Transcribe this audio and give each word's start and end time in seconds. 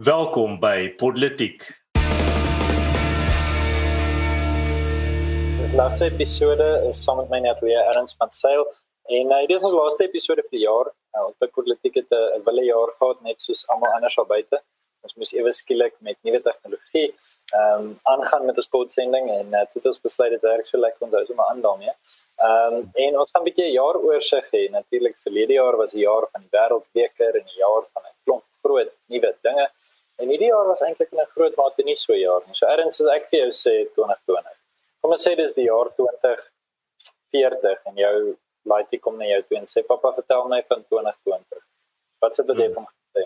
Welkom 0.00 0.54
by 0.56 0.94
Politiek. 0.96 1.60
Die 5.58 5.76
laaste 5.76 6.06
episode 6.06 6.68
is 6.88 7.02
saam 7.04 7.18
met 7.20 7.28
my 7.28 7.40
net 7.44 7.60
weer 7.60 7.84
Erns 7.90 8.16
van 8.16 8.32
Sail 8.32 8.64
en 9.12 9.28
uh, 9.28 9.42
dit 9.44 9.52
is 9.58 9.66
ons 9.68 9.76
laaste 9.76 10.06
episode 10.06 10.40
vir 10.46 10.56
die 10.56 10.62
jaar. 10.62 10.88
Uh, 11.12 11.26
op 11.26 11.52
politiek 11.52 12.00
het 12.00 12.08
'n 12.16 12.16
uh, 12.38 12.40
wille 12.48 12.64
jaar 12.70 12.94
gehad 12.96 13.20
net 13.28 13.44
soos 13.44 13.66
almal 13.68 13.92
anders 13.98 14.16
al 14.16 14.24
buite. 14.32 14.62
Ons 15.04 15.14
moes 15.20 15.34
ewe 15.36 15.52
skielik 15.52 15.94
met 16.00 16.16
nuwe 16.24 16.40
tegnologie 16.48 17.08
ehm 17.52 17.84
um, 17.84 17.92
aangaan 18.14 18.46
met 18.48 18.56
ons 18.56 18.72
potsending 18.72 19.28
en 19.36 19.46
uh, 19.52 19.64
dit 19.68 19.74
het 19.82 19.86
ons 19.92 20.04
besluit 20.08 20.32
dit 20.32 20.42
werk 20.48 20.66
so 20.66 20.80
lekker 20.80 21.06
ons 21.06 21.14
hou 21.14 21.24
sommer 21.26 21.46
aan 21.50 21.60
daarmee. 21.60 21.94
Ehm 22.48 22.74
um, 22.74 22.90
en 23.04 23.18
ons 23.20 23.30
gaan 23.30 23.42
'n 23.42 23.48
bietjie 23.50 23.72
jaar 23.72 23.96
oorsig 24.00 24.48
hê. 24.56 24.62
Natuurlik 24.70 25.16
verlede 25.26 25.60
jaar 25.60 25.76
was 25.76 25.92
'n 25.92 26.04
jaar 26.08 26.24
van 26.32 26.40
die 26.40 26.52
wêreldbeker 26.56 27.32
en 27.40 27.44
'n 27.44 27.58
jaar 27.64 27.84
van 27.92 28.02
'n 28.08 28.16
klomp 28.24 28.44
groot 28.62 28.92
nuwe 29.08 29.30
dinge. 29.42 29.66
En 30.20 30.28
hierdie 30.28 30.50
jaar 30.50 30.66
was 30.68 30.82
eintlik 30.84 31.12
'n 31.12 31.26
groot 31.34 31.56
mate 31.56 31.82
nie 31.84 31.96
so 31.96 32.14
jaar 32.14 32.42
nie. 32.46 32.54
So 32.54 32.66
erns 32.66 33.00
as 33.00 33.08
ek 33.16 33.28
vir 33.30 33.40
jou 33.40 33.52
sê 33.64 33.74
2020. 33.96 34.56
Kom 35.00 35.10
ons 35.16 35.26
sê 35.26 35.36
dis 35.36 35.54
die 35.54 35.66
jaar 35.66 35.88
2040 35.96 37.86
en 37.86 37.96
jou 37.96 38.16
laaitjie 38.70 39.00
kom 39.00 39.16
na 39.18 39.24
jou 39.24 39.42
toe 39.42 39.58
en 39.58 39.66
sê 39.66 39.82
pappa 39.86 40.12
vertel 40.12 40.48
my 40.48 40.62
van 40.68 40.84
2020. 40.84 41.62
Wat 42.20 42.36
sê 42.36 42.46
dit 42.46 42.56
hmm. 42.56 42.74
van 42.74 42.86
gesê? 42.86 43.22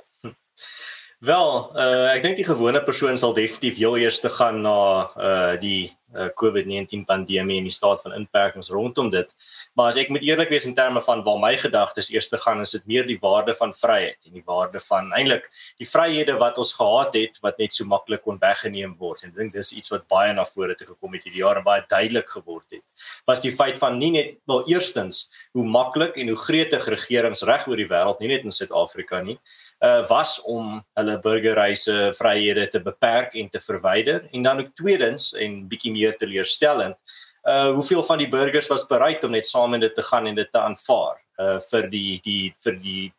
Wel, 1.23 1.51
uh, 1.79 2.11
ek 2.11 2.25
dink 2.25 2.37
die 2.41 2.47
gewone 2.47 2.81
persoon 2.85 3.19
sal 3.21 3.35
definitief 3.37 3.79
heel 3.79 3.97
eers 4.03 4.19
te 4.21 4.31
gaan 4.33 4.63
na 4.65 4.79
uh 5.15 5.53
die 5.61 5.95
uh, 6.15 6.29
COVID-19 6.41 7.05
pandemie 7.07 7.59
en 7.59 7.67
die 7.69 7.73
staat 7.73 8.03
van 8.03 8.15
inperkings 8.17 8.71
rondom 8.71 9.11
dit. 9.11 9.31
Maar 9.75 9.93
as 9.93 9.99
ek 10.01 10.11
moet 10.15 10.25
eerlik 10.27 10.51
wees 10.53 10.67
in 10.69 10.75
terme 10.75 11.03
van 11.05 11.23
waar 11.27 11.39
my 11.43 11.53
gedagtes 11.59 12.11
eers 12.13 12.29
te 12.31 12.39
gaan, 12.39 12.61
is 12.63 12.75
dit 12.75 12.85
meer 12.91 13.07
die 13.07 13.19
waarde 13.23 13.55
van 13.59 13.75
vryheid 13.75 14.19
en 14.27 14.37
die 14.39 14.45
waarde 14.47 14.83
van 14.85 15.11
eintlik 15.17 15.49
die 15.81 15.89
vryhede 15.89 16.37
wat 16.41 16.59
ons 16.61 16.75
gehad 16.79 17.17
het 17.19 17.39
wat 17.47 17.59
net 17.63 17.75
so 17.75 17.87
maklik 17.89 18.25
kon 18.27 18.39
weggeneem 18.43 18.97
word. 18.99 19.25
En 19.25 19.33
ek 19.33 19.39
dink 19.39 19.57
dis 19.59 19.73
iets 19.79 19.95
wat 19.95 20.07
baie 20.11 20.35
na 20.35 20.47
vore 20.49 20.77
toe 20.79 20.89
gekom 20.93 21.15
het 21.15 21.27
hierdie 21.27 21.43
jaar 21.43 21.61
en 21.61 21.67
baie 21.67 21.85
duidelik 21.91 22.31
geword 22.37 22.67
het. 22.75 22.83
Was 23.27 23.43
die 23.43 23.55
feit 23.55 23.79
van 23.79 23.99
nie 23.99 24.13
net 24.15 24.37
wel 24.51 24.65
eerstens 24.71 25.29
hoe 25.55 25.67
maklik 25.67 26.19
en 26.19 26.31
hoe 26.31 26.39
gretig 26.47 26.89
regerings 26.91 27.43
reg 27.47 27.67
oor 27.69 27.81
die 27.81 27.91
wêreld, 27.91 28.21
nie 28.21 28.31
net 28.31 28.47
in 28.47 28.55
Suid-Afrika 28.55 29.23
nie, 29.23 29.39
uh 29.85 30.05
was 30.09 30.39
om 30.49 30.79
hulle 30.99 31.19
burgerreise 31.25 32.13
vryhede 32.19 32.69
te 32.73 32.81
beperk 32.81 33.35
en 33.35 33.51
te 33.53 33.61
verwyder 33.61 34.29
en 34.33 34.43
dan 34.43 34.63
ook 34.63 34.73
tweedens 34.79 35.33
en 35.35 35.65
bietjie 35.69 35.93
meer 35.93 36.17
teleurstellend 36.21 36.97
uh 37.45 37.73
hoeveel 37.75 38.05
van 38.07 38.23
die 38.23 38.31
burgers 38.33 38.71
was 38.73 38.87
bereid 38.89 39.25
om 39.25 39.37
net 39.37 39.47
saam 39.47 39.75
in 39.75 39.85
dit 39.85 39.95
te 39.95 40.03
gaan 40.03 40.27
en 40.27 40.39
dit 40.41 40.53
te 40.53 40.61
aanvaar 40.61 41.21
uh 41.41 41.59
vir 41.71 41.91
die 41.93 42.21
die 42.25 42.55
vir 42.65 42.81
die 42.81 43.13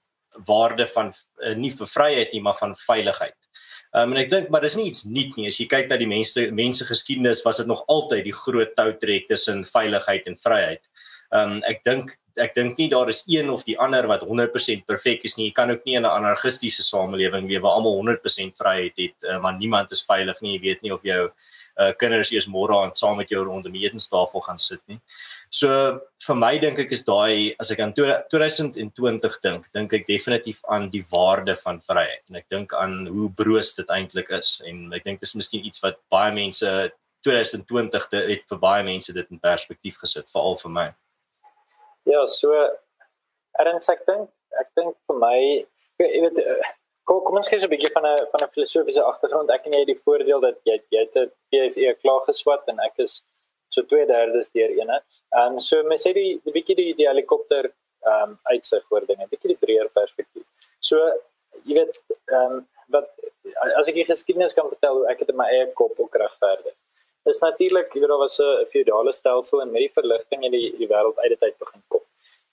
waarde 0.48 0.88
van 0.88 1.14
uh, 1.44 1.56
nie 1.56 1.72
vir 1.72 1.88
vryheid 1.88 2.34
nie 2.34 2.42
maar 2.44 2.58
van 2.60 2.76
veiligheid. 2.76 3.36
Um, 3.96 4.12
en 4.12 4.20
ek 4.20 4.32
dink 4.32 4.50
maar 4.52 4.64
dis 4.66 4.76
nie 4.76 4.90
iets 4.90 5.06
nuut 5.08 5.38
nie 5.40 5.48
as 5.48 5.60
jy 5.62 5.70
kyk 5.72 5.88
na 5.88 5.98
die 6.02 6.10
mense 6.10 6.50
mense 6.56 6.88
geskiedenis 6.88 7.46
was 7.46 7.62
dit 7.62 7.70
nog 7.70 7.86
altyd 7.92 8.26
die 8.28 8.36
groot 8.36 8.74
toutrek 8.76 9.30
tussen 9.30 9.64
veiligheid 9.70 10.28
en 10.28 10.36
vryheid. 10.42 10.84
Um 11.36 11.60
ek 11.68 11.84
dink 11.88 12.16
ek 12.36 12.56
dink 12.56 12.80
nie 12.80 12.90
daar 12.92 13.10
is 13.10 13.24
een 13.32 13.50
of 13.50 13.64
die 13.64 13.78
ander 13.80 14.08
wat 14.12 14.24
100% 14.28 14.86
perfek 14.88 15.24
is 15.28 15.38
nie. 15.38 15.50
Jy 15.50 15.56
kan 15.56 15.72
ook 15.72 15.86
nie 15.86 15.96
in 15.96 16.04
'n 16.04 16.18
anarchistiese 16.20 16.84
samelewing 16.84 17.48
lewe 17.48 17.62
waar 17.64 17.78
almal 17.80 17.96
100% 17.96 18.56
vryheid 18.58 18.94
het, 18.98 19.16
uh, 19.24 19.40
maar 19.40 19.56
niemand 19.58 19.92
is 19.92 20.04
veilig 20.04 20.42
nie. 20.42 20.58
Jy 20.58 20.62
weet 20.62 20.82
nie 20.82 20.94
of 20.94 21.04
jou 21.04 21.32
uh, 21.80 21.92
kinders 22.00 22.32
eers 22.32 22.48
môre 22.48 22.76
aan 22.76 22.96
saam 22.96 23.18
met 23.18 23.30
jou 23.30 23.44
rondom 23.44 23.72
die 23.72 23.86
etenstafel 23.86 24.42
gaan 24.42 24.60
sit 24.60 24.82
nie. 24.88 25.00
So 25.50 25.70
vir 26.28 26.36
my 26.36 26.58
dink 26.60 26.80
ek 26.80 26.92
is 26.92 27.04
daai 27.04 27.56
as 27.60 27.72
ek 27.72 27.80
aan 27.80 27.94
2020 27.94 29.40
dink, 29.44 29.70
dink 29.74 29.94
ek 29.94 30.08
definitief 30.08 30.62
aan 30.68 30.90
die 30.90 31.06
waarde 31.12 31.56
van 31.56 31.80
vryheid 31.80 32.24
en 32.30 32.36
ek 32.42 32.50
dink 32.50 32.74
aan 32.74 33.08
hoe 33.08 33.30
broos 33.30 33.76
dit 33.76 33.88
eintlik 33.88 34.30
is 34.30 34.62
en 34.66 34.92
ek 34.94 35.04
dink 35.08 35.20
dis 35.20 35.36
miskien 35.36 35.66
iets 35.66 35.84
wat 35.84 36.00
baie 36.12 36.34
mense 36.36 36.92
2020 37.26 38.12
het 38.12 38.46
vir 38.50 38.60
baie 38.62 38.84
mense 38.84 39.14
dit 39.14 39.32
in 39.32 39.42
perspektief 39.42 39.98
gesit 40.04 40.30
veral 40.32 40.60
vir 40.62 40.72
my. 40.72 40.88
Ja, 42.06 42.26
so 42.30 42.54
erns 43.62 43.90
ek 43.90 44.06
dink 44.10 44.30
ek 44.62 44.74
dink 44.78 44.98
vir 45.10 45.22
my 45.22 45.38
jy 46.02 46.26
weet 46.26 46.42
Kom 47.06 47.20
kom 47.22 47.38
ons 47.38 47.48
kyk 47.50 47.60
so 47.62 47.68
'n 47.68 47.74
bietjie 47.74 47.94
van 47.94 48.06
'n 48.10 48.26
van 48.32 48.42
'n 48.44 48.54
filosofiese 48.54 49.02
agtergrond. 49.12 49.52
Ek 49.54 49.66
en 49.66 49.74
jy 49.74 49.82
het 49.84 49.92
die 49.94 50.04
voordeel 50.06 50.40
dat 50.42 50.58
jy 50.70 50.76
jy 50.94 51.02
het 51.06 51.16
'n 51.16 51.32
PhD 51.50 51.94
klaar 52.02 52.22
geswat 52.30 52.64
en 52.72 52.80
ek 52.88 52.96
is 53.06 53.24
so 53.70 53.82
2/3 53.84 54.50
deur 54.56 54.72
ene. 54.82 54.98
Ehm 55.38 55.54
um, 55.54 55.60
so 55.60 55.84
mens 55.84 56.06
sê 56.06 56.14
die 56.14 56.42
die 56.46 56.56
bietjie 56.58 56.76
die, 56.76 56.94
die 57.00 57.08
helikopter 57.12 57.66
ehm 58.06 58.24
um, 58.24 58.40
uitsig 58.54 58.84
oor 58.92 59.06
dinge, 59.06 59.28
bietjie 59.34 59.54
die 59.54 59.62
breër 59.66 59.90
perspektief. 60.00 60.46
So 60.80 60.98
jy 61.68 61.76
weet 61.80 61.94
ehm 62.38 62.54
um, 62.54 62.68
wat 62.96 63.08
as 63.80 63.88
ek 63.88 63.96
die 64.02 64.10
geskiedenis 64.14 64.58
kan 64.58 64.70
vertel 64.74 64.98
hoe 64.98 65.08
ek 65.12 65.20
dit 65.20 65.30
in 65.30 65.38
my 65.38 65.48
eie 65.54 65.68
kop 65.74 66.00
ook 66.00 66.16
regverdig. 66.16 66.78
Dis 67.26 67.40
natuurlik, 67.42 67.94
jy 67.94 68.04
weet 68.04 68.12
daar 68.12 68.22
was 68.22 68.40
'n 68.40 68.66
feudale 68.74 69.14
stelsel 69.14 69.62
en 69.62 69.72
die 69.74 69.90
verligting 69.90 70.44
het 70.44 70.52
die 70.52 70.70
die 70.78 70.88
wêreld 70.88 71.18
uit 71.24 71.32
dit 71.34 71.44
uit 71.44 71.58
begin 71.58 71.84
kom. 71.88 72.04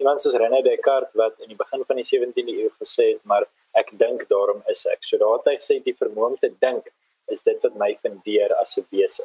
Iemand 0.00 0.20
soos 0.20 0.34
René 0.34 0.62
Descartes 0.62 1.14
wat 1.14 1.34
in 1.40 1.48
die 1.48 1.60
begin 1.64 1.84
van 1.84 1.96
die 1.96 2.08
17de 2.10 2.54
eeu 2.62 2.70
gesê 2.80 3.04
het, 3.12 3.22
maar 3.24 3.44
ek 3.74 3.92
dink 3.98 4.28
daarom 4.28 4.62
is 4.66 4.86
ek. 4.86 5.04
So 5.04 5.18
daar 5.18 5.36
het 5.38 5.50
hy 5.50 5.56
gesê 5.60 5.82
die 5.84 5.96
vermoë 6.02 6.26
om 6.30 6.38
te 6.40 6.50
dink 6.64 6.88
is 7.28 7.42
dit 7.42 7.62
wat 7.62 7.74
my 7.74 7.90
fundeer 8.02 8.54
as 8.62 8.78
'n 8.78 8.86
wese. 8.90 9.24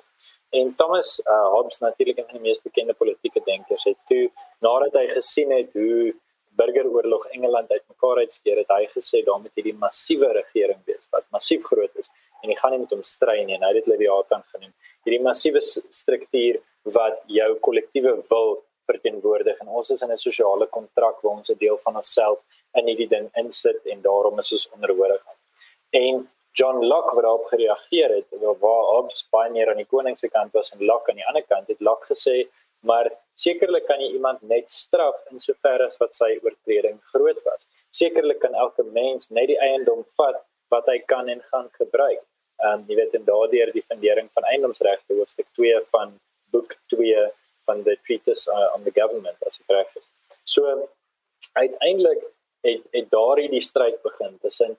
En 0.50 0.76
Thomas 0.76 1.20
uh, 1.26 1.50
Hobbes 1.54 1.80
natuurlik 1.80 2.18
een 2.18 2.30
van 2.30 2.40
die 2.40 2.46
mees 2.50 2.62
bekende 2.62 2.94
politieke 2.94 3.42
denkers 3.46 3.84
het 3.84 3.98
toe 4.08 4.32
nadat 4.60 4.94
hy 4.94 5.08
gesien 5.08 5.52
het 5.52 5.74
hoe 5.74 6.14
burgeroorlog 6.60 7.26
Engeland 7.36 7.72
uitmekaar 7.72 8.18
uitskeer 8.24 8.58
het 8.64 8.72
hy 8.74 8.88
gesê 8.94 9.24
daar 9.26 9.40
moet 9.40 9.54
hierdie 9.60 9.76
massiewe 9.76 10.32
regering 10.40 10.80
wees 10.86 11.06
wat 11.12 11.26
massief 11.36 11.64
groot 11.64 12.00
is 12.02 12.10
en 12.42 12.52
jy 12.52 12.58
gaan 12.60 12.74
nie 12.76 12.84
met 12.86 12.94
hom 12.96 13.04
stry 13.04 13.38
nie 13.44 13.58
en 13.58 13.66
hy 13.66 13.74
het 13.74 13.80
dit 13.82 13.92
Leviathan 13.94 14.44
genoem. 14.54 14.74
Hierdie 15.08 15.24
massiewe 15.24 15.62
struktuur 15.64 16.58
wat 16.96 17.22
jou 17.32 17.54
kollektiewe 17.64 18.12
wil 18.28 18.58
verteenwoordig 18.92 19.62
en 19.64 19.70
ons 19.80 19.92
is 19.94 20.02
in 20.04 20.12
'n 20.12 20.20
sosiale 20.20 20.68
kontrak 20.78 21.22
waar 21.24 21.38
ons 21.40 21.52
'n 21.52 21.58
deel 21.62 21.78
van 21.86 21.96
onsself 22.02 22.40
in 22.76 22.88
hierdie 22.90 23.08
ding 23.16 23.30
insit 23.42 23.80
en 23.94 24.02
daarom 24.02 24.40
is 24.44 24.52
ons 24.52 24.68
onderhoorig. 24.76 25.24
En 25.94 26.28
John 26.60 26.84
Locke 26.92 27.16
wat 27.16 27.24
daarop 27.24 27.48
gereageer 27.54 28.10
het, 28.18 28.28
waar 28.42 28.84
Hobbes 28.92 29.24
baie 29.32 29.50
meer 29.50 29.70
aan 29.70 29.82
die 29.84 29.92
koning 29.96 30.18
se 30.18 30.28
kant 30.28 30.52
was 30.54 30.74
en 30.74 30.86
Locke 30.86 31.12
aan 31.12 31.22
die 31.22 31.28
ander 31.28 31.46
kant, 31.54 31.68
het 31.68 31.80
Locke 31.80 32.14
gesê, 32.14 32.50
maar 32.82 33.12
sekerlik 33.36 33.86
kan 33.88 34.00
jy 34.02 34.12
iemand 34.12 34.42
net 34.42 34.70
straf 34.70 35.16
in 35.32 35.40
sover 35.40 35.86
as 35.86 35.98
wat 35.98 36.16
sy 36.16 36.40
oortreding 36.44 37.00
groot 37.14 37.40
was. 37.46 37.68
Sekerlik 37.92 38.40
kan 38.40 38.54
elke 38.56 38.84
mens 38.84 39.30
net 39.30 39.48
die 39.48 39.60
eiendom 39.60 40.04
vat 40.18 40.44
wat 40.70 40.86
hy 40.86 41.00
kan 41.00 41.30
en 41.30 41.42
gaan 41.42 41.70
gebruik. 41.80 42.24
Ehm 42.66 42.80
um, 42.80 42.86
jy 42.90 42.96
weet 43.00 43.14
en 43.20 43.26
daardeur 43.26 43.72
die 43.74 43.86
fundering 43.90 44.30
van 44.34 44.48
eiendomsregte 44.52 45.18
hoofstuk 45.20 45.48
2 45.60 45.82
van 45.94 46.16
boek 46.56 46.74
2 46.94 47.28
van 47.68 47.84
the 47.84 47.98
treatise 48.08 48.50
uh, 48.52 48.70
on 48.76 48.84
the 48.88 48.94
government 48.96 49.38
as 49.46 49.60
ek 49.62 49.76
reg 49.76 50.00
is. 50.00 50.10
So 50.44 50.90
uiteindelik 51.54 52.24
het 52.66 52.84
het 52.92 53.10
daardie 53.14 53.50
die 53.50 53.62
stryd 53.62 54.02
begin 54.02 54.38
tussen 54.42 54.78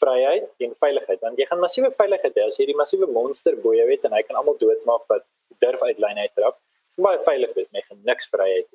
vryheid 0.00 0.48
en 0.66 0.74
veiligheid 0.84 1.20
want 1.24 1.38
jy 1.38 1.46
gaan 1.50 1.62
massiewe 1.62 1.90
veiligheid 2.02 2.36
hê 2.38 2.46
as 2.48 2.58
jy 2.60 2.66
die 2.70 2.78
massiewe 2.78 3.08
monster 3.18 3.56
bo 3.64 3.74
jou 3.76 3.86
het 3.90 4.04
en 4.08 4.16
hy 4.16 4.22
kan 4.26 4.38
almal 4.40 4.58
doodmaak 4.60 5.06
wat 5.12 5.26
durf 5.64 5.82
uit 5.86 6.00
lyn 6.04 6.22
uit 6.22 6.34
trap 6.38 6.58
baie 7.06 7.20
veilig 7.26 7.56
is 7.62 7.70
met 7.76 7.92
niks 8.10 8.30
vryheid 8.34 8.68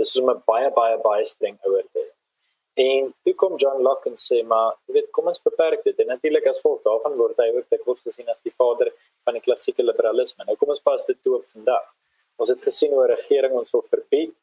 dis 0.00 0.14
is 0.14 0.20
'n 0.22 0.42
baie 0.52 0.70
baie 0.80 0.98
baie 1.08 1.24
streng 1.32 1.58
ouer 1.70 1.86
en 2.84 3.12
toe 3.24 3.34
kom 3.34 3.56
John 3.62 3.82
Locke 3.86 4.10
en 4.10 4.18
sê 4.24 4.42
maar 4.52 4.76
jy 4.86 4.98
weet 4.98 5.10
kom 5.16 5.30
ons 5.32 5.42
beperk 5.50 5.84
dit 5.84 6.02
en 6.02 6.12
natuurlik 6.14 6.46
as 6.52 6.60
volk 6.64 6.82
daarvan 6.88 7.16
word 7.22 7.40
hy 7.42 7.48
ook 7.56 7.70
dikwels 7.74 8.04
gesien 8.06 8.28
as 8.34 8.44
die 8.46 8.54
vader 8.62 8.92
van 9.24 9.38
die 9.38 9.44
klassieke 9.46 9.86
liberalisme 9.86 10.46
nou 10.46 10.56
kom 10.60 10.74
ons 10.76 10.84
pas 10.90 11.06
dit 11.10 11.18
toe 11.22 11.38
op 11.40 11.46
vandag 11.56 11.86
ons 12.38 12.52
het 12.54 12.62
gesien 12.70 12.94
hoe 12.94 13.04
'n 13.04 13.14
regering 13.16 13.54
ons 13.62 13.72
wil 13.74 13.84
verbied 13.94 14.34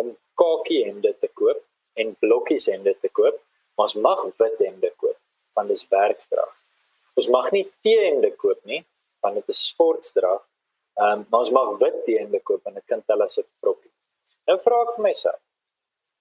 om 0.00 0.14
kakie 0.38 0.84
hemde 0.86 1.14
te 1.20 1.28
koop 1.40 1.64
en 1.98 2.14
blokkies 2.22 2.68
hemde 2.70 2.94
te 3.02 3.10
koop, 3.18 3.38
maar 3.76 3.88
ons 3.88 3.98
mag 4.06 4.22
wit 4.42 4.62
hemde 4.66 4.92
koop 4.96 5.16
want 5.58 5.72
dit 5.72 5.80
is 5.80 5.88
werkstraf. 5.90 6.52
Ons 7.18 7.26
mag 7.34 7.48
nie 7.50 7.64
T-hemde 7.82 8.30
koop 8.38 8.60
nie 8.70 8.84
want 9.24 9.40
dit 9.40 9.48
is 9.54 9.64
sportstraf. 9.72 10.44
Ehm 11.00 11.24
um, 11.24 11.26
maar 11.30 11.42
ons 11.42 11.54
mag 11.56 11.72
wit 11.82 11.96
T-hemde 12.06 12.40
koop 12.46 12.66
en 12.70 12.78
dit 12.78 12.86
kan 12.92 13.02
tel 13.10 13.24
as 13.26 13.38
'n 13.38 13.46
vrokkie. 13.60 13.90
Nou 14.46 14.58
vra 14.66 14.82
ek 14.82 14.94
vir 14.96 15.04
myself, 15.08 15.40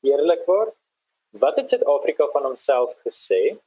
eerlikwaar, 0.03 0.73
wat 1.31 1.55
het 1.55 1.69
Suid-Afrika 1.69 2.27
van 2.33 2.43
homself 2.43 2.93
gesê? 3.05 3.57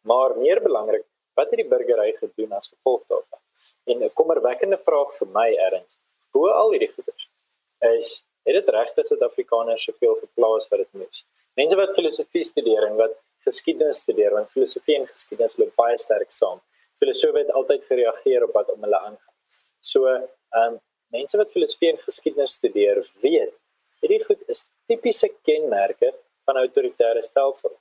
Maar 0.00 0.36
meer 0.36 0.62
belangrik, 0.62 1.04
wat 1.34 1.50
het 1.50 1.60
die 1.60 1.68
burgery 1.68 2.12
gedoen 2.18 2.52
as 2.52 2.68
gevolg 2.68 3.02
daarvan? 3.08 3.40
En 3.84 4.04
'n 4.04 4.12
kommerwekkende 4.14 4.78
vraag 4.78 5.14
vir 5.18 5.28
my 5.28 5.50
erns, 5.68 5.98
hoe 6.30 6.50
al 6.50 6.70
hierdie 6.70 6.92
goeders 6.92 7.30
is 7.78 8.26
het 8.42 8.54
dit 8.54 8.68
regtig 8.68 9.06
Suid-Afrikaners 9.06 9.82
soveel 9.82 10.14
geplaas 10.14 10.68
wat 10.68 10.78
dit 10.78 10.92
moes? 10.92 11.24
Mense 11.54 11.76
wat 11.76 11.94
filosofie 11.94 12.44
studeer 12.44 12.86
en 12.86 12.96
wat 12.96 13.14
geskiedenis 13.44 13.98
studeer, 13.98 14.32
want 14.32 14.50
filosofie 14.50 14.96
en 14.96 15.06
geskiedenis 15.06 15.56
loop 15.56 15.74
baie 15.76 15.98
sterk 15.98 16.32
saam. 16.32 16.60
Filosofe 16.98 17.38
het 17.38 17.50
altyd 17.50 17.84
gereageer 17.84 18.44
op 18.44 18.52
wat 18.52 18.70
om 18.70 18.82
hulle 18.82 18.98
aangaan. 18.98 19.34
So, 19.80 20.06
ehm 20.06 20.28
um, 20.64 20.80
mense 21.10 21.36
wat 21.40 21.50
filosofie 21.50 21.90
en 21.90 21.98
geskiedenis 21.98 22.52
studeer, 22.52 23.00
weet 23.20 23.54
hierdie 24.02 24.24
goed 24.24 24.42
is 24.52 24.66
tipiese 24.86 25.30
kenmerke 25.46 26.12
van 26.48 26.60
autoritaire 26.62 27.22
stelsels. 27.22 27.76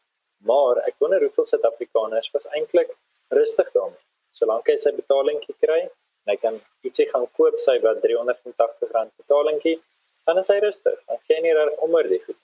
Maar 0.50 0.84
ek 0.90 1.00
wonder 1.02 1.24
hoeveel 1.24 1.48
Suid-Afrikaners 1.50 2.30
was 2.36 2.50
eintlik 2.54 2.92
rustig 3.34 3.72
daarmee. 3.74 4.04
Solank 4.38 4.68
hy 4.70 4.76
sy 4.82 4.94
betalingkie 4.94 5.56
kry, 5.64 5.80
en 5.88 6.34
hy 6.34 6.38
kan 6.42 6.60
ietsie 6.86 7.08
gaan 7.10 7.26
koop 7.40 7.58
sy 7.64 7.78
wat 7.86 8.04
R380 8.04 9.16
betalingkie, 9.24 9.78
dan 10.28 10.42
is 10.42 10.52
hy 10.52 10.60
rustig. 10.62 11.00
Dan 11.08 11.24
geen 11.30 11.44
nie 11.48 11.56
reg 11.56 11.82
oor 11.88 12.12
die 12.12 12.22
goed. 12.26 12.40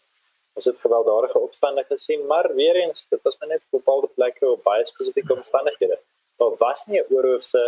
Ons 0.57 0.69
het 0.69 0.81
gewelddadige 0.81 1.39
opstande 1.41 1.83
gesien, 1.89 2.25
maar 2.29 2.49
weer 2.55 2.77
eens, 2.81 3.07
dit 3.11 3.21
was 3.25 3.37
net 3.45 3.61
op 3.61 3.79
bepaalde 3.79 4.09
plekke 4.15 4.49
op 4.49 4.63
baie 4.65 4.85
spesifieke 4.85 5.33
omstandighede. 5.33 5.97
Daar 6.41 6.55
was 6.59 6.85
nie 6.87 7.01
'n 7.01 7.09
oorhoofse 7.13 7.63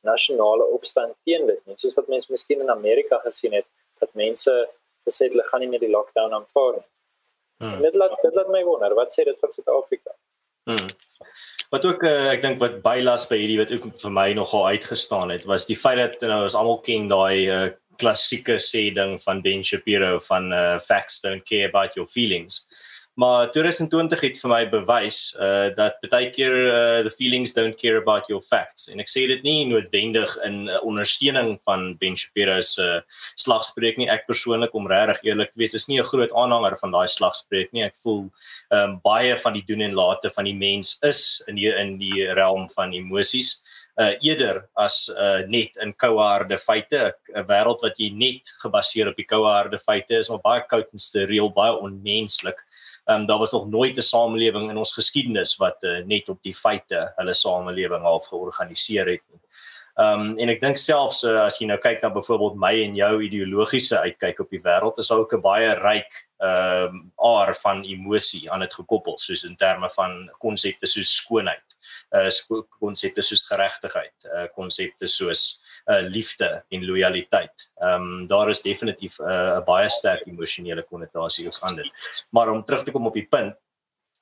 nasionale 0.00 0.64
opstand 0.76 1.14
teen 1.24 1.46
dit 1.46 1.60
nie, 1.66 1.76
soos 1.76 1.94
wat 1.94 2.08
mense 2.08 2.32
miskien 2.32 2.60
in 2.60 2.70
Amerika 2.70 3.18
gesien 3.18 3.52
het, 3.52 3.66
dat 4.00 4.14
mense 4.14 4.52
gesê 5.06 5.24
het 5.24 5.32
hulle 5.32 5.46
gaan 5.48 5.60
nie 5.60 5.68
meer 5.68 5.80
die 5.80 5.94
lockdown 5.96 6.32
aanvaar 6.32 6.72
nie. 6.78 6.88
Hmm. 7.64 7.80
Dit 7.82 7.96
laat 7.96 8.14
dit 8.20 8.36
laat 8.36 8.50
my 8.52 8.62
wonder, 8.66 8.94
wat 8.98 9.14
sê 9.14 9.24
dit 9.24 9.38
van 9.40 9.52
Suid-Afrika? 9.54 10.12
Hmm. 10.68 10.90
Wat 11.72 11.86
ook 11.88 12.04
uh, 12.06 12.28
ek 12.30 12.42
dink 12.44 12.60
wat 12.62 12.82
bylas 12.84 13.24
by 13.30 13.38
hierdie 13.40 13.58
wat 13.62 13.72
ook 13.74 13.86
vir 14.02 14.12
my 14.14 14.26
nogal 14.36 14.68
uitgestaan 14.74 15.32
het, 15.32 15.46
was 15.48 15.64
die 15.66 15.78
feit 15.78 15.98
dat 16.02 16.28
nou 16.28 16.42
ons 16.44 16.56
almal 16.58 16.82
ken 16.84 17.08
daai 17.10 17.48
uh, 17.48 17.62
klassieke 18.00 18.58
sê 18.62 18.88
ding 18.94 19.16
van 19.22 19.40
Ben 19.42 19.64
Shapiro 19.64 20.18
van 20.28 20.52
uh, 20.52 20.78
facts 20.82 21.22
don't 21.24 21.46
care 21.48 21.70
about 21.70 21.96
your 21.98 22.10
feelings. 22.10 22.64
Maar 23.14 23.50
2020 23.50 24.20
het 24.20 24.38
vir 24.42 24.50
my 24.50 24.62
bewys 24.72 25.18
uh 25.38 25.68
dat 25.76 26.00
baie 26.10 26.32
keer 26.34 26.54
uh 26.66 27.02
the 27.06 27.12
feelings 27.14 27.52
don't 27.54 27.76
care 27.78 28.00
about 28.00 28.26
your 28.26 28.42
facts. 28.42 28.88
En 28.90 28.98
ek 28.98 29.10
sê 29.12 29.22
dit 29.30 29.44
nie 29.46 29.68
noodwendig 29.70 30.34
in 30.42 30.64
uh, 30.66 30.80
ondersteuning 30.82 31.52
van 31.62 31.92
Ben 32.00 32.18
Shapiro 32.18 32.56
se 32.66 32.82
uh, 32.82 33.22
slagspreuk 33.38 34.00
nie. 34.00 34.08
Ek 34.10 34.26
persoonlik 34.26 34.74
om 34.74 34.90
regtig 34.90 35.30
eerlik 35.30 35.54
te 35.54 35.62
wees, 35.62 35.76
is 35.78 35.86
nie 35.86 36.00
'n 36.00 36.10
groot 36.10 36.34
aanhanger 36.34 36.74
van 36.80 36.90
daai 36.90 37.06
slagspreuk 37.06 37.70
nie. 37.70 37.84
Ek 37.86 37.94
voel 38.02 38.26
um 38.74 38.98
baie 39.06 39.38
van 39.38 39.54
die 39.54 39.64
doen 39.66 39.86
en 39.86 39.94
late 39.94 40.30
van 40.34 40.50
die 40.50 40.58
mens 40.58 40.98
is 41.02 41.40
in 41.46 41.54
die 41.54 41.70
in 41.70 41.98
die 41.98 42.26
realm 42.34 42.66
van 42.74 42.92
emosies 42.92 43.60
uh 43.94 44.18
eerder 44.26 44.64
as 44.74 45.06
uh 45.14 45.46
net 45.46 45.76
in 45.78 45.94
kouharde 45.94 46.58
feite 46.58 47.14
'n 47.30 47.46
wêreld 47.46 47.82
wat 47.86 47.98
jy 47.98 48.10
net 48.10 48.50
gebaseer 48.62 49.08
op 49.08 49.16
die 49.16 49.26
kouharde 49.26 49.78
feite 49.78 50.18
is 50.18 50.30
maar 50.30 50.42
baie 50.42 50.64
koud 50.66 50.88
en 50.92 50.98
steriel 50.98 51.50
baie 51.50 51.78
onmenslik. 51.78 52.58
Ehm 53.04 53.20
um, 53.20 53.26
daar 53.26 53.38
was 53.38 53.52
nog 53.52 53.68
nooit 53.68 53.96
'n 53.96 54.00
samelewing 54.00 54.70
in 54.70 54.76
ons 54.76 54.92
geskiedenis 54.92 55.56
wat 55.56 55.82
uh, 55.82 56.04
net 56.04 56.28
op 56.28 56.42
die 56.42 56.54
feite 56.54 57.12
hulle 57.16 57.34
samelewing 57.34 58.02
half 58.02 58.26
georganiseer 58.26 59.06
het 59.06 59.22
nie. 59.30 59.40
Ehm 59.94 60.20
um, 60.20 60.38
en 60.38 60.48
ek 60.48 60.60
dink 60.60 60.78
selfs 60.80 61.22
uh, 61.22 61.44
as 61.44 61.58
jy 61.60 61.66
nou 61.66 61.76
kyk 61.78 62.00
na 62.02 62.08
byvoorbeeld 62.10 62.56
my 62.58 62.72
en 62.82 62.96
jou 62.98 63.22
ideologiese 63.22 64.00
uitkyk 64.00 64.40
op 64.40 64.50
die 64.50 64.62
wêreld 64.64 64.98
is 64.98 65.10
ook 65.10 65.34
'n 65.34 65.40
baie 65.40 65.74
ryk 65.74 66.26
ehm 66.38 66.94
um, 66.94 67.12
aar 67.16 67.54
van 67.54 67.84
emosie 67.84 68.50
aan 68.50 68.60
dit 68.60 68.74
gekoppel 68.74 69.18
soos 69.18 69.44
in 69.44 69.56
terme 69.56 69.90
van 69.90 70.30
konsepte 70.38 70.86
soos 70.86 71.14
skoonheid, 71.14 71.73
uh 72.14 72.60
konsepte 72.78 73.22
soos 73.22 73.42
geregtigheid, 73.48 74.14
uh 74.30 74.46
konsepte 74.54 75.08
soos 75.10 75.60
uh 75.90 76.02
liefde 76.06 76.64
en 76.70 76.86
lojaliteit. 76.86 77.68
Ehm 77.80 78.02
um, 78.02 78.26
daar 78.26 78.48
is 78.48 78.62
definitief 78.62 79.18
'n 79.18 79.28
uh, 79.28 79.64
baie 79.64 79.88
sterk 79.88 80.26
emosionele 80.26 80.82
konnotasie 80.82 81.48
aan 81.60 81.76
dit. 81.76 81.90
Maar 82.30 82.50
om 82.50 82.64
terug 82.64 82.84
te 82.84 82.90
kom 82.90 83.06
op 83.06 83.14
die 83.14 83.28
punt 83.30 83.56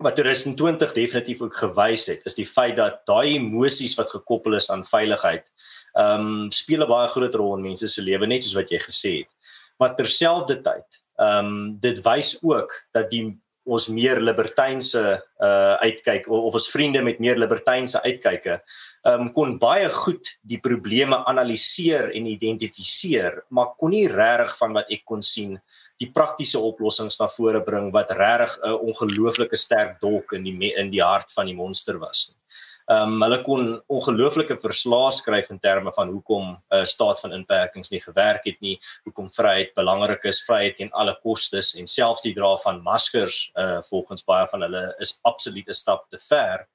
wat 0.02 0.16
2020 0.16 0.92
definitief 0.92 1.40
ook 1.40 1.56
gewys 1.56 2.06
het, 2.06 2.24
is 2.24 2.34
die 2.34 2.46
feit 2.46 2.76
dat 2.76 3.02
daai 3.06 3.36
emosies 3.36 3.94
wat 3.94 4.10
gekoppel 4.10 4.54
is 4.54 4.70
aan 4.70 4.84
veiligheid, 4.84 5.46
ehm 5.92 6.26
um, 6.26 6.50
speel 6.50 6.82
'n 6.82 6.88
baie 6.88 7.08
groot 7.08 7.34
rol 7.34 7.56
in 7.56 7.62
mense 7.62 7.88
se 7.88 8.02
lewe 8.02 8.26
net 8.26 8.42
soos 8.42 8.54
wat 8.54 8.70
jy 8.70 8.78
gesê 8.78 9.12
het. 9.18 9.30
Maar 9.78 9.94
terselfdertyd, 9.96 11.02
ehm 11.18 11.46
um, 11.46 11.78
dit 11.80 12.02
wys 12.02 12.38
ook 12.42 12.72
dat 12.92 13.10
die 13.10 13.41
ons 13.64 13.88
meer 13.88 14.20
libertynse 14.20 15.02
uh 15.42 15.74
uitkyk 15.82 16.26
of, 16.28 16.48
of 16.48 16.54
ons 16.58 16.70
vriende 16.70 17.02
met 17.02 17.20
meer 17.22 17.38
libertynse 17.38 18.00
uitkyke 18.02 18.60
um, 19.08 19.30
kon 19.34 19.56
baie 19.62 19.88
goed 19.92 20.32
die 20.46 20.58
probleme 20.62 21.18
analiseer 21.28 22.10
en 22.16 22.28
identifiseer, 22.30 23.42
maar 23.50 23.74
kon 23.78 23.94
nie 23.94 24.08
regtig 24.10 24.56
van 24.60 24.76
wat 24.78 24.92
ek 24.94 25.04
kon 25.08 25.22
sien 25.26 25.56
die 26.02 26.10
praktiese 26.14 26.60
oplossings 26.62 27.18
na 27.20 27.28
vore 27.30 27.62
bring 27.66 27.90
wat 27.94 28.10
regtig 28.18 28.58
'n 28.62 28.78
ongelooflike 28.90 29.56
sterk 29.56 30.00
dolk 30.00 30.32
in 30.32 30.44
die 30.44 30.74
in 30.74 30.90
die 30.90 31.02
hart 31.02 31.30
van 31.30 31.46
die 31.46 31.54
monster 31.56 31.98
was 31.98 32.30
nie. 32.30 32.41
Ehm 32.90 33.12
um, 33.14 33.22
hulle 33.22 33.38
kon 33.46 33.66
ongelooflike 33.88 34.56
verslae 34.60 35.10
skryf 35.14 35.50
in 35.50 35.60
terme 35.62 35.92
van 35.94 36.08
hoekom 36.10 36.48
'n 36.50 36.58
uh, 36.74 36.84
staat 36.84 37.20
van 37.20 37.32
inperkings 37.32 37.90
nie 37.90 38.00
gewerk 38.00 38.44
het 38.44 38.60
nie, 38.60 38.78
hoekom 39.04 39.30
vryheid 39.30 39.74
belangrik 39.74 40.24
is, 40.24 40.42
vryheid 40.46 40.76
teen 40.76 40.92
alle 40.92 41.14
kostes 41.22 41.74
en 41.74 41.86
selfs 41.86 42.22
die 42.22 42.34
dra 42.34 42.56
van 42.56 42.82
maskers 42.82 43.50
uh 43.54 43.82
volgens 43.82 44.24
baie 44.24 44.46
van 44.46 44.60
hulle 44.62 44.94
is 44.98 45.18
absoluut 45.22 45.68
'n 45.68 45.72
stap 45.72 46.08
te 46.10 46.18
ver. 46.18 46.66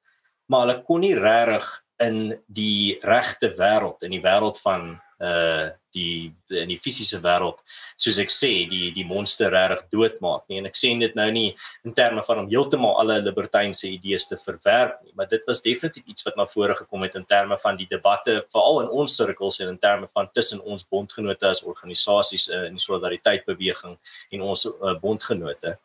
Maar 0.48 0.68
hulle 0.68 0.84
kon 0.84 1.00
nie 1.00 1.16
regtig 1.16 1.84
in 2.00 2.40
die 2.48 3.00
regte 3.02 3.54
wêreld 3.58 4.04
in 4.04 4.12
die 4.12 4.22
wêreld 4.22 4.62
van 4.62 5.02
uh 5.24 5.70
die, 5.98 6.30
die 6.46 6.60
in 6.62 6.70
die 6.70 6.78
fisiese 6.78 7.18
wêreld 7.24 7.64
soos 7.98 8.20
ek 8.22 8.30
sê 8.30 8.52
die 8.70 8.92
die 8.94 9.06
monster 9.08 9.50
reg 9.50 9.80
doodmaak 9.90 10.44
nie. 10.46 10.60
En 10.60 10.68
ek 10.70 10.78
sê 10.78 10.92
dit 11.00 11.16
nou 11.18 11.30
nie 11.34 11.48
in 11.88 11.96
terme 11.98 12.22
van 12.28 12.44
om 12.44 12.50
heeltemal 12.52 13.00
alle 13.02 13.18
libertynse 13.26 13.88
idees 13.90 14.28
te 14.30 14.38
verwerp 14.38 15.00
nie 15.04 15.14
maar 15.18 15.28
dit 15.28 15.44
was 15.46 15.62
definitief 15.62 16.06
iets 16.06 16.24
wat 16.24 16.36
na 16.38 16.46
vore 16.46 16.76
gekom 16.76 17.02
het 17.02 17.16
in 17.16 17.26
terme 17.26 17.58
van 17.58 17.78
die 17.80 17.88
debatte 17.90 18.44
veral 18.54 18.82
in 18.84 18.90
ons 19.02 19.16
sirkels 19.18 19.60
en 19.60 19.74
in 19.74 19.80
terme 19.82 20.08
van 20.14 20.30
tussen 20.34 20.62
ons 20.62 20.86
bondgenote 20.88 21.48
as 21.48 21.64
organisasies 21.64 22.50
uh, 22.50 22.66
in 22.70 22.78
die 22.78 22.84
solidariteit 22.84 23.46
beweging 23.46 23.98
en 24.32 24.46
ons 24.52 24.68
uh, 24.70 24.94
bondgenote 25.02 25.78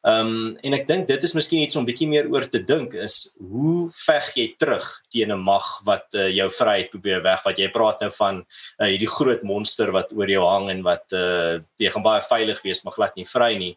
Ehm 0.00 0.28
um, 0.32 0.52
en 0.64 0.72
ek 0.72 0.86
dink 0.88 1.08
dit 1.10 1.24
is 1.26 1.34
miskien 1.36 1.60
iets 1.60 1.76
om 1.76 1.84
bietjie 1.84 2.06
meer 2.08 2.28
oor 2.32 2.46
te 2.48 2.62
dink 2.64 2.94
is 2.96 3.34
hoe 3.36 3.90
veg 3.92 4.30
jy 4.38 4.46
terug 4.56 4.86
teen 5.12 5.28
'n 5.28 5.42
mag 5.44 5.66
wat 5.84 6.16
uh, 6.16 6.30
jou 6.32 6.48
vryheid 6.48 6.88
probeer 6.88 7.20
wegvat. 7.20 7.58
Jy 7.60 7.68
praat 7.68 8.00
nou 8.00 8.10
van 8.16 8.40
uh, 8.40 8.86
hierdie 8.86 9.10
groot 9.12 9.42
monster 9.44 9.92
wat 9.92 10.14
oor 10.16 10.30
jou 10.32 10.46
hang 10.48 10.70
en 10.70 10.80
wat 10.82 11.12
uh, 11.12 11.60
jy 11.76 11.92
gaan 11.92 12.06
baie 12.06 12.22
veilig 12.24 12.62
wees 12.64 12.80
maar 12.84 12.96
glad 12.96 13.16
nie 13.16 13.28
vry 13.28 13.52
nie. 13.60 13.76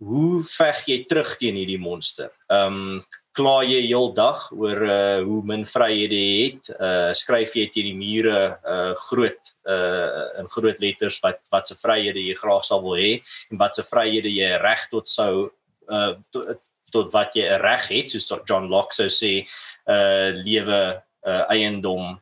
Hoe 0.00 0.40
veg 0.44 0.88
jy 0.88 1.04
terug 1.04 1.36
teen 1.36 1.60
hierdie 1.60 1.80
monster? 1.80 2.32
Ehm 2.48 2.96
um, 2.96 3.02
kla 3.38 3.60
jy 3.62 3.84
heeldag 3.86 4.48
oor 4.56 4.80
uh, 4.82 5.20
hoe 5.22 5.42
min 5.46 5.62
vryhede 5.68 6.16
jy 6.16 6.38
het? 6.48 6.70
Uh, 6.74 7.12
skryf 7.14 7.54
jy 7.54 7.68
teen 7.70 7.92
die 7.92 7.98
mure 7.98 8.40
uh, 8.64 8.94
groot 9.04 9.52
uh, 9.68 10.40
in 10.40 10.48
groot 10.48 10.80
letters 10.82 11.20
wat 11.22 11.44
wat 11.52 11.68
se 11.68 11.76
vryhede 11.78 12.24
jy 12.24 12.34
graag 12.40 12.64
sal 12.66 12.82
wil 12.82 12.96
hê 12.98 13.20
en 13.52 13.60
wat 13.60 13.76
se 13.76 13.84
vryhede 13.86 14.32
jy 14.32 14.50
reg 14.64 14.88
tot 14.90 15.06
sou 15.06 15.50
uh 15.88 16.14
tot, 16.30 16.60
tot 16.90 17.12
wat 17.12 17.34
jy 17.34 17.44
'n 17.48 17.60
reg 17.60 17.88
het 17.88 18.10
soos 18.10 18.30
John 18.44 18.68
Locke 18.68 18.94
sou 18.94 19.08
sê 19.08 19.46
uh 19.88 20.30
lewe 20.36 21.02
uh 21.26 21.44
eiendom 21.50 22.20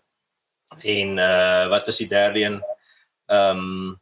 en 0.83 1.19
uh 1.19 1.69
wat 1.69 1.89
is 1.89 2.03
die 2.03 2.09
derde 2.09 2.41
een? 2.41 2.63
Um 3.27 4.01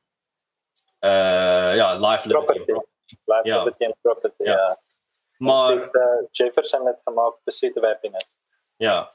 uh 1.04 1.70
ja 1.76 1.94
life 1.94 2.28
liberty 2.28 2.72
life 3.26 3.44
ja. 3.44 3.58
liberty 3.58 3.84
and 3.84 3.94
property 4.02 4.44
ja, 4.44 4.52
ja. 4.52 4.78
maar 5.38 5.76
uh, 5.76 6.20
Jefferson 6.32 6.86
het 6.86 7.00
gemaak 7.04 7.34
pursuit 7.44 7.76
of 7.76 7.82
happiness. 7.82 8.34
Ja. 8.76 9.12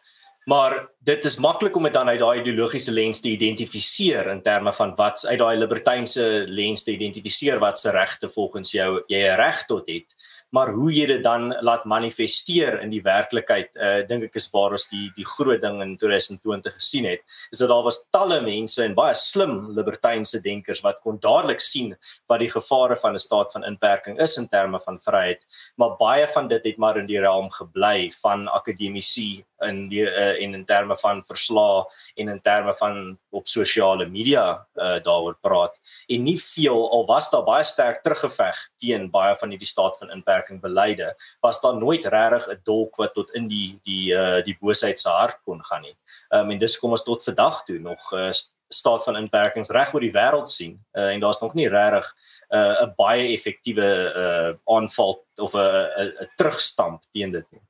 Maar 0.50 0.90
dit 1.00 1.26
is 1.26 1.38
maklik 1.38 1.76
om 1.76 1.84
dit 1.84 1.94
dan 1.94 2.08
uit 2.08 2.20
daai 2.20 2.40
ideologiese 2.40 2.92
lens 2.92 3.20
te 3.20 3.30
identifiseer 3.30 4.28
in 4.28 4.42
terme 4.42 4.74
van 4.74 4.96
wat 4.96 5.26
uit 5.28 5.40
daai 5.40 5.58
libertynse 5.58 6.46
lens 6.48 6.84
te 6.84 6.92
identifiseer 6.92 7.60
wat 7.60 7.80
se 7.80 7.92
regte 7.92 8.30
volgens 8.30 8.72
jou 8.72 9.04
jy 9.08 9.20
'n 9.28 9.36
reg 9.36 9.66
tot 9.66 9.88
het 9.88 10.16
maar 10.56 10.72
hoe 10.74 10.90
jy 10.94 11.06
dit 11.12 11.24
dan 11.24 11.50
laat 11.66 11.86
manifesteer 11.86 12.80
in 12.84 12.92
die 12.94 13.02
werklikheid 13.06 13.76
uh 13.78 14.00
dink 14.10 14.30
ek 14.30 14.40
is 14.42 14.50
waar 14.54 14.76
ons 14.78 14.88
die 14.92 15.10
die 15.18 15.26
groot 15.28 15.62
ding 15.62 15.82
in 15.86 15.96
2020 16.02 16.78
gesien 16.78 17.06
het 17.10 17.22
is 17.52 17.62
dat 17.62 17.70
daar 17.70 17.86
was 17.86 18.02
talle 18.16 18.40
mense 18.46 18.84
en 18.84 18.98
baie 18.98 19.16
slim 19.16 19.60
libertynse 19.78 20.42
denkers 20.46 20.82
wat 20.86 21.02
kon 21.06 21.20
dadelik 21.22 21.62
sien 21.62 21.94
wat 22.32 22.42
die 22.42 22.52
gevare 22.52 22.98
van 22.98 23.14
'n 23.14 23.26
staat 23.28 23.52
van 23.54 23.68
inperking 23.72 24.20
is 24.20 24.38
in 24.38 24.48
terme 24.48 24.80
van 24.80 25.00
vryheid 25.00 25.46
maar 25.78 25.98
baie 26.00 26.28
van 26.28 26.48
dit 26.48 26.64
het 26.64 26.78
maar 26.78 26.98
in 26.98 27.08
die 27.08 27.20
realm 27.20 27.50
gebly 27.50 28.12
van 28.22 28.48
akademici 28.48 29.46
in 29.68 29.88
die 29.90 30.04
uh, 30.06 30.44
en 30.44 30.54
in 30.54 30.66
terme 30.66 30.98
van 30.98 31.24
verslae 31.28 31.84
en 32.16 32.30
in 32.30 32.42
terme 32.42 32.74
van 32.74 33.18
op 33.30 33.48
sosiale 33.48 34.06
media 34.08 34.66
uh, 34.76 34.98
daaroor 35.04 35.38
praat 35.42 35.76
en 36.08 36.24
nie 36.24 36.38
veel 36.42 36.92
al 36.92 37.06
was 37.06 37.30
daar 37.30 37.44
baie 37.44 37.64
sterk 37.64 38.04
teruggeveg 38.04 38.60
teen 38.78 39.10
baie 39.12 39.36
van 39.36 39.50
hierdie 39.50 39.68
staat 39.68 39.98
van 39.98 40.12
inperking 40.16 40.62
beleide 40.62 41.14
was 41.42 41.62
daar 41.62 41.78
nooit 41.78 42.06
regtig 42.06 42.48
'n 42.50 42.62
dolk 42.64 42.96
wat 42.96 43.14
tot 43.14 43.34
in 43.36 43.48
die 43.48 43.80
die 43.84 44.14
uh 44.14 44.44
die 44.46 44.58
boosheid 44.62 45.00
se 45.00 45.10
hart 45.10 45.40
kon 45.44 45.64
gaan 45.64 45.82
nie. 45.82 45.98
Um 46.30 46.52
en 46.52 46.60
dis 46.60 46.80
kom 46.80 46.92
ons 46.92 47.04
tot 47.04 47.24
vandag 47.24 47.64
toe 47.64 47.80
nog 47.80 48.14
uh, 48.14 48.32
staat 48.70 49.04
van 49.04 49.18
inperkings 49.18 49.70
reg 49.70 49.94
oor 49.94 50.04
die 50.04 50.14
wêreld 50.14 50.50
sien 50.50 50.78
uh, 50.94 51.10
en 51.14 51.20
daar's 51.20 51.42
nog 51.42 51.54
nie 51.54 51.70
regtig 51.70 52.06
'n 52.50 52.58
uh, 52.58 52.96
baie 52.98 53.34
effektiewe 53.34 53.88
uh 54.24 54.76
aanval 54.76 55.26
of 55.36 55.54
'n 55.54 56.30
terugstamp 56.38 57.04
teen 57.12 57.32
dit 57.32 57.52
nie. 57.52 57.62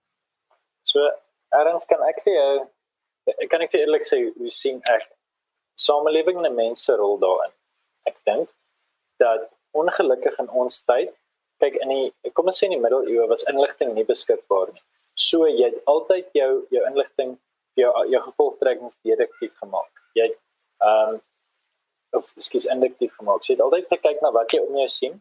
So 0.83 0.99
erns 1.55 1.85
kan 1.89 2.03
ek 2.07 2.21
vir 2.25 2.33
jou 2.33 2.51
kan 3.51 3.61
ek 3.61 3.75
eerlik 3.77 4.05
sê 4.07 4.19
hoe 4.35 4.51
sien 4.53 4.81
ek 4.89 5.07
samelewing 5.79 6.41
en 6.45 6.55
mense 6.55 6.95
rol 6.99 7.17
daarin. 7.21 7.53
Ek 8.09 8.17
dink 8.27 8.49
dat 9.21 9.49
ongelukkig 9.77 10.39
in 10.43 10.49
ons 10.49 10.81
tyd 10.87 11.13
kyk 11.59 11.75
in 11.83 11.91
die 11.93 12.31
kom 12.33 12.49
ons 12.49 12.59
sê 12.59 12.69
in 12.69 12.77
die 12.77 12.81
middeleeue 12.83 13.27
was 13.31 13.45
inligting 13.51 13.93
nie 13.95 14.07
beskikbaar 14.07 14.73
nie. 14.73 14.83
So 15.19 15.47
jy 15.47 15.69
het 15.69 15.79
altyd 15.91 16.29
jou 16.37 16.51
jou 16.73 16.83
inligting 16.91 17.37
jou 17.79 17.91
jou 18.13 18.21
gevolgtrekkings 18.27 18.99
deduktief 19.03 19.55
gemaak. 19.63 20.05
Jy 20.19 20.29
ehm 20.29 21.15
um, 21.15 21.25
of 22.17 22.31
skielik 22.41 22.71
induktief 22.73 23.11
gemaak. 23.19 23.43
Jy 23.45 23.53
het 23.53 23.61
altyd 23.61 23.91
gekyk 23.91 24.21
na 24.23 24.31
wat 24.33 24.53
jy 24.53 24.63
om 24.65 24.77
jou 24.81 24.87
sien 24.89 25.19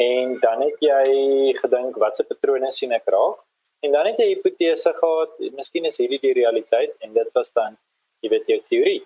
en 0.00 0.36
dan 0.42 0.62
het 0.62 0.84
jy 0.84 1.54
gedink 1.58 1.96
watse 1.98 2.24
patrone 2.28 2.70
sien 2.72 2.92
ek 2.94 3.08
raak 3.10 3.40
en 3.80 3.92
dan 3.92 4.06
het 4.06 4.18
jy 4.20 4.28
hipotese 4.34 4.92
gehad, 4.96 5.38
miskien 5.56 5.88
is 5.88 5.98
hierdie 6.00 6.20
die 6.22 6.34
realiteit 6.36 6.92
en 7.00 7.14
dit 7.16 7.30
was 7.34 7.52
dan 7.56 7.78
jy 8.20 8.30
weet 8.32 8.50
jou 8.52 8.60
teorie. 8.68 9.00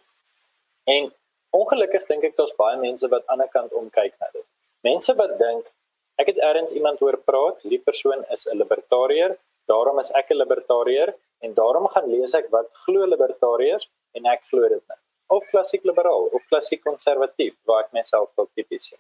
En 0.91 1.13
ongelukkig 1.55 2.07
dink 2.11 2.27
ek 2.29 2.37
daar's 2.39 2.55
baie 2.59 2.79
mense 2.81 3.09
wat 3.13 3.23
aan 3.27 3.43
die 3.43 3.47
ander 3.47 3.53
kant 3.55 3.77
omkyk 3.79 4.15
na 4.21 4.31
dit. 4.35 4.47
Mense 4.87 5.15
wat 5.21 5.39
dink 5.39 5.71
ek 6.21 6.31
het 6.31 6.39
eers 6.43 6.75
iemand 6.75 7.01
hoor 7.03 7.17
praat, 7.27 7.63
hierdie 7.63 7.83
persoon 7.83 8.25
is 8.35 8.47
'n 8.47 8.59
libertariër, 8.59 9.37
daarom 9.71 9.99
is 9.99 10.11
ek 10.15 10.31
'n 10.31 10.39
libertariër 10.43 11.15
en 11.45 11.55
daarom 11.55 11.89
gaan 11.89 12.11
lees 12.11 12.35
ek 12.35 12.51
wat 12.51 12.69
glo 12.85 13.07
libertariërs 13.07 13.89
en 14.15 14.27
ek 14.27 14.43
glo 14.51 14.69
dit 14.69 14.85
nie. 14.89 15.01
Of 15.29 15.47
klassiek 15.51 15.85
liberaal 15.85 16.29
of 16.37 16.43
klassiek 16.51 16.83
konservatief, 16.85 17.55
waar 17.65 17.85
ek 17.85 17.93
myself 17.93 18.29
wel 18.37 18.49
tipies. 18.55 18.95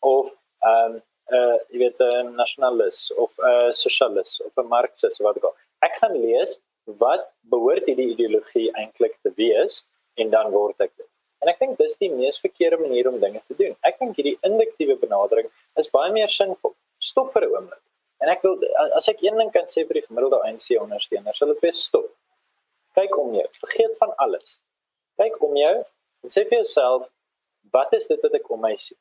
Of 0.00 0.32
ehm 0.62 0.94
um, 0.94 1.02
jy 1.30 1.78
weet 1.82 2.00
'n 2.00 2.34
nasionalis 2.36 3.10
of 3.16 3.32
'n 3.38 3.72
sosialis 3.72 4.40
of 4.46 4.52
'n 4.56 4.68
marxist 4.68 5.20
wat 5.20 5.36
ek 5.36 5.44
al. 5.44 5.56
Ek 5.82 5.94
gaan 6.00 6.14
lees 6.16 6.58
wat 6.84 7.28
behoort 7.52 7.84
hierdie 7.86 8.10
ideologie 8.14 8.70
eintlik 8.72 9.18
te 9.22 9.30
wees 9.36 9.84
en 10.16 10.30
dan 10.30 10.50
word 10.50 10.80
ek 10.80 10.92
dit. 10.96 11.06
En 11.42 11.48
ek 11.48 11.58
dink 11.58 11.78
dis 11.78 11.96
die 11.96 12.10
mees 12.10 12.40
verkeerde 12.40 12.78
manier 12.80 13.08
om 13.08 13.20
dinge 13.20 13.40
te 13.46 13.54
doen. 13.54 13.76
Ek 13.86 13.98
dink 13.98 14.16
hierdie 14.16 14.38
induktiewe 14.42 14.96
benadering 14.96 15.50
is 15.76 15.90
baie 15.90 16.12
meer 16.12 16.28
sinvol. 16.28 16.74
Stop 16.98 17.32
vir 17.32 17.42
'n 17.46 17.52
oomblik. 17.54 17.82
En 18.20 18.28
ek 18.28 18.42
wil 18.42 18.58
as 18.94 19.08
ek 19.08 19.22
een 19.22 19.36
ding 19.36 19.52
kan 19.52 19.66
sê 19.66 19.86
vir 19.86 20.00
die 20.00 20.06
gemiddelde 20.06 20.42
ANC 20.42 20.74
ondersteuner, 20.80 21.34
sal 21.34 21.48
dit 21.48 21.60
wees 21.60 21.84
stop. 21.84 22.08
Kyk 22.94 23.16
om 23.18 23.34
jou. 23.34 23.46
Vergeet 23.60 23.94
van 23.98 24.14
alles. 24.16 24.60
Kyk 25.16 25.42
om 25.42 25.56
jou 25.56 25.76
en 26.22 26.28
sê 26.28 26.42
vir 26.48 26.58
jouself, 26.58 27.06
wat 27.70 27.92
is 27.92 28.06
dit 28.06 28.22
wat 28.22 28.34
ek 28.34 28.50
om 28.50 28.60
my 28.60 28.74
sien? 28.76 28.98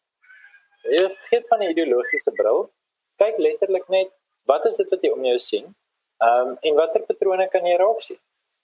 Jy 0.84 1.08
vergeet 1.10 1.48
van 1.50 1.60
die 1.60 1.70
ideologiese 1.74 2.32
bril. 2.38 2.70
Kyk 3.18 3.38
letterlik 3.42 3.88
net, 3.90 4.12
wat 4.46 4.66
is 4.66 4.78
dit 4.78 4.90
wat 4.94 5.04
jy 5.04 5.12
om 5.12 5.26
jou 5.26 5.40
sien? 5.40 5.66
Ehm 6.24 6.52
um, 6.52 6.58
en 6.62 6.76
watter 6.76 7.04
patrone 7.06 7.48
kan 7.50 7.66
jy 7.66 7.78
raak 7.78 8.02
sien? 8.02 8.20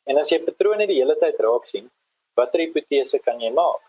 En 0.09 0.17
as 0.17 0.31
jy 0.31 0.39
patrone 0.43 0.87
die 0.87 0.99
hele 0.99 1.15
tyd 1.19 1.39
raak 1.39 1.65
sien, 1.69 1.89
watter 2.37 2.63
hipotese 2.63 3.19
kan 3.23 3.41
jy 3.41 3.51
maak? 3.53 3.81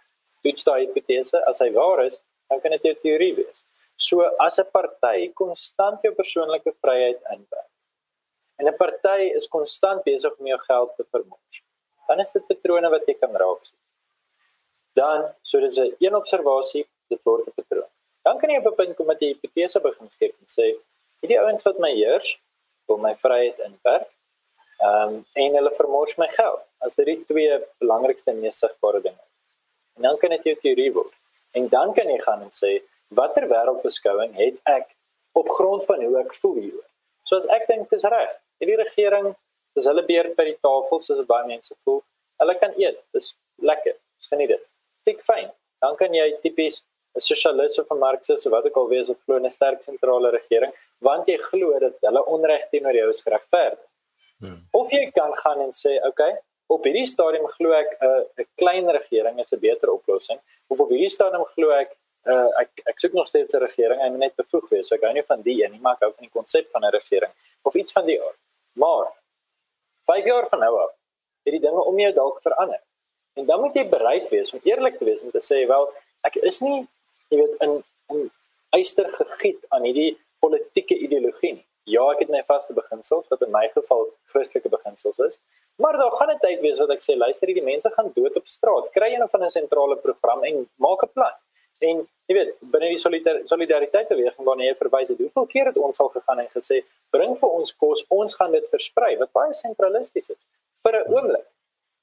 Toets 0.44 0.66
daai 0.66 0.86
hipotese, 0.86 1.40
as 1.48 1.60
hy 1.64 1.70
waar 1.72 2.04
is, 2.04 2.18
dan 2.50 2.60
kan 2.60 2.74
dit 2.76 2.90
jou 2.90 2.94
teorie 3.02 3.32
wees. 3.36 3.64
So 3.96 4.26
as 4.46 4.58
'n 4.58 4.70
party 4.72 5.32
konstant 5.40 6.02
jou 6.02 6.12
persoonlike 6.14 6.74
vryheid 6.82 7.20
inperk. 7.36 7.70
En 8.58 8.68
'n 8.68 8.76
party 8.76 9.32
is 9.38 9.48
konstant 9.48 10.04
besig 10.04 10.32
om 10.38 10.46
jou 10.46 10.58
geld 10.58 10.96
te 10.96 11.04
vermors. 11.10 11.62
Dan 12.08 12.20
is 12.20 12.30
dit 12.30 12.46
patrone 12.46 12.90
wat 12.90 13.06
jy 13.06 13.14
kan 13.14 13.32
raak 13.32 13.64
sien. 13.64 13.78
Dan, 14.94 15.34
so 15.42 15.60
dis 15.60 15.78
'n 15.78 15.96
een 15.98 16.14
observasie, 16.14 16.86
dit 17.08 17.20
word 17.24 17.46
'n 17.46 17.52
patroon. 17.56 17.83
Dan 18.24 18.38
kan 18.40 18.50
jy 18.50 18.58
op 18.58 18.72
'n 18.72 18.74
punt 18.80 18.96
kom 18.96 19.06
met 19.06 19.20
'n 19.22 19.32
hipotese 19.32 19.80
begin 19.80 20.10
skep 20.10 20.34
en 20.40 20.48
sê, 20.56 20.66
hierdie 21.20 21.40
ouens 21.40 21.62
wat 21.62 21.78
my 21.78 21.92
heers, 21.94 22.38
wil 22.86 22.98
my 22.98 23.14
vryheid 23.14 23.58
inperk. 23.58 24.08
Ehm 24.84 25.08
um, 25.08 25.26
en 25.32 25.54
hulle 25.58 25.72
vermors 25.80 26.16
my 26.16 26.28
geld. 26.28 26.62
As 26.78 26.94
dit 26.94 27.06
die 27.06 27.24
twee 27.24 27.60
belangrikste 27.78 28.30
en 28.30 28.40
mees 28.40 28.58
sigbare 28.58 29.00
dinge. 29.00 29.24
En 29.96 30.02
dan 30.02 30.18
kan 30.18 30.30
dit 30.30 30.44
jou 30.44 30.56
teorie 30.62 30.92
word. 30.92 31.14
En 31.52 31.68
dan 31.68 31.94
kan 31.94 32.08
jy 32.10 32.18
gaan 32.18 32.42
en 32.42 32.50
sê 32.50 32.82
watter 33.08 33.46
wêreldbeskouing 33.48 34.34
het 34.34 34.56
ek 34.64 34.96
op 35.32 35.48
grond 35.48 35.84
van 35.84 36.02
hoe 36.02 36.18
ek 36.20 36.34
voel 36.34 36.56
hieroor. 36.60 36.88
So 37.24 37.36
as 37.36 37.46
ek 37.46 37.66
dink 37.70 37.90
dis 37.90 38.04
reg. 38.04 38.32
Hierdie 38.62 38.80
regering, 38.82 39.34
dis 39.74 39.86
hulle 39.90 40.04
beurt 40.06 40.36
by 40.36 40.48
die 40.50 40.58
tafel 40.66 41.00
soos 41.02 41.22
baie 41.26 41.46
mense 41.46 41.76
voel. 41.84 42.02
Hulle 42.42 42.56
kan 42.58 42.74
eet. 42.80 42.98
Dis 43.14 43.34
lekker. 43.62 43.96
Dis 44.18 44.30
geniet 44.32 44.52
dit. 44.54 44.66
Dik 45.08 45.22
fyn. 45.26 45.50
Dan 45.84 45.96
kan 46.00 46.14
jy 46.14 46.26
tipies 46.42 46.82
'n 47.14 47.21
sosialis 47.21 47.78
of 47.78 47.90
'n 47.90 47.99
marxist 47.99 48.47
of 48.47 48.52
wat 48.52 48.66
ook 48.66 48.76
al 48.76 48.88
wees 48.88 49.09
of 49.09 49.18
glo 49.25 49.38
'n 49.38 49.50
sterk 49.50 49.83
sentrale 49.83 50.30
regering 50.30 50.73
want 50.99 51.28
jy 51.28 51.37
glo 51.50 51.78
dat 51.78 51.94
hulle 52.00 52.23
onreg 52.25 52.68
teenoor 52.71 52.94
jou 52.94 53.09
is 53.09 53.23
geregverdig. 53.26 53.85
Hmm. 54.38 54.61
Of 54.73 54.90
jy 54.90 55.11
kan 55.11 55.33
gaan 55.42 55.61
en 55.61 55.73
sê, 55.73 55.92
"Oké, 55.97 56.09
okay, 56.09 56.33
op 56.66 56.85
hierdie 56.85 57.06
stadium 57.06 57.47
glo 57.47 57.73
ek 57.73 57.90
'n 58.00 58.06
uh, 58.06 58.23
'n 58.38 58.47
klein 58.56 58.90
regering 58.90 59.38
is 59.40 59.52
'n 59.52 59.61
beter 59.61 59.90
oplossing." 59.90 60.40
Of 60.68 60.80
op 60.80 60.88
hierdie 60.88 61.11
stadium 61.11 61.44
glo 61.44 61.71
ek 61.71 61.90
uh, 62.26 62.49
ek 62.61 62.71
ek 62.85 62.99
soek 62.99 63.12
nog 63.12 63.28
steeds 63.28 63.54
'n 63.54 63.62
regering, 63.62 64.00
hy 64.00 64.09
moet 64.09 64.18
net 64.18 64.37
bevoeg 64.37 64.68
wees. 64.68 64.87
So 64.88 64.94
ek 64.94 65.02
hou 65.02 65.12
nie 65.12 65.23
van 65.23 65.42
die 65.42 65.64
een 65.64 65.73
nie, 65.73 65.80
maar 65.80 65.94
ek 65.94 66.00
hou 66.00 66.12
van 66.12 66.26
die 66.26 66.37
konsep 66.38 66.71
van 66.71 66.85
'n 66.85 66.90
regering 66.90 67.33
of 67.62 67.75
iets 67.75 67.92
van 67.92 68.06
die 68.06 68.21
aard. 68.23 68.38
Maar 68.73 69.12
5 70.06 70.25
jaar 70.25 70.49
van 70.49 70.59
nou 70.59 70.80
af, 70.80 70.92
het 71.44 71.52
die 71.52 71.61
dinge 71.61 71.85
om 71.85 71.99
jou 71.99 72.12
dalk 72.12 72.40
verander. 72.42 72.80
En 73.35 73.47
dan 73.47 73.61
moet 73.61 73.75
jy 73.75 73.88
bereid 73.88 74.28
wees 74.28 74.52
om 74.52 74.61
eerlik 74.62 74.99
te 74.99 75.04
wees 75.04 75.23
en 75.23 75.30
te 75.30 75.42
sê, 75.42 75.66
"Wel, 75.66 75.92
ek 76.23 76.35
is 76.35 76.61
nie, 76.61 76.88
jy 77.34 77.42
weet, 77.42 77.60
in 77.66 77.82
in 78.14 78.30
eister 78.78 79.10
gegiet 79.18 79.60
aan 79.74 79.86
hierdie 79.88 80.16
politieke 80.44 80.98
ideologie 81.06 81.54
nie." 81.58 81.66
Ja, 81.84 82.04
ek 82.14 82.22
het 82.24 82.30
my 82.32 82.40
vaste 82.48 82.72
beginsels 82.72 83.28
wat 83.28 83.42
in 83.44 83.52
my 83.52 83.66
geval 83.74 84.06
Christelike 84.32 84.70
beginsels 84.72 85.18
is. 85.20 85.40
Maar 85.76 85.98
daar 86.00 86.14
gaan 86.16 86.30
'n 86.30 86.38
tyd 86.38 86.60
wees 86.60 86.78
wat 86.78 86.90
ek 86.90 87.02
sê 87.02 87.16
luister 87.16 87.48
hierdie 87.48 87.70
mense 87.72 87.90
gaan 87.90 88.12
dood 88.14 88.36
op 88.36 88.46
straat. 88.46 88.90
Kry 88.92 89.12
een 89.12 89.28
van 89.28 89.44
'n 89.44 89.50
sentrale 89.50 89.96
program 89.96 90.44
en 90.44 90.68
maak 90.76 91.02
'n 91.02 91.12
plan. 91.12 91.34
En 91.80 92.08
jy 92.26 92.34
weet, 92.34 92.54
binne 92.60 92.88
die 92.88 92.98
solidariteit 93.44 94.08
beweging 94.08 94.46
waarna 94.46 94.64
jy 94.64 94.74
verwys 94.74 95.08
het, 95.08 95.18
hoeveel 95.18 95.46
keer 95.46 95.66
het 95.66 95.76
ons 95.76 96.00
al 96.00 96.08
gegaan 96.08 96.38
en 96.38 96.48
gesê 96.48 96.84
bring 97.10 97.38
vir 97.38 97.50
ons 97.50 97.76
kos, 97.76 98.04
ons 98.08 98.34
gaan 98.34 98.52
dit 98.52 98.68
versprei 98.68 99.16
wat 99.18 99.32
baie 99.32 99.52
sentralisties 99.52 100.30
is 100.30 100.46
vir 100.82 100.92
'n 101.00 101.12
oomblik. 101.14 101.46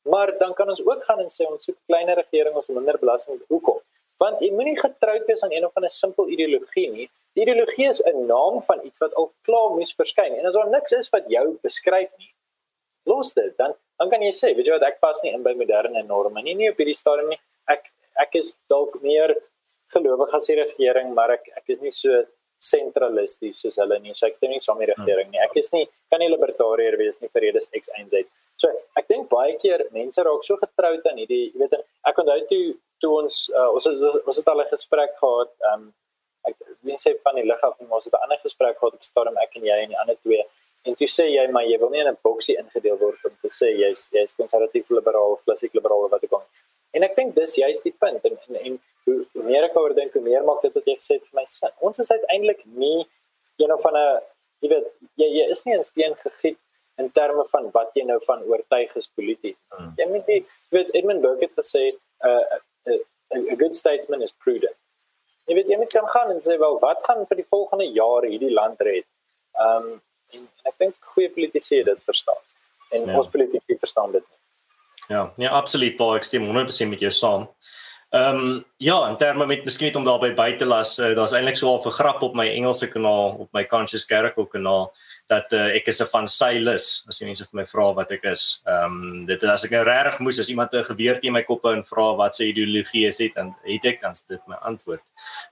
Maar 0.04 0.38
dan 0.38 0.54
kan 0.54 0.70
ons 0.70 0.86
ook 0.86 1.04
gaan 1.04 1.20
en 1.20 1.30
sê 1.30 1.46
ons 1.46 1.64
soek 1.64 1.78
kleiner 1.86 2.16
regering 2.16 2.56
of 2.56 2.68
minder 2.68 2.98
belasting. 3.00 3.42
Hoekom? 3.48 3.80
Want 4.22 4.42
jy 4.44 4.52
moenie 4.54 4.78
getroud 4.78 5.26
wees 5.30 5.42
aan 5.44 5.54
een 5.56 5.66
of 5.66 5.78
ander 5.78 5.94
simpel 5.94 6.30
ideologie 6.30 6.90
nie. 6.92 7.08
Die 7.38 7.46
ideologie 7.46 7.88
is 7.90 8.02
'n 8.06 8.26
naam 8.28 8.62
van 8.68 8.86
iets 8.86 9.00
wat 9.00 9.14
al 9.16 9.32
klaar 9.48 9.72
moes 9.78 9.94
verskyn. 9.96 10.36
En 10.38 10.46
as 10.46 10.56
daar 10.56 10.70
niks 10.70 10.92
is 10.92 11.10
wat 11.10 11.26
jou 11.28 11.58
beskryf 11.64 12.12
nie, 12.18 12.34
los 13.06 13.34
dit. 13.34 13.58
Dan 13.58 13.74
dan 13.98 14.10
kan 14.10 14.22
jy 14.22 14.32
sê, 14.34 14.56
weet 14.56 14.66
jy 14.66 14.74
wat, 14.74 14.84
ek 14.84 15.00
pas 15.00 15.20
nie 15.24 15.32
in 15.34 15.44
by 15.44 15.54
moderne 15.54 16.04
norme 16.04 16.42
nie, 16.42 16.56
nie 16.58 16.70
op 16.72 16.78
hierdie 16.78 16.98
stadium 16.98 17.30
nie. 17.30 17.40
Ek 17.68 17.92
ek 18.20 18.36
is 18.36 18.54
dalk 18.70 19.02
meer 19.02 19.36
gelowig 19.94 20.34
as 20.34 20.48
die 20.48 20.56
regering, 20.56 21.14
maar 21.14 21.32
ek 21.32 21.50
ek 21.58 21.70
is 21.70 21.82
nie 21.82 21.92
so 21.92 22.24
sentralisties 22.62 23.62
soos 23.62 23.78
hulle 23.82 24.00
nie. 24.00 24.14
So 24.14 24.28
ek 24.28 24.38
stem 24.38 24.54
nie 24.54 24.62
saam 24.62 24.78
met 24.78 24.88
die 24.88 24.96
regering 24.96 25.32
nie. 25.32 25.42
Ek 25.42 25.56
is 25.56 25.72
nie 25.74 25.88
kan 26.10 26.20
nie 26.20 26.30
libertariër 26.30 26.98
wees 26.98 27.18
nie 27.22 27.30
vir 27.34 27.42
redes 27.48 27.68
X 27.74 27.90
en 27.98 28.10
Z. 28.10 28.26
So 28.58 28.70
ek 28.98 29.08
dink 29.08 29.30
baie 29.30 29.58
keer 29.58 29.86
mense 29.92 30.22
raak 30.22 30.44
so 30.44 30.58
getroud 30.62 31.06
aan 31.10 31.18
hierdie, 31.18 31.52
jy 31.54 31.62
weet, 31.64 31.74
ek 32.06 32.22
onthou 32.22 32.40
toe 32.50 32.64
toe 33.02 33.12
ons 33.22 33.42
uh, 33.50 33.70
ons 33.76 33.90
het, 33.90 34.26
ons 34.26 34.38
het 34.38 34.48
al 34.48 34.64
'n 34.64 34.72
gesprek 34.76 35.18
gehad, 35.24 35.52
ehm 35.68 35.82
um, 35.82 35.94
ek 36.50 36.56
wie 36.88 36.98
sê 36.98 37.14
van 37.26 37.38
die 37.38 37.46
lig 37.46 37.62
af 37.68 37.78
en 37.80 37.92
ons 37.98 38.06
het 38.06 38.14
'n 38.14 38.24
ander 38.26 38.40
gesprek 38.48 38.78
gehad 38.78 38.94
op 38.98 39.04
stadium 39.04 39.38
ek 39.38 39.56
en 39.58 39.66
jy 39.70 39.78
en 39.84 39.94
die 39.94 40.02
ander 40.04 40.18
twee 40.24 40.44
en 40.88 40.96
toe 41.00 41.10
sê 41.18 41.26
jy 41.30 41.46
maar 41.54 41.66
jy 41.72 41.78
wil 41.82 41.92
nie 41.94 42.02
in 42.02 42.10
'n 42.14 42.18
boksie 42.28 42.58
ingedeel 42.62 42.98
word 42.98 43.26
om 43.30 43.36
te 43.42 43.50
sê 43.60 43.68
jy's 43.84 44.10
jy's 44.16 44.34
konservatief 44.40 44.90
liberaal 44.90 45.40
klassiek 45.46 45.74
liberaal 45.74 46.10
wat 46.10 46.24
ek 46.24 46.30
kon 46.30 46.46
en 46.96 47.04
ek 47.04 47.16
dink 47.16 47.36
dis 47.36 47.56
juist 47.64 47.84
die 47.84 47.96
punt 48.04 48.26
en 48.26 48.38
en, 48.48 48.56
en 48.68 48.80
hoe, 49.06 49.18
hoe 49.34 49.44
meer 49.44 49.68
ek 49.70 49.78
oor 49.78 49.94
dink 49.94 50.14
hoe 50.18 50.24
meer 50.24 50.44
maak 50.48 50.62
dit 50.66 50.74
wat 50.74 50.90
jy 50.90 50.96
gesê 50.96 51.18
het 51.18 51.28
vir 51.30 51.40
my 51.40 51.46
sin. 51.50 51.74
Ons 51.88 52.00
is 52.04 52.12
uiteindelik 52.12 52.66
nie 52.66 53.08
een 53.62 53.78
van 53.86 53.98
'n 53.98 54.20
jy 54.62 54.70
weet 54.74 54.88
jy 55.22 55.28
jy 55.38 55.46
is 55.56 55.64
nie 55.66 55.76
in 55.78 55.84
steen 55.84 56.16
gegiet 56.26 56.60
in 56.98 57.12
terme 57.12 57.46
van 57.54 57.70
wat 57.78 57.96
jy 57.96 58.04
nou 58.06 58.20
van 58.26 58.44
oortuig 58.44 58.96
is 58.96 59.08
polities 59.16 59.60
hmm. 59.74 59.94
jy 59.98 60.06
moet 60.10 60.26
die 60.26 60.42
weet 60.70 60.90
Edmund 60.94 61.22
Burke 61.22 61.48
het 61.48 61.56
gesê 61.62 61.84
uh, 62.30 62.44
a 62.88 63.56
good 63.56 63.76
statesman 63.76 64.22
is 64.22 64.34
prudent 64.44 64.78
jy 65.52 65.58
weet 65.58 65.72
jy 65.72 65.80
moet 65.82 65.92
kan 65.94 66.08
gaan 66.14 66.32
en 66.34 66.40
sê 66.44 66.58
wel 66.62 66.78
wat 66.84 67.04
gaan 67.08 67.26
vir 67.30 67.42
die 67.42 67.50
volgende 67.50 67.88
jare 67.98 68.30
hierdie 68.32 68.54
land 68.54 68.82
red. 68.88 69.08
Ehm 69.60 69.92
um, 69.92 70.00
en, 70.32 70.44
en 70.48 70.70
ek 70.72 70.78
dink 70.80 71.10
goeie 71.14 71.30
politici 71.36 71.82
dit 71.84 72.04
verstaan. 72.08 72.40
En 72.96 73.08
ja. 73.08 73.18
ons 73.20 73.30
politici 73.32 73.76
verstaan 73.80 74.14
dit 74.16 74.24
nie. 74.24 74.40
Ja, 75.12 75.26
nee 75.36 75.50
absoluut, 75.50 75.98
Paul, 76.00 76.14
ek 76.16 76.28
stem 76.28 76.46
100% 76.48 76.94
met 76.94 77.04
jou 77.04 77.12
saam. 77.12 77.50
Ehm 78.12 78.36
um, 78.36 78.64
ja, 78.78 79.10
in 79.10 79.16
terme 79.18 79.46
met 79.46 79.64
miskien 79.64 79.96
om 79.96 80.04
daarby 80.04 80.34
by 80.36 80.50
te 80.60 80.66
las, 80.68 80.98
uh, 81.00 81.14
daar's 81.16 81.32
eintlik 81.32 81.56
so 81.56 81.78
'n 81.78 81.92
grap 81.96 82.22
op 82.22 82.34
my 82.36 82.48
Engelse 82.48 82.88
kanaal, 82.88 83.38
op 83.40 83.54
my 83.54 83.64
Conscious 83.66 84.06
Carico 84.06 84.46
kanaal 84.46 84.92
dat 85.28 85.54
uh, 85.54 85.76
ek 85.76 85.88
is 85.88 86.02
'n 86.02 86.06
van 86.12 86.28
Silas 86.28 87.06
as 87.08 87.20
jy 87.20 87.26
mense 87.26 87.46
vir 87.46 87.62
my 87.62 87.66
vra 87.66 87.94
wat 87.94 88.12
ek 88.12 88.24
is. 88.24 88.62
Ehm 88.68 88.84
um, 88.84 89.26
dit 89.26 89.44
is 89.44 89.50
as 89.50 89.64
ek 89.64 89.72
nou 89.72 89.84
regtig 89.84 90.20
moes 90.20 90.40
as 90.40 90.50
iemand 90.50 90.74
'n 90.74 90.84
geweer 90.84 91.22
teen 91.22 91.32
my 91.32 91.44
kop 91.44 91.64
en 91.66 91.84
vra 91.84 92.16
wat 92.18 92.36
sy 92.36 92.52
ideologie 92.52 93.08
is 93.08 93.18
het 93.18 93.36
dan 93.36 93.56
het 93.64 93.86
ek 93.86 94.02
dan 94.02 94.14
dit 94.28 94.48
my 94.48 94.56
antwoord. 94.56 95.04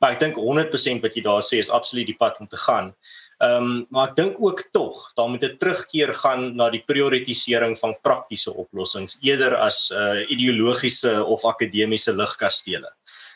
Maar 0.01 0.12
ek 0.12 0.20
dink 0.20 0.36
100% 0.36 1.01
wat 1.01 1.16
jy 1.16 1.24
daar 1.24 1.42
sê 1.42 1.60
is 1.60 1.72
absoluut 1.72 2.08
die 2.08 2.20
pad 2.20 2.39
om 2.39 2.48
te 2.48 2.58
gaan. 2.58 2.94
Ehm 3.39 3.63
um, 3.63 3.86
maar 3.89 4.10
ek 4.10 4.15
dink 4.17 4.39
ook 4.43 4.65
tog 4.75 4.96
daar 5.15 5.29
moet 5.31 5.43
'n 5.43 5.58
terugkeer 5.58 6.12
gaan 6.13 6.55
na 6.55 6.69
die 6.69 6.84
prioritisering 6.84 7.77
van 7.79 7.96
praktiese 8.01 8.51
oplossings 8.53 9.17
eerder 9.22 9.55
as 9.55 9.91
uh 9.96 10.27
ideologiese 10.27 11.24
of 11.24 11.46
akademiese 11.46 12.13
ligkastele. 12.13 12.91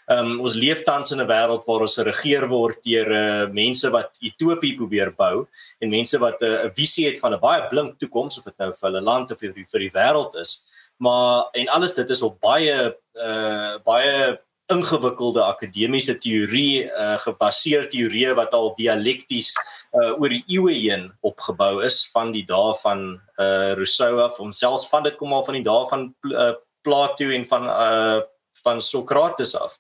Ehm 0.08 0.32
um, 0.32 0.42
ons 0.42 0.54
leef 0.54 0.84
tans 0.84 1.12
in 1.12 1.22
'n 1.22 1.28
wêreld 1.28 1.64
waar 1.66 1.82
ons 1.88 1.96
geregeer 1.96 2.48
word 2.50 2.84
deur 2.84 3.12
uh 3.12 3.48
mense 3.48 3.90
wat 3.90 4.20
utopie 4.20 4.76
probeer 4.76 5.14
bou 5.16 5.48
en 5.80 5.90
mense 5.90 6.20
wat 6.20 6.42
'n 6.42 6.46
uh, 6.46 6.70
visie 6.76 7.08
het 7.08 7.20
van 7.20 7.34
'n 7.34 7.40
baie 7.40 7.68
blink 7.70 8.00
toekoms 8.00 8.38
of 8.38 8.44
dit 8.44 8.58
nou 8.58 8.74
vir 8.74 8.90
hulle 8.90 9.02
land 9.02 9.32
of 9.32 9.40
vir 9.40 9.54
die, 9.54 9.66
vir 9.72 9.80
die 9.80 9.96
wêreld 9.96 10.36
is. 10.36 10.66
Maar 11.00 11.48
en 11.54 11.68
alles 11.68 11.94
dit 11.94 12.10
is 12.10 12.22
op 12.22 12.42
baie 12.42 12.96
uh 13.16 13.80
baie 13.86 14.38
ingewikkelde 14.74 15.44
akademiese 15.46 16.18
teorie 16.22 16.86
uh, 16.90 17.16
gebaseerde 17.24 17.92
teorieë 17.94 18.34
wat 18.40 18.54
al 18.58 18.74
dialekties 18.78 19.54
uh, 19.94 20.14
oor 20.18 20.34
die 20.34 20.44
eeue 20.48 20.76
heen 20.76 21.08
opgebou 21.22 21.84
is 21.86 22.04
van 22.14 22.34
die 22.36 22.46
dae 22.50 22.74
van 22.82 23.06
uh, 23.38 23.74
Rousseau 23.80 24.20
af 24.26 24.40
homself 24.42 24.90
van 24.92 25.06
dit 25.08 25.18
kom 25.20 25.34
al 25.34 25.46
van 25.48 25.60
die 25.60 25.66
dae 25.66 25.88
van 25.92 26.10
uh, 26.32 26.54
Plato 26.84 27.30
en 27.32 27.46
van 27.48 27.70
uh, 27.70 28.20
van 28.64 28.82
Sokrates 28.82 29.56
af. 29.60 29.80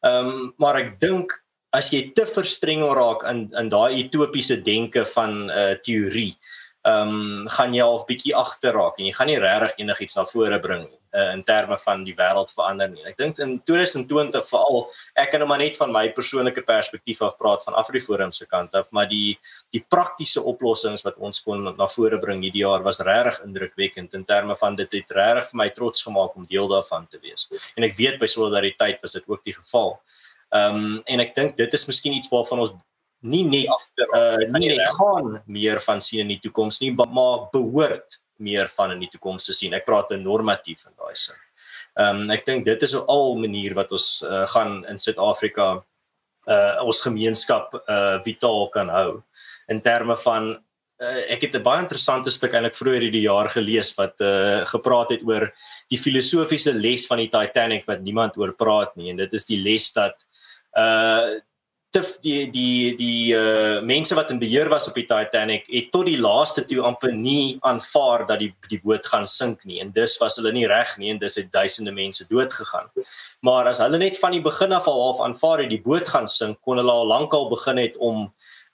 Ehm 0.00 0.26
um, 0.26 0.52
maar 0.58 0.78
ek 0.80 0.98
dink 1.00 1.34
as 1.76 1.90
jy 1.94 2.10
te 2.14 2.26
verstreng 2.26 2.82
raak 2.96 3.22
in 3.30 3.46
in 3.58 3.68
daai 3.70 4.02
utopiese 4.04 4.58
denke 4.66 5.04
van 5.14 5.50
uh, 5.50 5.74
teorie, 5.84 6.32
ehm 6.88 7.08
um, 7.08 7.48
gaan 7.48 7.74
jy 7.74 7.82
al 7.84 7.98
'n 8.00 8.06
bietjie 8.08 8.34
agter 8.34 8.72
raak 8.72 8.98
en 8.98 9.04
jy 9.04 9.12
gaan 9.12 9.26
nie 9.26 9.38
regtig 9.38 9.78
enigiets 9.84 10.16
na 10.16 10.24
vore 10.24 10.58
bring 10.60 10.88
nie 10.88 11.00
uh, 11.12 11.32
in 11.32 11.42
terme 11.44 11.76
van 11.78 12.04
die 12.04 12.14
wêreld 12.14 12.52
verander 12.54 12.88
nie. 12.88 13.02
Ek 13.08 13.18
dink 13.18 13.38
in 13.42 13.58
2020 13.66 14.46
veral 14.48 14.86
ek 15.18 15.32
kan 15.32 15.42
nou 15.42 15.48
maar 15.50 15.60
net 15.62 15.76
van 15.76 15.92
my 15.92 16.06
persoonlike 16.16 16.62
perspektief 16.66 17.22
af 17.26 17.36
praat 17.40 17.64
van 17.66 17.74
Afriforum 17.74 18.32
se 18.32 18.46
kant 18.46 18.74
af, 18.74 18.90
maar 18.96 19.08
die 19.10 19.38
die 19.74 19.82
praktiese 19.82 20.42
oplossings 20.42 21.04
wat 21.06 21.18
ons 21.18 21.42
kon 21.44 21.68
na 21.76 21.88
vore 21.90 22.18
bring 22.22 22.42
hierdie 22.46 22.64
jaar 22.64 22.82
was 22.86 23.00
regtig 23.00 23.42
indrukwekkend 23.44 24.14
in 24.14 24.24
terme 24.24 24.56
van 24.56 24.76
dit 24.76 25.00
het 25.00 25.16
regtig 25.16 25.50
vir 25.50 25.62
my 25.64 25.68
trots 25.76 26.06
gemaak 26.06 26.36
om 26.36 26.46
deel 26.46 26.68
daarvan 26.68 27.06
te 27.10 27.20
wees. 27.22 27.48
En 27.76 27.84
ek 27.84 27.96
weet 27.98 28.20
by 28.20 28.26
solidariteit 28.26 29.02
was 29.02 29.18
dit 29.18 29.26
ook 29.26 29.44
die 29.44 29.56
geval. 29.56 29.98
Ehm 30.50 30.76
um, 30.76 31.02
en 31.06 31.20
ek 31.20 31.34
dink 31.34 31.56
dit 31.56 31.74
is 31.74 31.86
miskien 31.86 32.16
iets 32.16 32.30
waarvan 32.30 32.64
ons 32.64 32.72
nie 33.20 33.44
net 33.44 33.68
uh, 34.14 34.38
nie 34.58 34.72
net 34.72 34.86
gaan 34.96 35.42
meer 35.46 35.80
van 35.84 36.00
sien 36.00 36.24
in 36.24 36.34
die 36.34 36.40
toekoms 36.48 36.80
nie, 36.80 36.92
maar 36.92 37.48
behoort 37.52 38.20
meer 38.40 38.68
van 38.72 38.94
in 38.94 39.04
die 39.04 39.10
toekoms 39.12 39.44
te 39.44 39.52
sien. 39.52 39.74
Ek 39.76 39.84
praat 39.84 40.14
normatief 40.16 40.86
in 40.88 40.96
daai 40.96 41.14
sin. 41.14 41.36
Ehm 41.98 42.24
um, 42.24 42.30
ek 42.30 42.46
dink 42.46 42.64
dit 42.64 42.82
is 42.82 42.94
'n 42.94 43.04
al 43.08 43.36
manier 43.36 43.74
wat 43.74 43.92
ons 43.92 44.22
uh, 44.22 44.46
gaan 44.46 44.84
in 44.88 44.98
Suid-Afrika 44.98 45.84
uh 46.48 46.80
ons 46.82 47.00
gemeenskap 47.04 47.74
uh 47.74 48.18
vitaal 48.24 48.68
kan 48.72 48.88
hou 48.88 49.22
in 49.68 49.80
terme 49.80 50.16
van 50.16 50.56
uh, 51.02 51.22
ek 51.28 51.42
het 51.42 51.54
'n 51.54 51.62
baie 51.62 51.82
interessante 51.82 52.30
stuk 52.30 52.54
eintlik 52.54 52.78
vroeër 52.78 53.02
hierdie 53.02 53.26
jaar 53.28 53.48
gelees 53.48 53.92
wat 53.98 54.20
uh 54.20 54.64
gepraat 54.64 55.10
het 55.10 55.22
oor 55.26 55.52
die 55.90 55.98
filosofiese 55.98 56.72
les 56.72 57.06
van 57.06 57.18
die 57.18 57.28
Titanic 57.28 57.86
wat 57.86 58.00
niemand 58.00 58.38
oor 58.38 58.52
praat 58.52 58.96
nie 58.96 59.10
en 59.10 59.16
dit 59.16 59.32
is 59.32 59.44
die 59.44 59.60
les 59.60 59.92
dat 59.92 60.16
uh 60.78 61.40
te 61.90 62.02
die 62.22 62.50
die 62.54 62.94
die 62.94 63.34
uh 63.34 63.80
mense 63.82 64.14
wat 64.14 64.30
in 64.30 64.38
beheer 64.38 64.68
was 64.70 64.86
op 64.88 64.94
die 64.94 65.06
Titanic 65.08 65.64
het 65.66 65.90
tot 65.90 66.06
die 66.06 66.20
laaste 66.22 66.62
toe 66.64 66.84
amper 66.86 67.12
nie 67.12 67.58
aanvaar 67.66 68.26
dat 68.28 68.38
die 68.38 68.52
die 68.70 68.78
boot 68.84 69.06
gaan 69.10 69.26
sink 69.26 69.64
nie 69.66 69.80
en 69.82 69.90
dus 69.96 70.14
was 70.22 70.38
hulle 70.38 70.52
nie 70.54 70.68
reg 70.70 70.92
nie 71.02 71.10
en 71.10 71.18
dus 71.18 71.38
het 71.40 71.50
duisende 71.52 71.92
mense 71.92 72.26
dood 72.30 72.52
gegaan. 72.54 72.86
Maar 73.42 73.72
as 73.72 73.82
hulle 73.82 73.98
net 73.98 74.18
van 74.22 74.36
die 74.36 74.42
begin 74.44 74.76
af 74.76 74.86
al 74.86 75.02
half 75.02 75.24
aanvaar 75.26 75.64
het 75.64 75.72
die 75.72 75.82
boot 75.82 76.08
gaan 76.08 76.28
sink, 76.30 76.60
kon 76.62 76.78
hulle 76.78 76.94
al 76.94 77.10
lankal 77.10 77.48
begin 77.50 77.82
het 77.82 77.98
om 77.98 78.28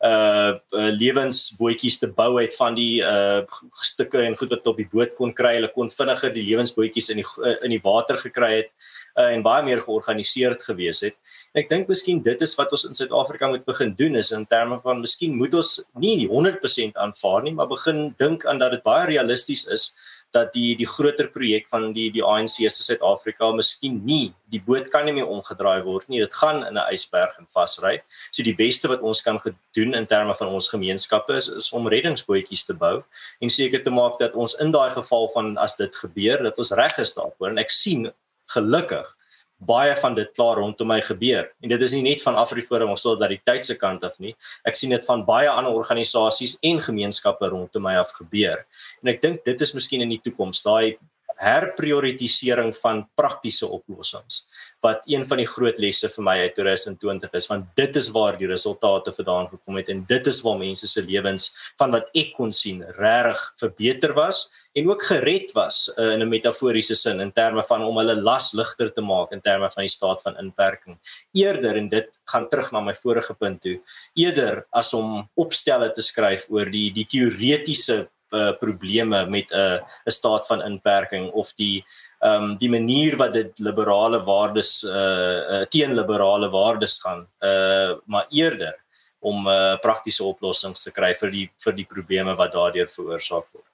uh, 0.05 0.52
uh 0.76 0.90
lewensbootjies 1.00 1.98
te 2.02 2.12
bou 2.12 2.37
uit 2.37 2.52
van 2.61 2.76
die 2.76 3.00
uh 3.00 3.40
stukke 3.81 4.26
en 4.26 4.37
goed 4.37 4.52
wat 4.52 4.68
op 4.68 4.76
die 4.76 4.88
boot 4.92 5.16
kon 5.16 5.33
kry. 5.33 5.55
Hulle 5.57 5.72
kon 5.72 5.88
vinniger 5.88 6.37
die 6.37 6.44
lewensbootjies 6.50 7.09
in 7.16 7.24
die 7.24 7.29
uh, 7.40 7.57
in 7.64 7.72
die 7.72 7.81
water 7.81 8.20
gekry 8.20 8.52
het 8.59 8.70
uh, 9.16 9.33
en 9.33 9.46
baie 9.46 9.64
meer 9.64 9.81
georganiseerd 9.88 10.68
gewees 10.68 11.00
het 11.09 11.16
ek 11.56 11.70
dink 11.70 11.88
miskien 11.88 12.18
dit 12.24 12.42
is 12.44 12.52
wat 12.58 12.72
ons 12.76 12.84
in 12.84 12.96
Suid-Afrika 12.96 13.48
moet 13.48 13.64
begin 13.64 13.94
doen 13.96 14.18
is 14.20 14.32
in 14.36 14.44
terme 14.50 14.76
van 14.84 15.00
miskien 15.00 15.36
moet 15.40 15.54
ons 15.56 15.78
nie 16.02 16.28
100% 16.28 17.00
aanvaar 17.00 17.46
nie, 17.46 17.54
maar 17.56 17.70
begin 17.70 18.10
dink 18.20 18.44
aan 18.44 18.60
dat 18.60 18.76
dit 18.76 18.84
baie 18.84 19.06
realisties 19.08 19.64
is 19.72 19.90
dat 20.36 20.52
die 20.52 20.74
die 20.76 20.88
groter 20.90 21.30
projek 21.32 21.68
van 21.72 21.92
die 21.96 22.10
die 22.12 22.24
ANC 22.24 22.58
se 22.58 22.84
Suid-Afrika 22.84 23.48
miskien 23.56 24.02
nie 24.04 24.34
die 24.52 24.60
boot 24.66 24.90
kan 24.92 25.06
nie 25.08 25.14
meer 25.16 25.30
omgedraai 25.32 25.82
word 25.86 26.08
nie. 26.12 26.20
Dit 26.20 26.34
gaan 26.34 26.62
in 26.66 26.76
'n 26.76 26.92
ysberg 26.92 27.38
en 27.38 27.46
vasry. 27.48 28.02
So 28.32 28.42
die 28.42 28.54
beste 28.54 28.88
wat 28.88 29.00
ons 29.00 29.22
kan 29.22 29.40
doen 29.72 29.94
in 29.94 30.06
terme 30.06 30.34
van 30.34 30.48
ons 30.48 30.68
gemeenskappe 30.68 31.34
is, 31.34 31.48
is 31.48 31.72
om 31.72 31.88
reddingsbootjies 31.88 32.66
te 32.66 32.74
bou 32.74 33.02
en 33.40 33.50
seker 33.50 33.82
te 33.82 33.90
maak 33.90 34.18
dat 34.18 34.34
ons 34.34 34.54
in 34.60 34.72
daai 34.72 34.90
geval 34.90 35.28
van 35.28 35.56
as 35.56 35.76
dit 35.76 35.96
gebeur 35.96 36.42
dat 36.42 36.58
ons 36.58 36.72
reg 36.72 36.98
is 36.98 37.14
daarvoor 37.14 37.48
en 37.48 37.58
ek 37.58 37.70
sien 37.70 38.12
gelukkig 38.46 39.16
baie 39.56 39.94
van 39.96 40.14
dit 40.14 40.30
klaar 40.36 40.58
rondom 40.60 40.88
my 40.88 41.00
gebeur. 41.00 41.48
En 41.64 41.68
dit 41.68 41.82
is 41.82 41.94
nie 41.96 42.02
net 42.02 42.22
van 42.22 42.36
Afriforum 42.36 42.90
of 42.92 43.00
Solidariteit 43.00 43.66
se 43.66 43.76
kant 43.76 44.04
af 44.04 44.18
nie. 44.18 44.34
Ek 44.68 44.76
sien 44.76 44.92
dit 44.92 45.04
van 45.04 45.24
baie 45.24 45.48
ander 45.48 45.72
organisasies 45.72 46.58
en 46.60 46.82
gemeenskappe 46.84 47.48
rondom 47.48 47.82
my 47.82 47.96
af 47.96 48.12
gebeur. 48.18 48.66
En 49.02 49.12
ek 49.14 49.22
dink 49.22 49.44
dit 49.48 49.60
is 49.60 49.72
miskien 49.72 50.04
in 50.04 50.12
die 50.12 50.20
toekoms 50.22 50.62
daai 50.66 50.98
herprioritisering 51.42 52.72
van 52.83 53.05
praktiese 53.14 53.68
oplossings 53.68 54.44
wat 54.85 55.03
een 55.11 55.25
van 55.27 55.40
die 55.42 55.49
groot 55.49 55.79
lesse 55.83 56.09
vir 56.12 56.25
my 56.25 56.37
uit 56.44 56.55
2020 56.59 57.33
is 57.40 57.49
want 57.51 57.66
dit 57.81 57.96
is 57.96 58.11
waar 58.14 58.38
die 58.38 58.51
resultate 58.51 59.14
vandaan 59.16 59.49
gekom 59.53 59.81
het 59.81 59.88
en 59.92 60.05
dit 60.09 60.27
is 60.33 60.42
waar 60.46 60.59
mense 60.61 60.88
se 60.88 61.03
lewens 61.03 61.51
van 61.81 61.96
wat 61.96 62.11
ek 62.14 62.33
kon 62.37 62.53
sien 62.53 62.85
regtig 62.99 63.42
verbeter 63.61 64.14
was 64.16 64.46
en 64.77 64.90
ook 64.90 65.03
gered 65.09 65.53
was 65.57 65.88
uh, 65.96 66.12
in 66.12 66.22
'n 66.22 66.29
metaforiese 66.29 66.94
sin 66.94 67.20
in 67.20 67.33
terme 67.33 67.62
van 67.64 67.83
om 67.83 67.96
hulle 67.96 68.16
las 68.20 68.53
ligter 68.53 68.92
te 68.92 69.01
maak 69.01 69.33
in 69.33 69.40
terme 69.40 69.70
van 69.70 69.83
die 69.83 69.92
staat 69.92 70.22
van 70.22 70.37
inperking. 70.38 70.99
Eerder 71.33 71.77
en 71.77 71.88
dit 71.88 72.18
gaan 72.25 72.49
terug 72.49 72.72
na 72.72 72.81
my 72.81 72.94
vorige 72.94 73.35
punt 73.35 73.62
toe 73.62 73.81
eerder 74.14 74.66
as 74.70 74.92
om 74.94 75.29
opstelle 75.35 75.92
te 75.92 76.03
skryf 76.03 76.46
oor 76.49 76.70
die 76.70 76.92
die 76.92 77.07
teoretiese 77.07 78.09
uh, 78.37 78.53
probleme 78.61 79.27
met 79.27 79.51
'n 79.51 79.57
uh, 79.57 79.81
'n 80.07 80.11
staat 80.11 80.46
van 80.46 80.62
inperking 80.62 81.31
of 81.33 81.53
die 81.53 81.85
ehm 82.20 82.42
um, 82.42 82.57
die 82.57 82.70
manier 82.70 83.16
wat 83.16 83.33
dit 83.33 83.59
liberale 83.59 84.22
waardes 84.25 84.83
uh, 84.85 85.61
uh 85.61 85.64
teen 85.68 85.94
liberale 85.94 86.49
waardes 86.51 86.99
gaan 87.03 87.27
uh 87.40 87.96
maar 88.05 88.27
eerder 88.31 88.75
om 89.20 89.46
uh 89.49 89.77
praktiese 89.81 90.25
oplossings 90.25 90.83
te 90.83 90.90
kry 90.90 91.14
vir 91.14 91.31
die 91.31 91.46
vir 91.64 91.72
die 91.72 91.87
probleme 91.87 92.35
wat 92.37 92.53
daardeur 92.53 92.88
veroorsaak 92.88 93.46
word. 93.53 93.72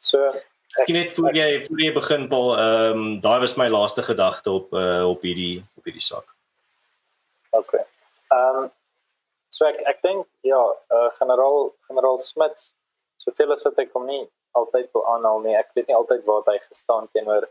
So 0.00 0.18
ek 0.82 0.90
net 0.90 1.12
voor 1.14 1.36
jy 1.38 1.64
voor 1.66 1.80
jy 1.80 1.92
begin 1.94 2.28
Paul 2.28 2.54
ehm 2.58 2.98
um, 2.98 3.20
daai 3.20 3.40
was 3.40 3.56
my 3.56 3.68
laaste 3.68 4.02
gedagte 4.02 4.50
op 4.50 4.72
uh 4.72 5.04
op 5.08 5.22
hierdie 5.22 5.62
op 5.78 5.84
hierdie 5.84 6.02
saak. 6.02 6.26
OK. 7.50 7.74
Ehm 7.74 8.64
um, 8.64 8.70
so 9.50 9.66
ek 9.70 9.78
ek 9.86 10.02
dink 10.02 10.26
ja, 10.42 10.62
uh 10.90 11.10
generaal 11.20 11.70
generaal 11.88 12.20
Smits 12.20 12.72
soveel 13.24 13.52
as 13.52 13.64
wat 13.66 13.78
ek 13.82 13.92
hom 13.96 14.06
nie 14.06 14.22
altyd 14.60 14.90
wil 14.96 15.06
aanhaal 15.14 15.42
nie. 15.44 15.56
Ek 15.58 15.72
weet 15.74 15.90
nie 15.90 15.96
altyd 15.98 16.24
waar 16.28 16.46
hy 16.46 16.58
gestaan 16.68 17.08
teenoor 17.16 17.48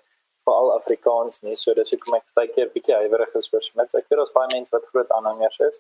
veral 0.47 0.71
Afrikaans 0.77 1.41
nie. 1.43 1.55
So 1.59 1.73
dis 1.77 1.93
hoekom 1.95 2.17
ek 2.19 2.25
baie 2.38 2.51
keer 2.55 2.71
bietjie 2.73 2.95
huiwerig 3.01 3.36
is 3.39 3.49
vir 3.51 3.63
Smits. 3.65 3.97
Ek 3.99 4.07
weet 4.09 4.21
daar's 4.21 4.36
baie 4.36 4.51
mense 4.53 4.75
wat 4.75 4.89
groot 4.91 5.13
aanhangers 5.17 5.59
is. 5.69 5.79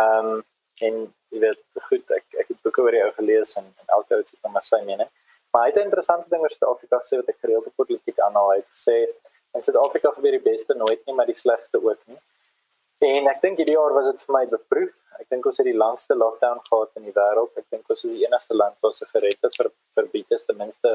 Ehm 0.00 0.34
um, 0.34 0.42
en 0.82 0.96
jy 1.30 1.40
weet 1.42 1.60
goed 1.88 2.08
ek 2.16 2.24
ek 2.42 2.48
het 2.50 2.58
boeke 2.66 2.82
oor 2.82 2.96
jou 2.96 3.10
gelees 3.18 3.52
en 3.60 3.66
en 3.68 3.92
elke 3.96 4.16
ou 4.16 4.22
net 4.24 4.52
maar 4.56 4.66
sy 4.66 4.80
mening. 4.88 5.10
Maar 5.54 5.66
hy 5.66 5.70
het 5.70 5.76
'n 5.78 5.88
interessante 5.88 6.30
ding 6.30 6.42
oor 6.42 6.50
Suid-Afrika 6.50 6.98
gesê 7.02 7.20
wat 7.20 7.28
ek 7.30 7.38
gereeld 7.44 7.66
op 7.66 7.76
politiek 7.82 8.18
aanhaal. 8.26 8.50
Hy 8.50 8.56
het 8.62 8.70
gesê 8.76 8.96
in 9.54 9.62
Suid-Afrika 9.62 10.10
gebeur 10.16 10.34
die 10.34 10.46
beste 10.50 10.74
nooit 10.74 11.06
nie, 11.06 11.14
maar 11.14 11.30
die 11.30 11.40
slegste 11.42 11.78
ook 11.78 12.00
nie. 12.06 12.18
En 13.04 13.26
ek 13.28 13.40
dink 13.42 13.58
hierdie 13.60 13.76
jaar 13.76 13.92
was 13.92 14.06
dit 14.08 14.22
vir 14.26 14.34
my 14.36 14.44
beproef. 14.48 14.92
Ek 15.20 15.26
dink 15.32 15.46
ons 15.46 15.60
het 15.60 15.66
die 15.68 15.76
langste 15.76 16.16
lockdown 16.16 16.60
gehad 16.68 17.00
in 17.00 17.08
die 17.08 17.16
wêreld. 17.16 17.52
Ek 17.60 17.66
dink 17.74 17.90
ons 17.92 18.04
is 18.06 18.14
die 18.14 18.24
enigste 18.24 18.56
land 18.56 18.78
wat 18.86 18.96
se 18.96 19.08
gered 19.10 19.44
het 19.44 19.58
vir 19.60 19.70
verbied 19.98 20.36
is 20.36 20.46
ten 20.48 20.58
minste 20.60 20.94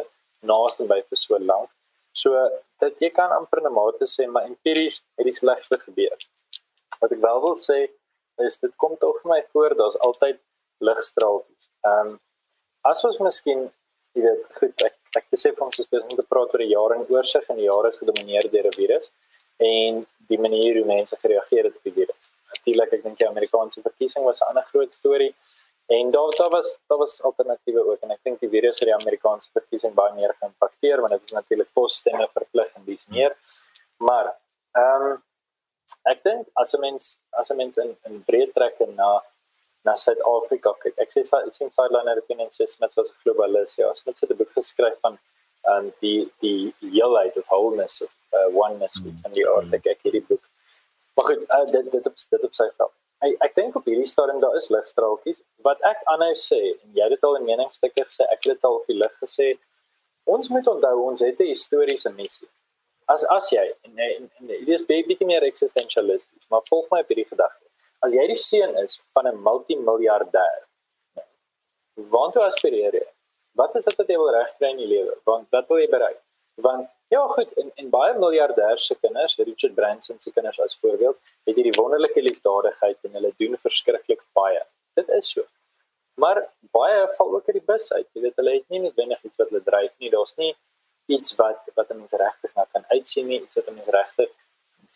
naaste 0.52 0.88
by 0.89 1.00
vir 1.06 1.22
so 1.22 1.39
lank. 1.52 1.69
So 2.17 2.34
dit 2.82 3.06
jy 3.06 3.10
kan 3.13 3.32
amper 3.36 3.62
'n 3.62 3.74
mate 3.74 4.08
sê 4.15 4.28
maar 4.28 4.48
empiries 4.50 5.02
het 5.17 5.26
die 5.30 5.38
slegste 5.41 5.78
gebeur. 5.78 6.17
Wat 7.02 7.12
ek 7.12 7.22
wel 7.22 7.41
wil 7.45 7.56
sê 7.56 7.80
is 8.48 8.58
dit 8.58 8.74
kom 8.78 8.98
tog 8.98 9.22
vir 9.22 9.30
my 9.34 9.41
voor 9.54 9.76
daar's 9.76 10.00
altyd 10.08 10.39
ligstraaltjies. 10.80 11.69
Ehm 11.86 12.08
um, 12.08 12.19
as 12.91 13.04
ons 13.04 13.19
miskien 13.19 13.69
jy 14.15 14.22
weet 14.24 14.43
goed 14.60 14.86
ek 14.88 14.95
ek 15.19 15.26
besef 15.34 15.62
ons 15.62 15.80
is 15.80 15.89
besig 15.91 16.10
om 16.10 16.17
te 16.17 16.30
praat 16.32 16.54
oor 16.54 16.63
'n 16.63 16.74
jaar 16.78 16.91
en 16.95 17.06
oorsig 17.15 17.50
en 17.50 17.58
die 17.62 17.69
jaar 17.69 17.86
is 17.88 18.02
gedomeineer 18.02 18.50
deur 18.52 18.67
'n 18.67 18.80
virus 18.82 19.12
en 19.60 20.06
die 20.32 20.39
manier 20.39 20.78
hoe 20.80 20.86
mense 20.86 21.18
gereageer 21.22 21.70
het 21.70 21.76
op 21.76 21.88
die 21.89 21.94
virus. 21.94 22.32
Natuurlik 22.54 22.94
ek 22.98 23.04
dink 23.04 23.18
die 23.22 23.28
Amerikaanse 23.28 23.82
verkiesing 23.86 24.26
was 24.26 24.42
'n 24.42 24.50
ander 24.52 24.65
groot 24.72 24.94
storie 24.94 25.34
en 25.98 26.12
daar 26.12 26.36
daar 26.38 26.50
was 26.50 26.80
daar 26.88 26.98
was 26.98 27.22
alternatiewe 27.22 27.86
ook 27.92 28.02
en 28.06 28.12
ek 28.12 28.24
dink 28.24 28.39
die 28.39 28.50
virus 28.50 28.80
het 28.80 28.89
die 28.92 29.00
Amerikaanse 29.00 29.50
verkiesing 29.54 29.94
baie 29.94 30.13
meer 30.13 30.36
geïmpakteer 30.42 31.02
want 31.02 31.12
dit 31.18 31.24
is 31.26 31.38
natuurlik 31.39 31.72
posstemme 31.74 32.28
verplig 32.34 32.70
en 32.76 32.86
dis 32.86 33.08
meer. 33.08 33.36
Maar 33.98 34.36
ehm 34.84 35.06
um, 35.10 35.24
ek 36.13 36.24
dink 36.24 36.48
as 36.54 36.74
'n 36.74 36.80
mens 36.80 37.20
as 37.32 37.50
'n 37.50 37.58
mens 37.58 37.78
in 37.78 37.98
in 38.06 38.24
breë 38.30 38.54
trek 38.54 38.80
na 38.96 39.22
na 39.86 39.96
Suid-Afrika 39.96 40.74
kyk. 40.84 40.98
Ek 40.98 41.12
sê 41.13 41.24
sien 41.26 41.72
sideline 41.72 42.18
opinion 42.18 42.50
sê 42.50 42.68
Smith 42.68 42.96
was 42.96 43.10
'n 43.10 43.20
globalis. 43.24 43.76
Ja, 43.76 43.94
Smith 43.94 44.20
het 44.20 44.32
'n 44.32 44.38
boek 44.38 44.52
geskryf 44.52 45.00
van 45.02 45.18
um 45.72 45.94
die 46.00 46.32
die 46.42 46.74
heelheid 46.80 47.38
of 47.38 47.46
wholeness 47.46 48.02
of 48.02 48.12
uh, 48.38 48.56
oneness 48.56 49.00
mm 49.00 49.06
-hmm. 49.06 49.26
in 49.26 49.32
die 49.38 49.48
aard. 49.50 49.74
Ek 49.74 49.84
kyk 49.88 50.02
hierdie 50.08 50.26
boek. 50.28 50.44
Maar 51.15 51.26
goed, 51.26 51.42
uh, 51.56 51.65
dit 51.72 51.92
dit 51.92 52.06
op 52.08 52.15
dit 52.30 52.44
op 52.44 52.54
sy 52.54 52.68
self. 52.78 52.94
Ek 53.20 53.36
ek 53.48 53.56
dink 53.56 53.76
op 53.76 53.86
hierdie 53.86 54.08
stadium 54.08 54.39
daar 54.39 54.56
is 54.56 54.70
ligstraaltjies. 54.70 55.42
Wat 55.68 55.82
ek 55.92 56.04
aanhou 56.04 56.36
sê 56.36 56.62
en 56.84 56.89
jy 56.94 57.04
het 57.04 57.15
dit 57.15 57.24
al 57.24 57.36
in 57.36 57.50
meningsstukke 57.52 58.06
gesê, 58.06 58.24
ek 58.24 58.44
het 58.44 58.54
dit 58.54 58.63
al 58.63 58.76
op 58.82 58.86
die 58.88 59.00
lig 59.04 59.15
gesê. 59.24 59.58
Ons 60.24 60.50
moet 60.50 60.68
onthou 60.68 60.96
ons 61.10 61.20
het 61.20 61.39
'n 61.39 61.52
historiese 61.56 62.10
missie. 62.10 62.50
As 63.06 63.26
as 63.38 63.50
jy 63.50 63.65
en, 63.82 63.98
en, 63.98 64.30
en 64.39 64.48
dit 64.48 64.70
is 64.70 64.86
baie 64.86 65.06
bietjie 65.06 65.28
meer 65.28 65.44
existentialisties, 65.44 66.46
maar 66.50 66.62
volg 66.70 66.86
my 66.92 67.00
op 67.00 67.08
hierdie 67.08 67.32
gedagte 67.34 67.70
as 68.06 68.15
jy 68.15 68.26
die 68.32 68.39
seun 68.39 68.76
is 68.84 69.00
van 69.13 69.28
'n 69.28 69.42
multimiljardêr 69.48 70.60
want 72.15 72.36
jy 72.36 72.44
aspireer 72.48 72.96
jy 73.00 73.08
wat 73.60 73.76
is 73.76 73.88
dit 73.89 73.98
wat 74.02 74.12
jy 74.12 74.18
wil 74.22 74.32
regkry 74.36 74.70
in 74.74 74.82
jou 74.84 74.89
lewe 74.94 75.15
want 75.32 75.48
wat 75.56 75.68
wil 75.72 75.82
jy 75.82 75.89
bereik 75.96 76.20
want 76.68 76.88
ja 77.10 77.22
goed 77.36 77.54
en 77.62 77.72
en 77.82 77.89
baie 77.89 78.13
miljardêers 78.24 78.86
se 78.89 78.95
kinders 79.04 79.38
Richard 79.38 79.76
Branson 79.80 80.19
se 80.19 80.32
kinders 80.32 80.60
as 80.65 80.78
voorbeeld 80.82 81.17
het 81.50 81.56
hierdie 81.56 81.78
wonderlike 81.78 82.22
liefdadigheid 82.22 82.98
en 83.08 83.17
hulle 83.17 83.32
doen 83.38 83.58
verskriklik 83.67 84.22
baie. 84.38 84.62
Dit 85.00 85.10
is 85.19 85.32
so. 85.36 85.45
Maar 86.22 86.41
baie 86.76 87.06
val 87.17 87.36
ook 87.36 87.48
uit 87.48 87.58
die 87.60 87.67
bus 87.72 87.91
uit. 87.93 88.08
Jy 88.13 88.22
weet 88.26 88.41
hulle 88.41 88.58
het 88.58 88.67
nie 88.74 88.82
noodwendig 88.84 89.24
iets 89.24 89.41
wat 89.41 89.54
hulle 89.54 89.63
dryf 89.63 89.93
nie. 90.04 90.12
Daar's 90.13 90.36
nie 90.38 90.52
iets 91.15 91.36
wat 91.39 91.72
wat 91.78 91.89
'n 91.89 91.98
mens 92.02 92.13
regtig 92.26 92.54
na 92.56 92.65
kan 92.74 92.86
uitsien 92.95 93.28
nie 93.28 93.41
iets 93.41 93.56
wat 93.56 93.67
'n 93.69 93.76
mens 93.80 93.91
regtig 94.00 94.30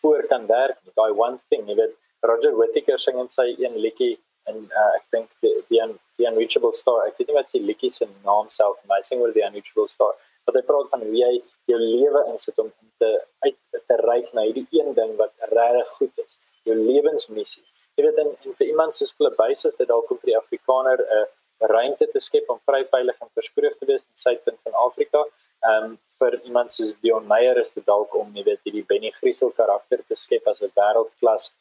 voor 0.00 0.26
kan 0.32 0.46
werk 0.46 0.78
daai 0.94 1.12
one 1.26 1.38
thing 1.48 1.68
jy 1.68 1.76
weet 1.80 1.94
Roger 2.20 2.54
Whittaker 2.56 2.98
sing 2.98 3.18
in 3.18 3.28
sy 3.28 3.48
een 3.58 3.76
liedjie 3.86 4.14
en 4.50 4.56
uh, 4.80 4.90
ek 4.98 5.04
dink 5.10 5.28
die 5.40 5.54
die, 5.68 5.80
un, 5.82 5.98
die 6.16 6.26
unreachable 6.28 6.72
star. 6.72 7.06
Ek 7.08 7.18
weet 7.18 7.28
nie 7.28 7.36
wat 7.36 7.50
sy 7.50 7.58
liedjie 7.58 7.90
se 7.90 8.06
naam 8.28 8.48
self 8.48 8.78
maar 8.84 9.00
hy 9.00 9.06
sing 9.08 9.20
oor 9.20 9.32
die 9.32 9.46
unreachable 9.48 9.88
star 9.88 10.14
wat 10.46 10.58
hy 10.58 10.64
praat 10.70 10.90
van 10.94 11.04
hoe 11.06 11.14
jy 11.18 11.32
jou 11.72 11.78
lewe 11.82 12.24
insit 12.32 12.58
om 12.64 12.72
te 13.02 13.12
uit 13.46 13.60
te 13.90 13.96
reik 14.00 14.32
na 14.36 14.46
hierdie 14.48 14.66
een 14.80 14.92
ding 14.98 15.14
wat 15.20 15.32
regtig 15.52 15.94
goed 16.00 16.24
is 16.24 16.36
jou 16.68 16.76
lewensmissie 16.80 17.64
jy 17.96 18.06
weet 18.06 18.20
en, 18.22 18.30
en 18.44 18.58
vir 18.58 18.66
iemand 18.72 18.96
soos 18.96 19.14
Buys 19.38 19.64
is 19.64 19.80
dit 19.80 19.88
dalk 19.88 20.10
om 20.10 20.20
vir 20.22 20.32
die 20.32 20.40
Afrikaner 20.42 21.00
'n 21.00 21.22
uh, 21.22 21.26
ruimte 21.74 22.06
te 22.12 22.20
skep 22.20 22.50
om 22.50 22.60
vry 22.68 22.82
veilig 22.84 23.20
en 23.20 23.30
versproeg 23.38 23.76
te 23.78 23.86
wees 23.90 24.02
in 24.02 24.22
suidpunt 24.26 24.58
van 24.64 24.80
Afrika 24.86 25.24
ehm 25.64 25.84
um, 25.84 25.98
vir 26.18 26.34
iemand 26.48 26.70
soos 26.70 26.92
Dion 27.02 27.26
Meyer 27.26 27.58
is 27.60 27.72
dit 27.74 27.86
dalk 27.86 28.14
om 28.14 28.28
jy 28.38 28.44
weet 28.48 28.60
hierdie 28.66 28.84
Benny 28.90 29.10
Griesel 29.18 29.50
karakter 29.60 30.02
te 30.08 30.16
skep 30.24 30.48
as 30.52 30.62
'n 30.62 30.72
wêreldklas 30.80 31.52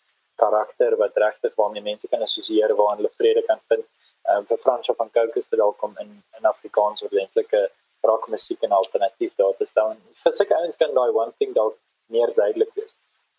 karakter 0.43 0.95
wat 1.01 1.17
regtig 1.25 1.55
waarmee 1.61 1.85
mense 1.89 2.07
kan 2.07 2.21
assosieer 2.21 2.75
waar 2.79 2.95
hulle 2.97 3.11
vrede 3.19 3.43
kan 3.49 3.59
vind. 3.69 3.85
Ehm 4.27 4.37
um, 4.37 4.45
vir 4.49 4.57
Fransjo 4.65 4.93
van 5.01 5.11
Cooke 5.15 5.39
is 5.41 5.47
dit 5.51 5.59
dalk 5.59 5.83
om 5.87 5.95
in 6.03 6.11
in 6.39 6.45
Afrikaans 6.53 7.03
ordentlike 7.07 7.61
rock 8.09 8.27
musiek 8.33 8.63
en 8.67 8.75
alternatief 8.75 9.33
daar 9.39 9.55
te 9.57 9.65
staan. 9.65 9.97
Vir 10.23 10.35
seker 10.39 10.59
ouens 10.61 10.79
kan 10.81 10.93
daai 10.97 11.09
one 11.11 11.33
thing 11.39 11.55
dalk 11.55 11.77
meer 12.13 12.33
duidelik 12.35 12.71
wees. 12.75 12.93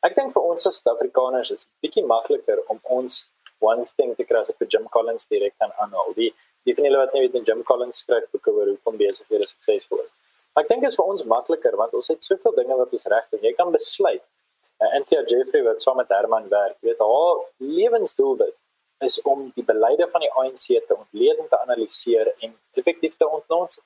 Ek 0.05 0.17
dink 0.17 0.35
vir 0.35 0.49
ons 0.51 0.67
as 0.69 0.81
Suid-Afrikaners 0.81 1.53
is 1.55 1.65
dit 1.65 1.87
bietjie 1.87 2.05
makliker 2.09 2.61
om 2.73 2.81
ons 2.99 3.23
one 3.65 3.87
thing 3.97 4.13
te 4.19 4.27
kry 4.29 4.43
as 4.45 4.53
vir 4.59 4.69
Jim 4.73 4.89
Collins 4.97 5.29
direk 5.31 5.55
kan 5.63 5.73
aanhaal. 5.85 6.13
Die 6.19 6.33
die 6.65 6.73
van 6.77 6.87
julle 6.89 7.01
wat 7.01 7.13
nie 7.13 7.27
weet 7.27 7.35
en 7.37 7.45
Jim 7.45 7.63
Collins 7.69 7.99
skryf 8.01 8.29
boeke 8.33 8.53
oor 8.53 8.71
hoe 8.71 8.79
om 8.89 8.97
besighede 9.01 9.49
suksesvol 9.49 10.01
is. 10.01 10.13
Ek 10.61 10.69
dink 10.71 10.85
dit 10.85 10.93
is 10.93 10.97
vir 10.97 11.11
ons 11.13 11.25
makliker 11.29 11.77
want 11.81 11.97
ons 11.99 12.09
het 12.13 12.25
soveel 12.25 12.55
dinge 12.57 12.77
wat 12.79 12.93
ons 12.97 13.09
reg 13.13 13.27
doen. 13.33 13.43
Jy 13.45 13.53
kan 13.59 13.73
besluit 13.75 14.23
uh, 14.23 14.91
Anthea 14.97 15.25
Jeffrey 15.29 15.65
wat 15.67 15.83
saam 15.85 15.99
met 16.01 16.13
Herman 16.15 16.49
werk, 16.53 16.77
weet 16.87 17.03
haar 17.05 17.43
lewensdoelwit 17.59 18.57
is 19.05 19.19
om 19.29 19.49
die 19.57 19.65
beleide 19.67 20.07
van 20.13 20.23
die 20.25 20.31
ANC 20.41 20.67
te 20.89 20.97
ontleed 20.97 21.41
en 21.43 21.49
te 21.51 21.61
analiseer 21.67 22.31
en 22.47 22.55
effektief 22.81 23.17
te 23.21 23.29
ontnoons. 23.29 23.81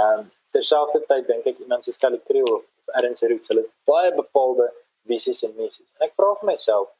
Ehm 0.00 0.18
um, 0.20 0.30
terselfdertyd 0.52 1.26
dink 1.26 1.46
ek 1.48 1.60
iemand 1.64 1.84
soos 1.84 1.96
Kelly 2.00 2.18
Kriel 2.28 2.48
of 2.54 2.64
Ernst 3.00 3.24
Roots 3.30 3.48
hulle 3.52 3.62
baie 3.88 4.10
bepaalde 4.16 4.66
visies 5.08 5.40
en 5.46 5.54
missies. 5.56 5.88
En 5.96 6.08
ek 6.08 6.12
vra 6.18 6.32
vir 6.40 6.50
myself, 6.50 6.90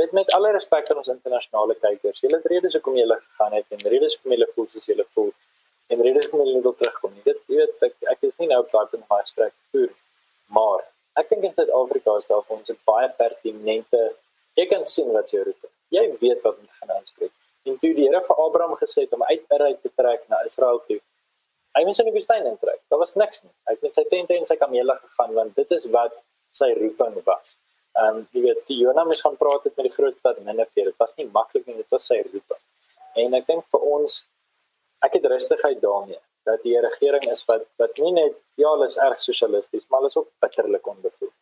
met 0.00 0.14
met 0.18 0.32
alle 0.36 0.52
respek 0.56 0.90
aan 0.90 1.02
ons 1.02 1.12
internasionale 1.12 1.76
kykers, 1.82 2.22
julle 2.24 2.40
het 2.40 2.48
redes 2.52 2.76
hoekom 2.78 2.96
julle 3.00 3.18
gegaan 3.20 3.58
het 3.58 3.76
en 3.76 3.84
redes 3.94 4.16
hoekom 4.16 4.36
julle 4.36 4.48
voel 4.54 4.70
soos 4.72 4.88
julle 4.90 5.06
voel 5.16 5.30
en 5.92 6.02
redes 6.08 6.26
hoekom 6.26 6.46
julle 6.46 6.64
wil 6.66 6.76
terugkom. 6.80 7.14
Dit 7.28 7.40
jy 7.52 7.60
weet 7.60 7.86
ek, 7.90 7.96
ek 8.14 8.26
is 8.30 8.40
nie 8.40 8.50
nou 8.50 8.62
daai 8.72 8.90
punt 8.94 9.06
van 9.12 9.22
gesprek 9.22 9.54
voer, 9.70 9.94
maar 10.58 10.84
ek 11.20 11.30
dink 11.30 11.48
in 11.50 11.56
Suid-Afrika 11.56 12.16
is 12.20 12.28
daar 12.32 12.44
vir 12.48 12.56
ons 12.58 12.70
'n 12.72 12.80
baie 12.88 13.08
pertinente 13.20 14.02
jy 14.58 14.66
kan 14.70 14.84
sien 14.84 15.10
wat 15.12 15.32
jy 15.32 15.42
roep. 15.44 15.70
Jy 15.94 16.04
weet 16.20 16.42
wat 16.42 16.56
te 16.58 16.76
gaan 16.80 16.96
aanspreek. 16.96 17.32
En 17.64 17.78
toe 17.80 17.92
die 17.96 18.06
Here 18.06 18.20
vir 18.20 18.40
Abraham 18.46 18.76
gesê 18.76 19.04
het 19.04 19.12
om 19.12 19.22
uit 19.22 19.42
Ur 19.56 19.76
te 19.82 19.90
trek 19.96 20.28
na 20.28 20.42
Israel 20.44 20.82
toe. 20.88 21.00
Hy 21.74 21.82
moes 21.86 21.98
in 21.98 22.06
die 22.06 22.14
woestyn 22.14 22.46
intrek. 22.46 22.80
Daar 22.90 23.00
was 23.02 23.16
niks 23.18 23.42
nie. 23.42 23.52
Hy 23.66 23.74
het 23.74 23.82
met 23.82 23.96
sy 23.96 24.04
tente 24.10 24.36
en 24.36 24.46
sy 24.46 24.56
kamele 24.60 24.94
gegaan 25.00 25.32
want 25.34 25.56
dit 25.58 25.72
is 25.74 25.86
wat 25.94 26.14
sy 26.54 26.70
roeping 26.78 27.16
was. 27.26 27.56
Ehm 27.98 28.20
um, 28.20 28.26
jy 28.34 28.44
weet 28.44 28.60
die 28.70 28.76
Jona 28.82 29.04
moes 29.06 29.22
gaan 29.24 29.36
praat 29.38 29.66
met 29.70 29.88
die 29.88 29.94
groot 29.96 30.16
stad 30.18 30.38
Nineve. 30.42 30.86
Dit 30.90 30.96
was 31.02 31.16
nie 31.18 31.26
maklik 31.34 31.66
nie, 31.66 31.76
dit 31.78 31.90
was 31.94 32.06
sy 32.10 32.20
roeping. 32.22 32.62
En 33.22 33.34
ek 33.38 33.50
dink 33.50 33.66
vir 33.74 33.88
ons 33.96 34.20
ek 35.06 35.18
het 35.18 35.26
rustigheid 35.34 35.82
daarmee 35.82 36.20
dat 36.48 36.62
die 36.62 36.76
regering 36.80 37.26
is 37.32 37.44
wat 37.50 37.66
wat 37.82 37.98
nie 37.98 38.12
net 38.12 38.34
ja, 38.60 38.70
hulle 38.70 38.86
is 38.90 38.98
erg 39.08 39.20
sosialisties, 39.22 39.86
maar 39.88 40.02
hulle 40.02 40.12
is 40.12 40.18
ook 40.20 40.30
bitterlik 40.44 40.86
onbevoeg. 40.94 41.32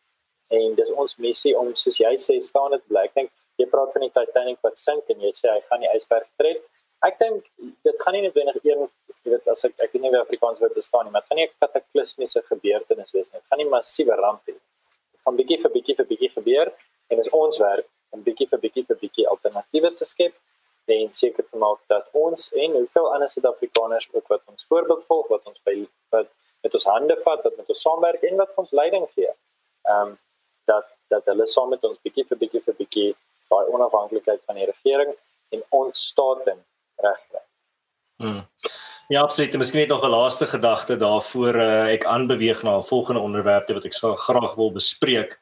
En 0.57 0.75
dis 0.77 0.91
ons 1.03 1.17
missie 1.25 1.53
om 1.57 1.73
soos 1.75 1.97
jy 2.01 2.13
sê 2.25 2.39
staan 2.41 2.73
dit 2.75 2.85
bly. 2.89 3.07
Ek 3.09 3.17
dink 3.21 3.33
jy 3.61 3.69
praat 3.69 3.93
van 3.93 4.05
die 4.05 4.13
Titanic 4.17 4.61
wat 4.65 4.81
sink 4.81 5.09
en 5.13 5.25
jy 5.25 5.33
sê 5.37 5.49
hy 5.51 5.61
gaan 5.69 5.85
die 5.85 5.91
ysberg 5.93 6.29
tref. 6.41 6.61
Ek 7.05 7.17
dink 7.19 7.49
dit 7.85 8.01
gaan 8.01 8.17
nie 8.17 8.23
noodwendig 8.27 8.61
een 8.63 8.85
jy 9.23 9.31
weet 9.31 9.47
as 9.53 9.65
ek 9.67 9.73
ek 9.85 9.93
weet 9.93 10.03
nie 10.03 10.11
wie 10.13 10.21
Afrikaans 10.21 10.61
word 10.63 10.75
bestaan 10.77 11.05
nie, 11.07 11.13
maar 11.15 11.25
gaan 11.27 11.39
nie 11.39 11.47
'n 11.47 11.55
kataklismiese 11.63 12.41
gebeurtenis 12.51 13.11
wees 13.15 13.31
nie. 13.31 13.39
Dit 13.39 13.49
gaan 13.49 13.61
nie 13.63 13.69
massiewe 13.75 14.15
ramp 14.15 14.41
wees. 14.45 14.63
Dit 15.13 15.21
gaan 15.25 15.37
bietjie 15.41 15.59
vir 15.63 15.71
bietjie 15.75 15.95
vir 15.99 16.07
bietjie 16.11 16.31
gebeur 16.37 16.73
en 17.09 17.17
dis 17.17 17.29
ons 17.29 17.57
werk 17.57 17.87
om 18.11 18.23
bietjie 18.23 18.47
vir 18.51 18.59
bietjie 18.65 18.85
vir 18.89 18.97
bietjie 19.03 19.27
alternatiewe 19.33 19.95
te 19.95 20.05
skep 20.05 20.33
en 20.85 21.13
seker 21.13 21.45
te 21.49 21.57
maak 21.57 21.79
dat 21.87 22.07
ons 22.11 22.49
en 22.53 22.71
hoeveel 22.71 23.13
ander 23.13 23.29
Suid-Afrikaners 23.29 24.09
ook 24.13 24.27
wat 24.27 24.41
ons 24.51 24.65
voorbeeld 24.69 25.05
volg, 25.05 25.27
wat 25.27 25.45
ons 25.51 25.59
by 25.63 25.75
wat 26.15 26.27
met 26.63 26.73
ons 26.73 26.85
hande 26.85 27.15
vat, 27.25 27.43
wat 27.43 27.57
met 27.57 27.69
ons 27.69 27.81
saamwerk 27.81 28.23
en 28.23 28.37
wat 28.37 28.51
ons 28.55 28.71
leiding 28.71 29.07
gee. 29.15 29.31
Ehm 29.87 30.09
um, 30.09 30.17
dat 30.65 30.87
dat 31.07 31.25
hulle 31.31 31.47
saam 31.47 31.69
met 31.69 31.83
ons 31.83 31.99
bietjie 32.03 32.25
vir 32.27 32.37
bietjie 32.43 32.61
vir 32.67 32.75
bietjie 32.81 33.09
daai 33.51 33.65
onafhanklikheid 33.77 34.43
van 34.47 34.59
die 34.59 34.69
regering 34.69 35.11
en 35.55 35.65
ons 35.79 36.07
staating 36.11 36.61
regkry. 37.05 37.41
Hmm. 38.17 38.45
Ja, 39.07 39.21
absoluut. 39.21 39.57
Miskien 39.57 39.79
net 39.79 39.89
nog 39.89 40.03
'n 40.03 40.09
laaste 40.09 40.47
gedagte 40.47 40.95
daarvoor 40.97 41.55
uh, 41.55 41.93
ek 41.93 42.05
aanbeweeg 42.05 42.63
na 42.63 42.77
'n 42.77 42.83
volgende 42.83 43.19
onderwerp 43.19 43.67
wat 43.67 43.85
ek 43.85 43.93
so 43.93 44.15
graag 44.15 44.55
wil 44.55 44.71
bespreek. 44.71 45.39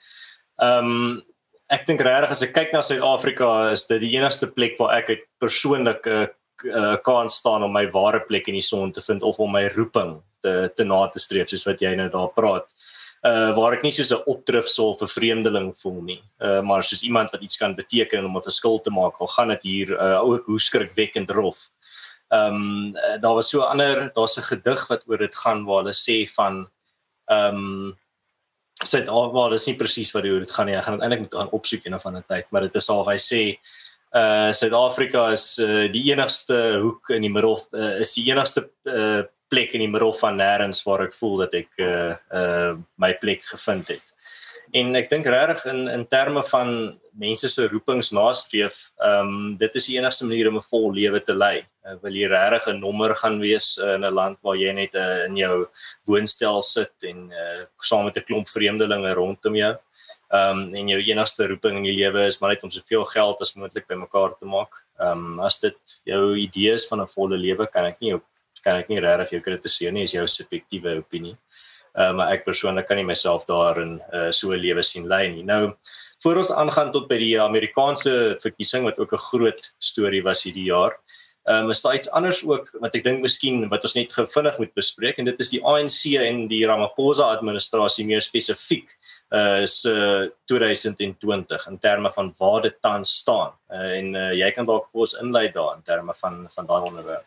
Ehm 0.58 0.86
um, 0.86 1.24
ek 1.70 1.86
dink 1.86 2.02
regtig 2.02 2.30
as 2.30 2.42
ek 2.42 2.54
kyk 2.54 2.74
na 2.74 2.82
Suid-Afrika 2.82 3.72
is 3.72 3.88
dit 3.88 4.02
die 4.02 4.16
enigste 4.18 4.48
plek 4.52 4.78
waar 4.78 4.98
ek 4.98 5.28
persoonlik 5.40 6.06
'n 6.06 6.12
uh, 6.12 6.28
uh, 6.66 6.98
kan 7.04 7.30
staan 7.30 7.64
om 7.64 7.72
my 7.72 7.88
ware 7.92 8.20
plek 8.20 8.48
in 8.48 8.54
die 8.54 8.66
son 8.66 8.92
te 8.92 9.02
vind 9.02 9.24
of 9.24 9.40
om 9.40 9.52
my 9.52 9.68
roeping 9.76 10.22
te 10.42 10.72
te 10.76 10.84
na 10.84 11.08
te 11.08 11.20
streef 11.20 11.50
soos 11.50 11.66
wat 11.66 11.82
jy 11.82 11.96
nou 11.96 12.10
daar 12.10 12.34
praat. 12.36 12.68
Uh 13.22 13.54
waar 13.54 13.74
ek 13.74 13.84
nie 13.84 13.92
soos 13.92 14.12
'n 14.12 14.24
opdrifsel 14.26 14.98
vir 14.98 15.08
vreemdeling 15.08 15.74
voel 15.78 16.02
nie. 16.02 16.22
Uh 16.42 16.62
maar 16.62 16.84
soos 16.84 17.04
iemand 17.04 17.32
wat 17.32 17.42
iets 17.42 17.58
kan 17.58 17.76
beteken 17.76 18.26
om 18.26 18.38
'n 18.38 18.42
verskil 18.42 18.80
te 18.80 18.90
maak. 18.90 19.22
Al 19.22 19.28
gaan 19.28 19.48
dit 19.48 19.64
hier 19.64 19.92
uh 19.94 20.22
ook 20.22 20.46
hoe 20.46 20.60
skrikwekkend 20.60 21.30
rof. 21.30 21.70
Ehm 22.32 22.56
um, 22.56 22.94
daar 23.20 23.36
was 23.36 23.50
so 23.50 23.60
'n 23.60 23.72
ander 23.74 24.12
daar's 24.16 24.38
'n 24.38 24.50
gedig 24.52 24.88
wat 24.88 25.04
oor 25.08 25.18
dit 25.18 25.36
gaan 25.36 25.66
waar 25.66 25.84
hulle 25.84 25.94
sê 25.94 26.28
van 26.38 26.70
ehm 27.26 27.56
um, 27.56 27.98
sit 28.84 29.08
al 29.08 29.32
waar 29.32 29.50
dis 29.50 29.68
nie 29.68 29.76
presies 29.76 30.12
wat 30.12 30.24
dit 30.24 30.52
gaan 30.52 30.66
nie. 30.66 30.76
Ek 30.76 30.84
gaan 30.84 31.00
dit 31.00 31.04
eintlik 31.04 31.20
moet 31.20 31.34
gaan 31.40 31.52
opsoek 31.52 31.86
een 31.86 31.96
of 31.96 32.06
ander 32.06 32.24
tyd, 32.28 32.46
maar 32.50 32.62
dit 32.62 32.76
is 32.76 32.90
al 32.90 33.10
hy 33.10 33.18
sê 33.18 33.60
uh 34.12 34.52
Suid-Afrika 34.52 35.32
is 35.32 35.58
uh, 35.60 35.88
die 35.92 36.12
enigste 36.12 36.80
hoek 36.82 37.10
in 37.10 37.22
die 37.22 37.32
middel 37.32 37.56
uh, 37.72 38.00
is 38.04 38.14
die 38.14 38.26
enigste 38.28 38.70
uh, 38.84 39.24
plek 39.48 39.72
in 39.74 39.86
die 39.86 39.92
middel 39.92 40.14
van 40.14 40.36
nêrens 40.40 40.84
waar 40.84 41.06
ek 41.06 41.14
voel 41.16 41.38
dat 41.46 41.54
ek 41.54 41.70
uh 41.80 42.16
uh 42.32 42.74
my 42.96 43.14
plek 43.22 43.46
gevind 43.54 43.88
het 43.88 44.11
en 44.74 44.96
ek 44.96 45.10
dink 45.12 45.26
regtig 45.26 45.66
in 45.72 45.88
in 45.92 46.06
terme 46.08 46.44
van 46.52 46.72
mense 47.20 47.50
se 47.52 47.68
roepings 47.68 48.12
nastreef, 48.16 48.78
ehm 49.04 49.28
um, 49.28 49.58
dit 49.60 49.76
is 49.76 49.88
die 49.90 49.98
enigste 49.98 50.26
manier 50.26 50.50
om 50.50 50.58
'n 50.58 50.70
vol 50.72 50.92
lewe 50.94 51.20
te 51.20 51.34
lei. 51.34 51.66
Uh, 51.86 51.96
wil 52.04 52.16
jy 52.16 52.28
regtig 52.28 52.68
'n 52.68 52.80
nommer 52.80 53.16
gaan 53.16 53.40
wees 53.40 53.78
uh, 53.78 53.96
in 53.96 54.06
'n 54.06 54.14
land 54.14 54.38
waar 54.42 54.56
jy 54.56 54.72
net 54.74 54.96
uh, 54.96 55.26
in 55.26 55.36
jou 55.38 55.68
woonstel 56.06 56.62
sit 56.62 56.94
en 57.04 57.32
uh, 57.32 57.66
saam 57.82 58.06
met 58.06 58.18
'n 58.18 58.28
klomp 58.28 58.48
vreemdelinge 58.48 59.14
rondom 59.14 59.56
jou? 59.56 59.76
Ehm 60.32 60.60
um, 60.60 60.76
en 60.76 60.88
jou 60.88 61.02
enigste 61.02 61.48
roeping 61.48 61.78
in 61.78 61.84
die 61.84 61.98
lewe 61.98 62.26
is 62.26 62.40
maar 62.40 62.52
net 62.54 62.64
om 62.64 62.70
soveel 62.70 63.06
geld 63.06 63.42
as 63.42 63.56
moontlik 63.56 63.88
bymekaar 63.88 64.38
te 64.40 64.46
maak. 64.46 64.84
Ehm 65.00 65.26
um, 65.36 65.40
as 65.40 65.60
dit 65.60 66.00
jou 66.06 66.38
idees 66.38 66.88
van 66.88 67.02
'n 67.02 67.08
volle 67.08 67.38
lewe 67.38 67.68
kan 67.68 67.86
ek 67.86 68.00
nie 68.00 68.12
jou 68.12 68.22
kan 68.64 68.78
ek 68.78 68.90
nie 68.90 69.02
regtig 69.02 69.32
jou 69.36 69.42
kritiseer 69.42 69.92
nie, 69.92 70.04
is 70.04 70.14
jou 70.14 70.26
subjektiewe 70.28 70.98
opinie. 71.02 71.36
Uh, 71.92 72.14
maar 72.16 72.32
ek 72.32 72.46
persoonlik 72.46 72.88
kan 72.88 72.98
nie 72.98 73.08
myself 73.08 73.46
daarin 73.46 74.00
uh, 74.14 74.30
so 74.32 74.52
'n 74.52 74.62
lewe 74.62 74.84
sien 74.84 75.08
lei 75.08 75.28
nie. 75.28 75.44
Nou 75.44 75.76
voor 76.24 76.38
ons 76.38 76.52
aangaan 76.52 76.92
tot 76.92 77.08
by 77.10 77.18
die 77.18 77.42
Amerikaanse 77.42 78.38
verkiesing 78.42 78.84
wat 78.86 79.00
ook 79.00 79.14
'n 79.14 79.26
groot 79.32 79.74
storie 79.80 80.24
was 80.24 80.44
hierdie 80.44 80.70
jaar. 80.70 80.96
Ehm 81.44 81.64
um, 81.64 81.70
is 81.70 81.82
daar 81.82 81.96
iets 81.96 82.10
anders 82.12 82.44
ook 82.46 82.70
wat 82.80 82.96
ek 82.96 83.04
dink 83.04 83.22
miskien 83.22 83.64
wat 83.70 83.82
ons 83.82 83.96
net 83.98 84.12
gevinnig 84.14 84.58
moet 84.62 84.74
bespreek 84.78 85.18
en 85.18 85.26
dit 85.26 85.40
is 85.40 85.50
die 85.50 85.62
ANC 85.66 86.04
en 86.22 86.44
die 86.48 86.62
Ramaphosa 86.70 87.32
administrasie 87.34 88.06
meer 88.06 88.22
spesifiek 88.22 88.94
uh 89.34 89.66
se 89.66 89.90
uh, 89.90 90.30
2020 90.46 91.66
in 91.68 91.80
terme 91.80 92.12
van 92.14 92.34
waar 92.38 92.62
dit 92.62 92.78
tans 92.82 93.18
staan. 93.24 93.58
Uh, 93.72 93.98
en 93.98 94.14
uh, 94.16 94.34
jy 94.38 94.52
kan 94.52 94.70
dalk 94.70 94.86
vir 94.92 95.02
ons 95.08 95.18
inlei 95.24 95.48
daar 95.52 95.76
in 95.80 95.82
terme 95.82 96.14
van 96.14 96.46
van 96.50 96.70
daai 96.70 96.82
onderwerp. 96.92 97.26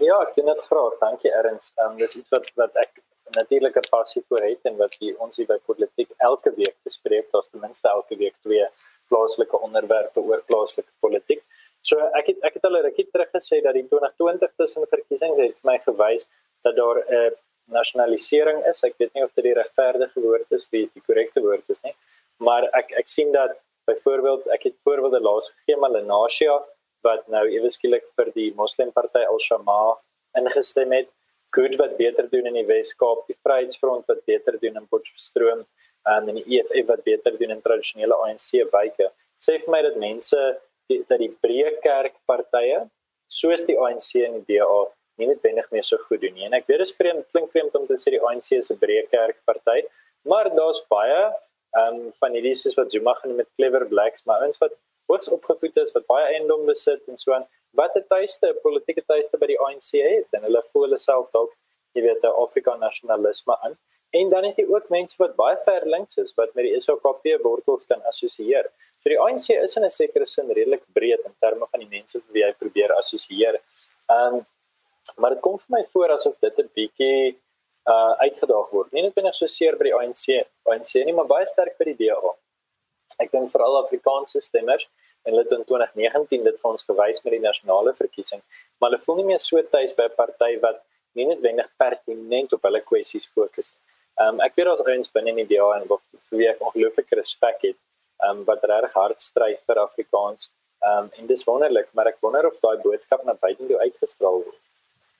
Ja, 0.00 0.18
ek 0.26 0.34
doen 0.34 0.50
dit 0.50 0.66
graag. 0.66 0.98
Dankie 0.98 1.30
Erns. 1.30 1.70
Ehm 1.76 1.92
um, 1.92 1.96
dis 2.02 2.18
iets 2.18 2.34
wat 2.34 2.50
wat 2.58 2.82
ek 2.82 3.01
'n 3.40 3.90
passie 3.90 4.22
vir 4.28 4.42
het 4.48 4.60
en 4.68 4.76
wat 4.76 4.96
ons 5.18 5.36
hier 5.36 5.46
by 5.46 5.58
politiek 5.66 6.10
elke 6.18 6.50
week 6.56 6.76
bespreek. 6.84 7.30
Daar's 7.32 7.48
ten 7.48 7.60
minste 7.60 7.88
elke 7.88 8.16
week 8.16 8.34
twee 8.42 8.66
plaaslike 9.08 9.58
onderwerpe 9.58 10.20
oor 10.20 10.42
plaaslike 10.46 10.92
politiek. 11.00 11.42
So 11.82 11.98
ek 12.18 12.26
het 12.26 12.38
ek 12.48 12.54
het 12.54 12.64
al 12.64 12.76
'n 12.76 12.84
rukkie 12.86 13.08
terug 13.10 13.30
gesê 13.30 13.62
dat 13.62 13.74
die 13.74 13.86
2020 13.88 14.50
tussen 14.56 14.86
verkiesings 14.86 15.38
het 15.38 15.56
my 15.64 15.78
gewys 15.78 16.28
dat 16.62 16.76
daar 16.76 16.98
'n 16.98 17.14
uh, 17.14 17.30
nasionalisering 17.64 18.64
is. 18.66 18.82
Ek 18.84 18.94
weet 18.98 19.14
nie 19.14 19.24
of 19.24 19.32
dit 19.34 19.44
die 19.44 19.54
regverdige 19.54 20.20
woord 20.20 20.50
is 20.50 20.64
of 20.64 20.70
die 20.70 21.02
korrekte 21.06 21.40
woord 21.40 21.68
is 21.68 21.82
nie, 21.82 21.94
maar 22.38 22.68
ek 22.72 22.92
ek 23.02 23.08
sien 23.08 23.32
dat 23.32 23.58
byvoorbeeld 23.90 24.46
ek 24.46 24.62
het 24.62 24.76
voorbeelde 24.84 25.20
laas 25.20 25.50
gegee 25.50 25.76
maar 25.76 25.90
Lenasia 25.90 26.62
wat 27.02 27.26
nou 27.28 27.46
ewe 27.50 27.68
skielik 27.68 28.06
vir 28.16 28.30
die 28.34 28.52
Moslemparty 28.54 29.24
Al-Shamaa 29.26 29.98
ingestem 30.38 30.92
het. 30.92 31.08
Goed 31.52 31.76
wat 31.76 31.96
beter 31.98 32.28
doen 32.32 32.48
in 32.48 32.56
die 32.56 32.66
Wes-Kaap, 32.66 33.26
die 33.28 33.36
Vryheidsfront 33.44 34.06
wat 34.08 34.24
beter 34.24 34.56
doen 34.60 34.78
in 34.80 34.88
Potchefstroom 34.88 35.66
en 36.08 36.30
die 36.32 36.44
EFF 36.58 36.86
wat 36.88 37.04
beter 37.04 37.36
doen 37.38 37.52
in 37.54 37.60
tradisionele 37.62 38.16
ANC 38.26 38.48
wyke. 38.72 39.10
Sê 39.42 39.58
vir 39.60 39.74
my 39.74 39.82
dat 39.84 39.98
mense 40.00 40.40
die, 40.88 41.02
dat 41.08 41.20
die 41.20 41.30
breë 41.44 41.76
kerkpartye 41.84 42.86
soos 43.32 43.64
die 43.68 43.78
ANC 43.78 44.14
en 44.24 44.40
die 44.40 44.58
DA 44.58 44.80
nie 45.20 45.28
noodwendig 45.28 45.68
meer 45.74 45.84
so 45.86 46.00
goed 46.08 46.22
doen 46.24 46.34
nie. 46.36 46.46
En 46.48 46.56
ek 46.56 46.68
weet 46.68 46.82
dit 46.82 46.88
is 46.88 46.96
vreemd, 46.96 47.26
klink 47.34 47.52
vreemd 47.52 47.76
om 47.78 47.86
te 47.88 47.98
sê 48.00 48.14
die 48.14 48.22
ANC 48.22 48.52
is 48.58 48.70
'n 48.72 48.80
breë 48.80 49.08
kerkparty, 49.12 49.82
maar 50.24 50.48
daar's 50.56 50.80
baie 50.88 51.20
um, 51.76 52.12
van 52.20 52.36
hierdie 52.36 52.54
soos 52.56 52.76
wat 52.80 52.92
Zuma 52.92 53.14
genoem 53.20 53.42
met 53.42 53.50
clever 53.56 53.86
blacks, 53.88 54.24
maar 54.24 54.44
ons 54.46 54.58
wat 54.58 54.72
hoogs 55.10 55.28
opgevoed 55.28 55.76
is, 55.84 55.92
wat 55.92 56.06
baie 56.06 56.26
eiendom 56.34 56.66
besit 56.66 57.02
en 57.08 57.18
so 57.18 57.32
aan, 57.36 57.46
wat 57.80 57.96
'n 57.96 58.04
tuiste, 58.08 58.54
politieke 58.62 59.02
tuiste 59.06 59.38
by 59.38 59.46
die 59.46 59.60
ANC 59.60 59.90
het 59.92 60.28
en 60.36 60.42
hulle 60.48 60.62
voel 60.72 60.82
hulle 60.86 60.98
self 60.98 61.30
dalk 61.32 61.52
jy 61.94 62.02
weet 62.02 62.22
'n 62.24 62.38
Afrika 62.44 62.76
nasionalisme 62.76 63.56
aan. 63.64 63.76
En 64.10 64.28
dan 64.28 64.44
het 64.44 64.56
jy 64.56 64.66
ook 64.68 64.88
mense 64.88 65.16
wat 65.18 65.36
baie 65.36 65.56
ver 65.64 65.86
links 65.86 66.16
is 66.16 66.34
wat 66.34 66.54
met 66.54 66.64
die 66.64 66.80
SOKP 66.80 67.24
wortels 67.42 67.86
kan 67.86 68.02
assosieer. 68.02 68.70
So 69.02 69.08
die 69.08 69.20
ANC 69.20 69.48
is 69.50 69.76
in 69.76 69.84
'n 69.84 69.90
sekere 69.90 70.26
sin 70.26 70.50
redelik 70.50 70.84
breed 70.92 71.20
in 71.24 71.34
terme 71.40 71.66
van 71.66 71.80
die 71.80 71.88
mense 71.88 72.18
wat 72.18 72.34
jy 72.34 72.52
probeer 72.58 72.92
assosieer. 72.92 73.60
Ehm 74.08 74.34
um, 74.34 74.46
maar 75.16 75.30
dit 75.30 75.40
kom 75.40 75.58
vir 75.58 75.78
my 75.78 75.84
voor 75.84 76.10
asof 76.12 76.36
dit 76.40 76.58
'n 76.58 76.70
bietjie 76.74 77.38
uh 77.86 78.14
uitgedaag 78.26 78.68
word. 78.70 78.92
Nie 78.92 79.02
net 79.02 79.14
binne 79.14 79.32
so 79.32 79.46
seer 79.46 79.76
by 79.76 79.84
die 79.84 79.94
ANC, 79.94 80.46
ANC 80.70 80.94
nie, 81.04 81.12
maar 81.12 81.26
baie 81.26 81.46
sterk 81.46 81.78
by 81.78 81.84
die 81.84 81.98
DA. 82.06 82.34
Ek 83.18 83.32
dink 83.32 83.50
veral 83.50 83.76
Afrikaanse 83.82 84.40
stemmers 84.40 84.88
en 85.24 85.32
hulle 85.32 85.44
het 85.44 85.52
in 85.58 85.64
2019 85.64 86.44
dit 86.44 86.60
vir 86.62 86.70
ons 86.70 86.88
gewys 86.90 87.22
met 87.24 87.32
die 87.36 87.44
nasionale 87.44 87.94
verkiesing, 87.94 88.42
maar 88.78 88.90
hulle 88.90 89.04
voel 89.04 89.20
nie 89.20 89.28
meer 89.30 89.42
so 89.42 89.62
tuis 89.74 89.94
by 89.98 90.08
'n 90.10 90.16
party 90.16 90.52
wat 90.66 90.82
nie 91.14 91.26
noodwendig 91.26 91.68
pertinent 91.76 92.52
op 92.52 92.62
hulle 92.62 92.80
kwessies 92.80 93.26
fokus 93.34 93.68
nie. 93.70 93.80
Ehm 94.20 94.34
um, 94.34 94.40
ek 94.44 94.56
weet 94.56 94.68
daar's 94.68 94.84
ouens 94.84 95.12
binne 95.12 95.32
in 95.32 95.38
die 95.40 95.48
DA 95.54 95.68
en 95.78 95.86
wat 95.88 96.02
vir 96.30 96.38
wie 96.40 96.48
ek 96.48 96.60
ongelooflike 96.60 97.16
respek 97.16 97.62
het, 97.68 97.78
ehm 98.22 98.40
um, 98.40 98.42
wat 98.48 98.64
regtig 98.70 98.96
hard 99.00 99.22
stry 99.24 99.52
vir 99.66 99.80
Afrikaans. 99.86 100.50
Ehm 100.84 101.04
um, 101.04 101.10
en 101.18 101.30
dis 101.30 101.44
wonderlik, 101.48 101.88
maar 101.96 102.10
ek 102.12 102.18
wonder 102.20 102.46
of 102.46 102.58
daai 102.64 102.82
boodskap 102.84 103.24
na 103.24 103.34
buite 103.44 103.68
toe 103.68 103.78
uitgestraal 103.80 104.42
word. 104.44 104.60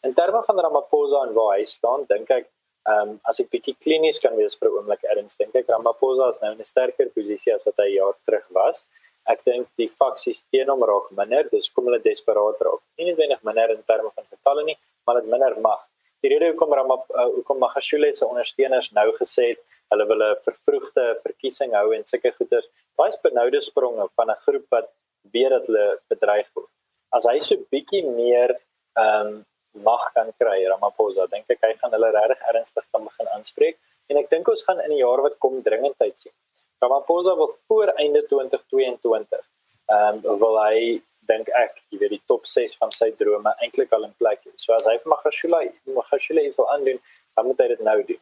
In 0.03 0.15
terme 0.15 0.43
van 0.49 0.61
Ramaphosa 0.67 1.23
en 1.27 1.33
waar 1.39 1.57
hy 1.57 1.65
staan, 1.65 2.05
dink 2.09 2.31
ek 2.31 2.49
ehm 2.91 3.15
um, 3.15 3.15
as 3.31 3.41
ek 3.41 3.49
bietjie 3.55 3.77
klinies 3.85 4.21
kan 4.21 4.37
wees 4.37 4.59
vir 4.61 4.69
'n 4.69 4.77
oomblik, 4.79 5.09
erns 5.15 5.41
dink 5.41 5.57
ek 5.57 5.73
Ramaphosa 5.73 6.29
is 6.35 6.41
nou 6.43 6.53
in 6.53 6.61
'n 6.61 6.71
sterker 6.73 7.09
posisie 7.17 7.55
as 7.55 7.65
wat 7.65 7.81
hy 7.85 7.89
jaar 7.97 8.17
terug 8.27 8.47
was. 8.61 8.85
Ek 9.31 9.45
dink 9.45 9.69
die 9.77 9.89
faksies 9.89 10.43
teen 10.51 10.69
hom 10.69 10.83
raak 10.83 11.11
minder, 11.11 11.49
dis 11.51 11.71
kom 11.71 11.87
hulle 11.87 12.03
desperaat 12.03 12.61
raak. 12.61 12.83
Nie 12.99 13.07
net 13.11 13.17
wenig 13.17 13.43
minder 13.43 13.71
in 13.71 13.83
terme 13.87 14.11
van 14.15 14.27
getalle 14.31 14.65
nie, 14.65 14.79
maar 15.07 15.21
dit 15.21 15.31
minder 15.31 15.59
mag 15.61 15.87
die 16.23 16.31
rede 16.31 16.53
hoekom 16.53 16.73
Ramap 16.79 17.09
uh, 17.11 17.29
hoekom 17.37 17.59
Magashule 17.59 18.13
se 18.15 18.27
ondersteuners 18.27 18.93
nou 18.99 19.09
gesê 19.19 19.53
het 19.53 19.63
hulle 19.93 20.07
wil 20.11 20.23
'n 20.27 20.43
vervroegde 20.47 21.07
verkiesing 21.25 21.75
hou 21.79 21.89
en 21.97 22.05
sulke 22.11 22.31
goeders 22.37 22.69
baie 23.01 23.17
benoude 23.23 23.61
spronge 23.61 24.07
van 24.17 24.31
'n 24.31 24.43
groep 24.45 24.67
wat 24.77 24.89
weet 25.35 25.51
dat 25.51 25.67
hulle 25.67 25.87
bedreig 26.09 26.49
word. 26.55 26.71
As 27.17 27.27
hy 27.31 27.39
so 27.39 27.57
bietjie 27.75 28.05
meer 28.07 28.51
ehm 28.99 29.27
um, 29.27 29.45
mag 29.89 30.05
kan 30.15 30.29
kry 30.39 30.59
Ramaphosa, 30.69 31.27
dink 31.27 31.47
ek 31.51 31.63
hy 31.63 31.73
gaan 31.81 31.93
hulle 31.97 32.11
regtig 32.13 32.41
ernstig 32.51 32.85
kan 32.93 33.05
begin 33.05 33.29
aanspreek 33.35 33.77
en 34.09 34.17
ek 34.17 34.31
dink 34.31 34.49
ons 34.49 34.65
gaan 34.65 34.81
in 34.81 34.91
die 34.95 35.03
jaar 35.03 35.23
wat 35.27 35.39
kom 35.39 35.63
dringendheid 35.63 36.19
sien. 36.19 36.35
Ramaphosa 36.83 37.37
wil 37.37 37.57
voor 37.67 37.89
einde 38.03 38.27
2022 38.27 39.41
ehm 39.87 40.21
um, 40.25 40.39
wil 40.39 40.57
hy 40.65 41.03
dink 41.31 41.49
ek 41.59 41.79
jy 41.91 41.99
weet 42.01 42.15
die 42.17 42.23
top 42.31 42.47
6 42.51 42.75
van 42.81 42.93
sy 42.97 43.11
drome 43.19 43.53
eintlik 43.65 43.93
al 43.97 44.07
in 44.09 44.15
plek 44.19 44.41
het. 44.47 44.57
So 44.65 44.75
as 44.77 44.87
hy 44.91 44.97
vir 44.99 45.13
Magashule 45.15 45.61
Magashule 45.99 46.45
is 46.49 46.57
wil 46.59 46.71
aandoen, 46.75 46.99
dan 47.37 47.47
moet 47.47 47.61
hy 47.63 47.69
dit 47.75 47.83
nou 47.89 47.99
doen. 48.09 48.21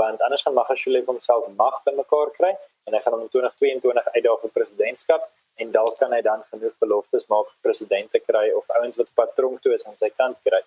Want 0.00 0.22
anders 0.26 0.42
gaan 0.46 0.56
Magashule 0.58 1.02
homself 1.06 1.46
mag 1.58 1.80
bymekaar 1.86 2.32
kry 2.38 2.52
en 2.86 2.96
hy 2.96 3.02
gaan 3.04 3.16
hom 3.16 3.26
in 3.26 3.32
2022 3.34 4.10
uitdaag 4.16 4.42
vir 4.44 4.54
presidentskap 4.58 5.28
en 5.62 5.72
dalk 5.76 5.98
kan 6.00 6.14
hy 6.16 6.22
dan 6.26 6.42
genoeg 6.52 6.74
beloftes 6.82 7.26
maak 7.32 7.50
vir 7.50 7.68
presidente 7.68 8.22
kry 8.26 8.46
of 8.60 8.70
ouens 8.80 8.98
wat 9.02 9.12
patroon 9.22 9.58
toe 9.62 9.74
is 9.76 9.86
aan 9.86 9.98
sy 10.00 10.10
kant 10.16 10.38
kry. 10.46 10.62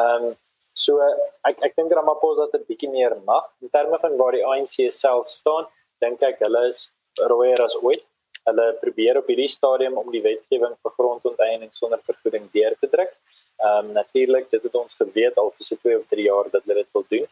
Ehm 0.00 0.32
um, 0.32 0.34
so 0.84 0.98
ek 1.48 1.60
ek 1.68 1.76
dink 1.78 1.92
Ramaphosa 1.96 2.48
het 2.48 2.60
'n 2.60 2.68
bietjie 2.68 2.90
meer 2.90 3.16
mag 3.24 3.48
in 3.62 3.70
terme 3.70 3.98
van 4.04 4.16
waar 4.20 4.34
die 4.36 4.44
ANC 4.44 4.92
self 4.92 5.30
staan, 5.30 5.70
dink 6.04 6.22
ek 6.30 6.42
hulle 6.46 6.68
is 6.72 6.90
rooier 7.32 7.60
as 7.68 7.76
ooit 7.82 8.04
hulle 8.48 8.66
probeer 8.80 9.18
op 9.20 9.28
hierdie 9.32 9.50
stadium 9.52 9.96
om 10.00 10.10
die 10.12 10.22
wetgewing 10.24 10.76
vir 10.84 10.94
grondonteiening 10.98 11.72
sonder 11.72 12.00
vergoeding 12.08 12.48
deur 12.56 12.76
te 12.80 12.90
druk. 12.94 13.12
Ehm 13.64 13.78
um, 13.78 13.92
natuurlik 13.98 14.50
dit 14.52 14.62
het 14.68 14.74
ons 14.80 14.98
geweet 15.00 15.38
al 15.40 15.50
vir 15.56 15.68
so 15.68 15.80
2 15.88 15.98
of 16.00 16.06
3 16.14 16.26
jaar 16.28 16.50
dat 16.54 16.64
hulle 16.64 16.82
dit 16.82 16.96
wil 16.96 17.06
doen, 17.14 17.28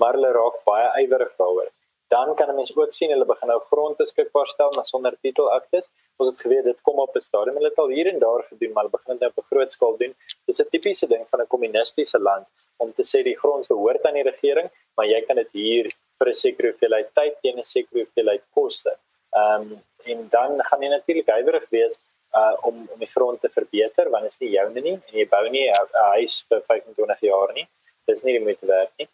maar 0.00 0.16
hulle 0.16 0.30
raak 0.36 0.60
baie 0.70 0.86
ywerig 1.02 1.34
daaroor. 1.42 1.70
Dan 2.14 2.34
kan 2.38 2.50
'n 2.50 2.56
mens 2.60 2.72
ook 2.76 2.92
sien 2.94 3.10
hulle 3.10 3.26
begin 3.32 3.48
nou 3.48 3.60
grond 3.70 3.96
beskikbaar 3.96 4.48
stel 4.54 4.72
maar 4.76 4.88
sonder 4.92 5.14
titelaktes. 5.22 5.86
Ons 6.16 6.28
het 6.30 6.40
geweet 6.44 6.64
dit 6.64 6.80
kom 6.86 6.98
op 7.06 7.16
'n 7.16 7.26
stadium 7.28 7.56
hulle 7.60 7.72
het 7.72 7.78
al 7.84 7.94
hier 7.96 8.08
en 8.12 8.18
daar 8.18 8.42
gedoen, 8.50 8.72
maar 8.72 8.84
hulle 8.84 8.96
begin 8.98 9.12
dit 9.14 9.20
nou 9.20 9.32
op 9.34 9.38
'n 9.44 9.48
groot 9.50 9.70
skaal 9.72 9.96
doen. 10.02 10.14
Dis 10.46 10.60
'n 10.60 10.68
tipiese 10.70 11.06
ding 11.06 11.24
van 11.30 11.40
'n 11.40 11.52
kommunistiese 11.54 12.18
land 12.18 12.46
om 12.76 12.92
te 12.92 13.04
sê 13.10 13.22
die 13.22 13.38
grond 13.42 13.66
behoort 13.68 14.02
aan 14.06 14.18
die 14.20 14.28
regering, 14.32 14.68
maar 14.96 15.06
jy 15.06 15.20
kan 15.26 15.36
dit 15.36 15.50
hier 15.52 15.86
vir 16.18 16.28
'n 16.30 16.40
sekere 16.44 16.70
hoeveelheid 16.70 17.10
tyd 17.14 17.34
teen 17.42 17.58
'n 17.58 17.64
sekere 17.74 18.04
hoeveelheid 18.04 18.44
koste. 18.54 18.96
Ehm 19.36 19.72
um, 19.72 19.82
en 20.04 20.28
dan 20.28 20.64
gaan 20.64 20.82
jy 20.82 20.88
natuurlik 20.88 21.28
huiwerig 21.36 21.66
wees 21.70 22.00
uh 22.40 22.54
om 22.68 22.88
om 22.92 22.98
die 22.98 23.12
grond 23.14 23.40
te 23.40 23.48
verbeter 23.48 24.10
want 24.10 24.22
dit 24.26 24.32
is 24.32 24.40
nie 24.40 24.50
joune 24.56 24.80
nie 24.86 24.94
en 24.94 25.18
jy 25.20 25.26
bou 25.34 25.44
nie 25.48 25.66
'n 25.70 26.08
huis 26.16 26.34
vir 26.48 26.62
25 26.68 27.20
jaar 27.20 27.52
nie. 27.58 27.66
Dis 28.06 28.24
nie 28.24 28.38
die 28.38 28.44
moeite 28.46 28.66
werd 28.66 28.92
nie. 28.98 29.08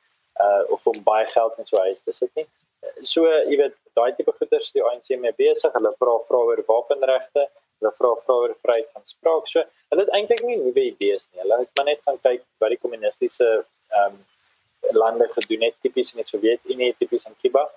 Uh 0.44 0.62
of 0.74 0.86
om 0.86 1.02
baie 1.02 1.26
geld 1.26 1.58
in 1.58 1.66
so 1.66 1.76
'n 1.76 1.86
huis 1.88 2.00
te 2.00 2.12
sit 2.12 2.30
nie. 2.34 2.46
So 3.02 3.26
jy 3.26 3.56
weet 3.62 3.76
daai 3.94 4.12
tipe 4.16 4.32
goeders 4.32 4.66
is 4.66 4.72
die 4.72 4.84
ANC 4.84 5.08
mee 5.18 5.32
besig. 5.32 5.72
Hulle 5.72 5.92
vra 6.00 6.16
vra 6.28 6.38
oor 6.48 6.62
wapenregte, 6.72 7.46
hulle 7.80 7.92
vra 7.98 8.14
vra 8.24 8.34
oor 8.44 8.56
vryheid 8.62 8.88
van 8.94 9.04
spraak. 9.04 9.46
So 9.52 9.64
hulle 9.90 10.04
het 10.04 10.14
eintlik 10.16 10.42
nie 10.42 10.56
nuwe 10.56 10.84
idees 10.92 11.28
nie. 11.30 11.42
Hulle 11.42 11.60
het 11.62 11.70
maar 11.76 11.88
net 11.92 12.00
gaan 12.06 12.20
kyk 12.28 12.42
wat 12.58 12.74
die 12.74 12.82
kommunistiese 12.84 13.48
ehm 13.90 14.06
um, 14.06 14.26
lande 14.93 15.29
gedoen 15.35 15.69
het 15.69 15.77
tipies 15.81 16.12
in 16.14 16.23
die 16.23 16.29
Sowjetunie, 16.29 16.95
tipies 16.99 17.27
in 17.27 17.37
Kuba. 17.43 17.69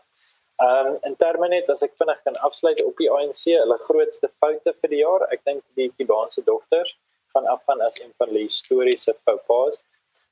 Ehm 0.63 0.87
um, 0.87 0.97
in 1.09 1.15
terme 1.15 1.47
net 1.49 1.69
as 1.69 1.81
ek 1.83 1.95
vinnig 1.99 2.19
kan 2.23 2.35
afsluit 2.47 2.83
op 2.83 2.97
die 3.01 3.09
ANC, 3.11 3.41
hulle 3.51 3.77
grootste 3.87 4.29
foute 4.41 4.73
vir 4.81 4.89
die 4.89 5.01
jaar, 5.01 5.25
ek 5.33 5.41
dink 5.49 5.63
die 5.79 5.89
Kubaanse 5.97 6.43
dogters 6.45 6.93
gaan 7.33 7.47
afgaan 7.49 7.81
as 7.81 7.97
een 7.99 8.13
van 8.21 8.29
die 8.29 8.43
historiese 8.45 9.15
faux 9.25 9.41
pas. 9.49 9.79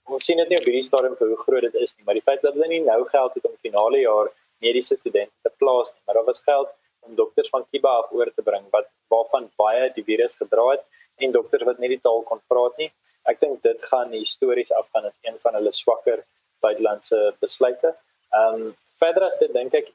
Ons 0.06 0.26
sien 0.26 0.38
dit 0.38 0.50
nie 0.50 0.60
op 0.60 0.68
hierdie 0.70 0.86
stadium 0.86 1.16
vir 1.18 1.34
hoe 1.34 1.40
groot 1.46 1.66
dit 1.66 1.76
is 1.86 1.96
nie, 1.98 2.06
maar 2.06 2.18
die 2.18 2.26
feit 2.26 2.42
dat 2.46 2.54
hulle 2.54 2.70
nie 2.70 2.84
nou 2.86 3.02
geld 3.10 3.38
het 3.38 3.48
om 3.50 3.58
finale 3.66 4.04
jaar 4.04 4.30
mediese 4.62 4.98
studente 5.00 5.34
te 5.42 5.52
plaas 5.58 5.94
nie, 5.94 6.02
maar 6.06 6.20
daar 6.20 6.30
was 6.30 6.42
geld 6.46 6.70
om 7.08 7.16
dokters 7.18 7.50
van 7.50 7.66
Kuba 7.72 7.96
af 8.04 8.12
oor 8.14 8.30
te 8.36 8.46
bring 8.46 8.68
wat 8.76 8.90
waarvan 9.10 9.50
baie 9.58 9.90
die 9.96 10.06
virus 10.06 10.38
gedra 10.38 10.68
het 10.76 10.86
en 11.18 11.34
dokters 11.34 11.66
wat 11.70 11.82
nie 11.82 11.90
die 11.96 12.02
taal 12.02 12.22
kon 12.30 12.42
praat 12.48 12.78
nie. 12.78 12.92
Ek 13.30 13.42
dink 13.42 13.62
dit 13.66 13.90
gaan 13.90 14.14
histories 14.14 14.72
afgaan 14.78 15.10
as 15.10 15.18
een 15.26 15.38
van 15.42 15.58
hulle 15.58 15.74
swakker 15.74 16.22
buitelandse 16.62 17.34
besluite. 17.44 17.96
Ehm 18.32 18.62
um, 18.62 18.76
verder 19.02 19.24
as 19.28 19.38
dit 19.40 19.54
dink 19.54 19.74
ek 19.74 19.88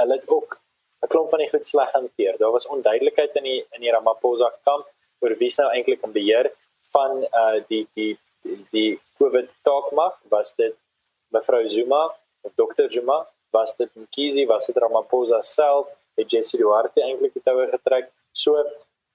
hulle 0.00 0.14
het 0.18 0.28
ook 0.36 0.58
'n 1.02 1.10
klomp 1.12 1.30
van 1.30 1.42
die 1.42 1.50
goed 1.50 1.66
sleg 1.66 1.90
hanteer. 1.92 2.38
Daar 2.38 2.54
was 2.56 2.66
onduidelikheid 2.66 3.36
in 3.40 3.46
die 3.50 3.60
in 3.74 3.80
die 3.80 3.92
Ramaphosa 3.96 4.48
kamp 4.64 4.86
oor 5.20 5.34
wie 5.42 5.52
nou 5.56 5.68
eintlik 5.70 6.02
om 6.02 6.12
beheer 6.12 6.50
van 6.94 7.24
uh 7.42 7.58
die 7.68 7.84
die 7.94 8.18
die, 8.42 8.58
die 8.70 9.00
COVID 9.18 9.48
talk 9.62 9.92
mag. 9.92 10.14
Was 10.28 10.54
dit 10.54 10.74
mevrou 11.34 11.66
Zuma 11.68 12.02
of 12.42 12.52
Dr 12.54 12.88
Zuma? 12.88 13.26
Was 13.50 13.76
dit 13.76 13.90
Mkhize? 13.94 14.46
Was 14.46 14.66
dit 14.66 14.76
Ramaphosa 14.76 15.42
self? 15.42 15.88
Het 16.16 16.30
Jesse 16.30 16.56
Duarte 16.56 17.02
eintlik 17.02 17.32
die 17.32 17.42
toue 17.42 17.68
getrek? 17.70 18.10
So 18.32 18.58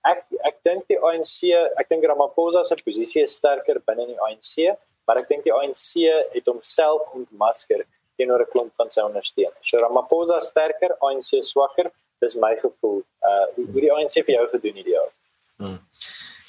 ek 0.07 0.25
ek 0.43 0.57
dink 0.63 0.87
die 0.87 0.99
ANC, 0.99 1.51
ek 1.79 1.89
dink 1.89 2.05
Ramaphosa 2.07 2.63
se 2.63 2.75
posisie 2.83 3.23
is 3.23 3.35
sterker 3.35 3.79
binne 3.87 4.07
die 4.07 4.19
ANC, 4.19 4.77
maar 5.05 5.17
ek 5.17 5.29
dink 5.29 5.43
die 5.43 5.53
ANC 5.53 6.03
het 6.33 6.45
homself 6.45 7.01
ontmasker 7.13 7.85
teenoor 8.17 8.41
'n 8.41 8.51
klomp 8.51 8.73
van 8.75 8.89
sy 8.89 9.01
ondersteuners. 9.01 9.61
So 9.61 9.77
Ramaphosa 9.77 10.39
sterker, 10.41 10.95
ANC 11.01 11.43
swakker, 11.43 11.91
dis 12.21 12.35
my 12.35 12.55
gevoel. 12.61 13.03
Uh 13.21 13.45
hoe 13.55 13.81
die 13.81 13.91
ANC 13.91 14.13
vir 14.25 14.35
jou 14.35 14.47
gedoen 14.47 14.75
hierdie 14.79 14.95
jaar? 14.95 15.11
Hmm. 15.57 15.79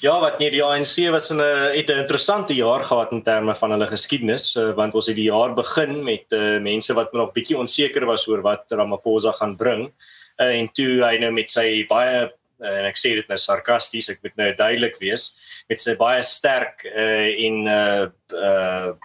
Ja, 0.03 0.19
wat 0.19 0.39
nie 0.39 0.49
die 0.51 0.63
ANC 0.63 1.09
was 1.11 1.31
'n 1.31 1.39
het 1.39 1.89
'n 1.89 2.01
interessante 2.03 2.53
jaar 2.53 2.83
gehad 2.83 3.11
in 3.11 3.23
terme 3.23 3.55
van 3.55 3.71
hulle 3.71 3.87
geskiedenis, 3.87 4.55
uh, 4.55 4.71
want 4.73 4.93
ons 4.93 5.07
het 5.07 5.15
die 5.15 5.31
jaar 5.31 5.53
begin 5.53 6.03
met 6.03 6.25
uh, 6.29 6.59
mense 6.59 6.93
wat 6.93 7.13
nog 7.13 7.33
bietjie 7.33 7.57
onseker 7.57 8.05
was 8.05 8.27
oor 8.27 8.41
wat 8.41 8.65
Ramaphosa 8.69 9.31
gaan 9.31 9.55
bring. 9.55 9.91
Uh, 10.37 10.59
en 10.59 10.69
toe 10.73 11.01
hy 11.03 11.17
nou 11.17 11.31
met 11.31 11.49
sy 11.49 11.85
baie 11.87 12.31
en 12.59 12.85
ek 12.87 12.99
sê 12.99 13.15
dit 13.17 13.27
nou 13.31 13.37
sarkasties, 13.39 14.09
ek 14.13 14.21
moet 14.23 14.37
nou 14.39 14.51
duidelik 14.55 14.99
wees, 15.01 15.33
met 15.69 15.81
sy 15.81 15.95
baie 15.99 16.23
sterk 16.23 16.85
uh, 16.91 17.27
en 17.47 17.67
uh 17.67 18.07
uh 18.31 18.95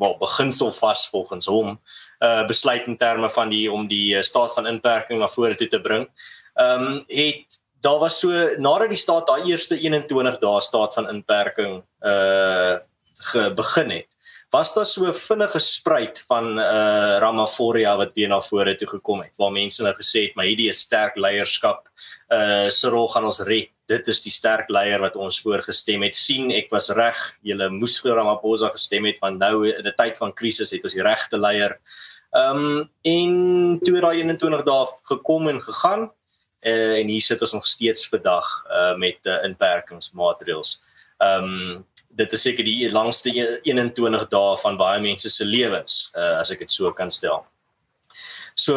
wel 0.00 0.16
beginsel 0.20 0.72
vas 0.76 1.06
volgens 1.08 1.46
hom 1.48 1.78
uh 2.20 2.42
besluit 2.48 2.88
in 2.90 2.98
terme 3.00 3.30
van 3.32 3.48
die 3.48 3.64
om 3.72 3.86
die 3.88 4.18
staat 4.26 4.52
van 4.54 4.66
inperking 4.68 5.22
na 5.22 5.28
vore 5.30 5.56
toe 5.56 5.68
te 5.68 5.80
bring. 5.80 6.06
Ehm 6.58 6.86
um, 6.86 7.02
het 7.08 7.60
daar 7.80 7.98
was 7.98 8.18
so 8.20 8.30
nadat 8.58 8.92
die 8.92 9.00
staat 9.00 9.26
daai 9.26 9.48
eerste 9.48 9.78
21 9.78 10.38
dae 10.42 10.60
staat 10.60 10.94
van 10.94 11.08
inperking 11.08 11.82
uh 12.04 12.78
begin 13.56 13.90
het 13.90 14.19
was 14.50 14.74
daar 14.74 14.86
so 14.86 15.12
vinnige 15.12 15.58
spruit 15.58 16.24
van 16.26 16.58
uh 16.58 17.18
Ramaphosa 17.22 17.96
wat 17.96 18.14
weer 18.14 18.28
na 18.28 18.40
vore 18.40 18.74
toe 18.76 18.88
gekom 18.88 19.22
het 19.22 19.36
waar 19.38 19.52
mense 19.52 19.82
nou 19.82 19.94
gesê 19.94 20.26
het 20.26 20.34
maar 20.34 20.48
hierdie 20.50 20.68
is 20.68 20.80
sterk 20.80 21.16
leierskap. 21.16 21.86
Uh 22.28 22.68
Cyril 22.68 23.08
gaan 23.08 23.24
ons 23.24 23.40
red. 23.46 23.70
Dit 23.86 24.08
is 24.08 24.22
die 24.22 24.32
sterk 24.34 24.68
leier 24.70 25.00
wat 25.00 25.16
ons 25.16 25.40
voorgestem 25.40 26.02
het. 26.02 26.14
sien 26.14 26.50
ek 26.50 26.70
was 26.70 26.90
reg. 26.90 27.16
Julle 27.42 27.70
moes 27.70 28.00
vir 28.02 28.14
Ramaphosa 28.18 28.70
gestem 28.74 29.04
het 29.04 29.18
want 29.20 29.38
nou 29.38 29.68
in 29.68 29.86
'n 29.86 29.94
tyd 29.96 30.16
van 30.16 30.32
krisis 30.32 30.70
het 30.70 30.82
ons 30.82 30.94
die 30.94 31.02
regte 31.02 31.38
leier. 31.38 31.78
Um 32.34 32.90
in 33.02 33.80
toe 33.84 34.00
daai 34.00 34.22
21 34.22 34.64
dae 34.64 34.86
gekom 35.04 35.48
en 35.48 35.60
gegaan 35.62 36.10
uh, 36.62 36.98
en 36.98 37.08
hier 37.08 37.20
sit 37.20 37.40
ons 37.40 37.52
nog 37.52 37.66
steeds 37.66 38.08
vandag 38.08 38.64
uh 38.70 38.96
met 38.96 39.18
uh, 39.26 39.44
inperkingsmaatreëls. 39.44 40.80
Um 41.18 41.86
dit 42.10 42.32
is 42.32 42.42
seker 42.42 42.66
die 42.66 42.90
langste 42.90 43.30
21 43.30 44.26
dae 44.32 44.56
van 44.62 44.76
baie 44.80 45.00
mense 45.00 45.30
se 45.30 45.46
lewens 45.46 46.10
uh, 46.16 46.40
as 46.40 46.50
ek 46.50 46.64
dit 46.64 46.70
so 46.70 46.90
kan 46.92 47.10
stel. 47.10 47.44
So 48.54 48.76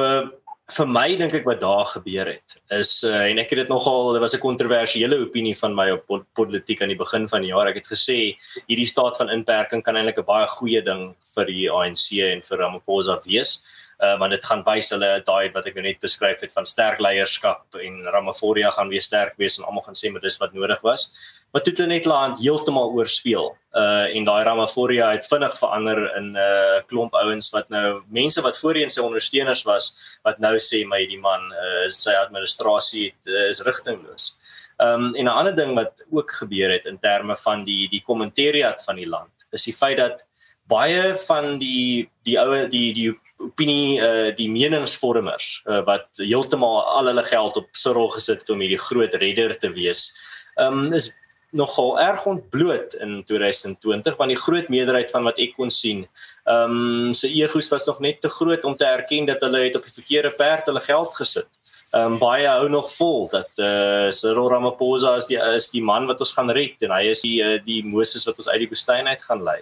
vir 0.72 0.88
my 0.88 1.08
dink 1.20 1.34
ek 1.36 1.46
wat 1.46 1.60
daar 1.62 1.86
gebeur 1.92 2.30
het 2.32 2.56
is 2.72 3.04
uh, 3.04 3.26
en 3.28 3.42
ek 3.42 3.52
het 3.52 3.64
dit 3.64 3.72
nogal 3.72 4.14
dit 4.16 4.24
was 4.24 4.34
'n 4.36 4.46
kontroversiële 4.46 5.20
opinie 5.26 5.56
van 5.60 5.76
my 5.76 5.90
op 5.92 6.26
politiek 6.34 6.82
aan 6.82 6.94
die 6.94 7.00
begin 7.00 7.28
van 7.28 7.42
die 7.42 7.52
jaar. 7.52 7.68
Ek 7.68 7.82
het 7.82 7.90
gesê 7.92 8.38
hierdie 8.68 8.88
staat 8.88 9.18
van 9.18 9.30
inperking 9.30 9.84
kan 9.84 9.96
eintlik 9.96 10.20
'n 10.20 10.26
baie 10.26 10.48
goeie 10.48 10.82
ding 10.82 11.16
vir 11.36 11.46
die 11.46 11.70
ANC 11.70 12.22
en 12.32 12.42
vir 12.42 12.58
Ramaphosa 12.58 13.20
wees. 13.26 13.64
Uh, 14.02 14.18
want 14.20 14.32
dit 14.32 14.46
gaan 14.46 14.64
wys 14.66 14.90
hulle 14.90 15.22
daai 15.26 15.52
wat 15.54 15.68
ek 15.70 15.76
nou 15.76 15.84
net 15.86 16.00
beskryf 16.02 16.42
het 16.42 16.52
van 16.52 16.66
sterk 16.66 17.00
leierskap 17.00 17.78
en 17.78 18.02
Ramaphosa 18.12 18.72
gaan 18.74 18.90
weer 18.90 19.02
sterk 19.02 19.38
wees 19.38 19.60
en 19.60 19.66
almal 19.66 19.86
gaan 19.86 19.96
sê 19.96 20.12
maar 20.12 20.22
dis 20.22 20.40
wat 20.42 20.54
nodig 20.54 20.82
was 20.82 21.12
maar 21.54 21.62
toe 21.62 21.72
het 21.72 21.82
hulle 21.84 21.94
net 21.94 22.08
laat 22.10 22.40
heeltemal 22.42 22.96
oorspeel. 22.98 23.52
Uh 23.78 24.16
en 24.18 24.26
daai 24.26 24.44
Ramaphosa 24.48 25.12
het 25.14 25.28
vinnig 25.30 25.54
verander 25.60 26.00
in 26.18 26.32
'n 26.32 26.38
uh, 26.38 26.82
klomp 26.90 27.14
ouens 27.14 27.50
wat 27.54 27.70
nou 27.70 28.02
mense 28.10 28.42
wat 28.42 28.58
voorheen 28.58 28.90
sy 28.90 29.02
ondersteuners 29.02 29.64
was 29.64 29.94
wat 30.24 30.40
nou 30.40 30.56
sê 30.58 30.82
my 30.86 31.06
die 31.06 31.20
man 31.20 31.52
uh 31.54 31.86
sy 31.90 32.14
administrasie 32.18 33.06
het, 33.06 33.22
uh, 33.30 33.50
is 33.50 33.62
rigtingloos. 33.62 34.34
Um 34.82 35.14
en 35.16 35.26
'n 35.26 35.38
ander 35.40 35.56
ding 35.56 35.76
wat 35.76 36.02
ook 36.10 36.32
gebeur 36.32 36.72
het 36.72 36.86
in 36.86 36.98
terme 36.98 37.36
van 37.36 37.64
die 37.64 37.88
die 37.90 38.02
kommentariat 38.02 38.84
van 38.84 38.96
die 38.96 39.10
land 39.10 39.46
is 39.52 39.64
die 39.64 39.78
feit 39.78 39.98
dat 39.98 40.26
baie 40.68 41.16
van 41.28 41.60
die 41.60 42.10
die 42.24 42.40
ou 42.40 42.68
die 42.68 42.94
die 42.94 43.20
opinie 43.44 44.00
uh 44.02 44.30
die 44.38 44.50
meningsvormers 44.52 45.62
uh, 45.66 45.82
wat 45.88 46.08
heeltemal 46.22 46.82
al 46.98 47.12
hulle 47.12 47.26
geld 47.28 47.60
op 47.60 47.68
Cyril 47.72 48.10
gesit 48.16 48.44
het 48.44 48.54
om 48.54 48.64
hierdie 48.64 48.82
groot 48.82 49.14
redder 49.22 49.58
te 49.60 49.72
wees. 49.76 50.10
Um 50.58 50.94
is 50.94 51.12
nogal 51.54 52.00
erg 52.02 52.26
ontbloot 52.26 52.94
in 52.94 53.24
2020 53.30 54.16
want 54.18 54.34
die 54.34 54.40
groot 54.40 54.70
meerderheid 54.74 55.12
van 55.14 55.28
wat 55.28 55.40
ek 55.42 55.54
kon 55.58 55.72
sien, 55.74 56.06
ehm 56.50 56.78
um, 56.78 57.14
se 57.14 57.30
egos 57.30 57.70
was 57.72 57.86
nog 57.86 58.00
net 58.02 58.22
te 58.22 58.30
groot 58.30 58.64
om 58.66 58.76
te 58.78 58.86
erken 58.86 59.30
dat 59.30 59.42
hulle 59.46 59.68
het 59.68 59.76
op 59.78 59.86
die 59.86 59.94
verkeerde 59.94 60.34
perd 60.38 60.66
hulle 60.72 60.82
geld 60.82 61.14
gesit. 61.20 61.50
Ehm 61.94 62.16
um, 62.16 62.18
baie 62.18 62.48
hou 62.50 62.70
nog 62.74 62.90
vol 62.96 63.28
dat 63.30 63.62
eh 63.62 63.68
uh, 63.68 64.12
Cyril 64.12 64.50
Ramaphosa 64.50 65.16
is 65.22 65.30
die 65.30 65.38
is 65.38 65.70
die 65.70 65.84
man 65.84 66.10
wat 66.10 66.20
ons 66.26 66.34
gaan 66.34 66.50
red 66.50 66.82
en 66.82 66.92
hy 66.92 67.04
is 67.14 67.22
die 67.22 67.38
uh, 67.46 67.60
die 67.66 67.84
Moses 67.86 68.26
wat 68.26 68.42
ons 68.42 68.50
uit 68.50 68.64
die 68.66 68.72
woestyn 68.74 69.08
uit 69.08 69.22
gaan 69.22 69.44
lei. 69.44 69.62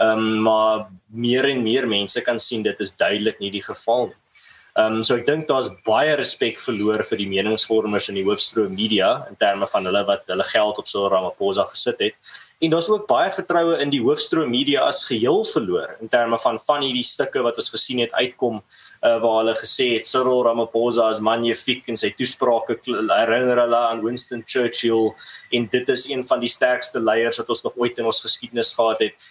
Ehm 0.00 0.18
um, 0.18 0.40
maar 0.42 0.86
meer 1.12 1.44
en 1.44 1.62
meer 1.62 1.88
mense 1.88 2.20
kan 2.24 2.38
sien 2.40 2.62
dit 2.62 2.80
is 2.80 2.96
duidelik 2.96 3.40
nie 3.40 3.50
die 3.52 3.64
geval 3.64 4.06
nie. 4.06 4.20
Ehm 4.78 5.00
um, 5.00 5.02
so 5.04 5.16
ek 5.18 5.26
dink 5.26 5.48
daar's 5.48 5.68
baie 5.84 6.14
respek 6.16 6.60
verloor 6.62 7.02
vir 7.08 7.18
die 7.20 7.28
meningsvormers 7.28 8.08
in 8.08 8.16
die 8.16 8.24
hoofstroom 8.24 8.72
media 8.78 9.26
in 9.28 9.36
terme 9.36 9.66
van 9.68 9.88
hulle 9.88 10.04
wat 10.08 10.30
hulle 10.30 10.46
geld 10.52 10.78
op 10.78 10.86
Cyril 10.88 11.10
Ramaphosa 11.12 11.66
gesit 11.72 12.00
het. 12.06 12.30
En 12.60 12.70
daar's 12.70 12.88
ook 12.92 13.08
baie 13.08 13.30
vertroue 13.32 13.78
in 13.80 13.90
die 13.90 14.02
hoofstroom 14.04 14.50
media 14.52 14.86
as 14.86 15.02
geheel 15.08 15.42
verloor 15.48 15.96
in 16.00 16.08
terme 16.12 16.38
van 16.38 16.60
van 16.68 16.86
hierdie 16.86 17.04
stukke 17.04 17.42
wat 17.42 17.58
ons 17.60 17.72
gesien 17.74 18.00
het 18.04 18.12
uitkom 18.12 18.60
uh, 18.60 19.18
waar 19.24 19.36
hulle 19.40 19.56
gesê 19.58 19.90
het 19.96 20.08
Cyril 20.08 20.44
Ramaphosa 20.46 21.10
is 21.10 21.20
magnifiek 21.24 21.88
en 21.88 22.00
sy 22.00 22.12
toesprake 22.16 22.78
herinner 22.86 23.64
hulle 23.64 23.82
aan 23.90 24.04
Winston 24.04 24.44
Churchill 24.46 25.10
en 25.56 25.68
dit 25.72 25.92
is 25.96 26.06
een 26.08 26.24
van 26.24 26.40
die 26.40 26.52
sterkste 26.52 27.02
leiers 27.02 27.42
wat 27.42 27.52
ons 27.52 27.64
nog 27.68 27.76
ooit 27.76 27.98
in 27.98 28.08
ons 28.12 28.22
geskiedenis 28.24 28.72
gehad 28.78 29.08
het 29.08 29.30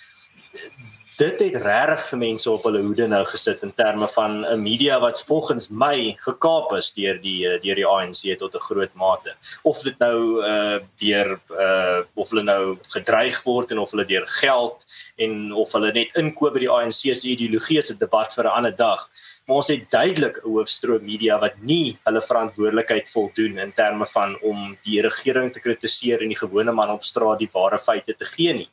dit 1.20 1.42
het 1.44 1.56
regtig 1.60 2.04
vir 2.08 2.20
mense 2.22 2.48
op 2.48 2.64
hulle 2.68 2.80
hoede 2.84 3.08
nou 3.12 3.22
gesit 3.28 3.64
in 3.66 3.74
terme 3.76 4.08
van 4.08 4.46
'n 4.46 4.62
media 4.62 5.00
wat 5.00 5.24
volgens 5.28 5.68
my 5.70 6.16
gekaap 6.20 6.72
is 6.78 6.94
deur 6.94 7.20
die 7.22 7.48
eh, 7.48 7.60
deur 7.62 7.76
die 7.76 7.86
ANC 7.86 8.38
tot 8.40 8.56
'n 8.56 8.66
groot 8.68 8.94
mate. 8.94 9.34
Of 9.64 9.84
dit 9.84 10.00
nou 10.00 10.46
uh 10.52 10.80
deur 10.96 11.40
uh 11.52 12.00
of 12.16 12.30
hulle 12.30 12.44
nou 12.44 12.78
gedreig 12.96 13.44
word 13.44 13.72
en 13.72 13.80
of 13.80 13.92
hulle 13.92 14.06
deur 14.06 14.28
geld 14.28 14.86
en 15.18 15.54
of 15.54 15.72
hulle 15.72 15.92
net 15.92 16.16
inkoop 16.16 16.54
by 16.54 16.60
die 16.60 16.72
ANC 16.72 17.14
se 17.16 17.28
ideologie 17.28 17.82
'n 17.82 17.98
debat 18.00 18.34
vir 18.34 18.46
'n 18.46 18.56
ander 18.58 18.76
dag. 18.76 19.10
Maar 19.46 19.58
ons 19.58 19.68
het 19.68 19.92
duidelik 19.92 20.38
'n 20.38 20.50
hoofstroom 20.50 21.04
media 21.04 21.40
wat 21.40 21.56
nie 21.62 21.98
hulle 22.06 22.22
verantwoordelikheid 22.22 23.10
voldoen 23.10 23.58
in 23.58 23.74
terme 23.74 24.06
van 24.06 24.38
om 24.42 24.78
die 24.84 25.02
regering 25.02 25.52
te 25.52 25.60
kritiseer 25.60 26.22
en 26.22 26.28
die 26.28 26.44
gewone 26.46 26.72
man 26.72 26.90
op 26.90 27.04
straat 27.04 27.40
die 27.40 27.50
ware 27.52 27.80
feite 27.80 28.16
te 28.16 28.26
gee 28.26 28.54
nie. 28.54 28.70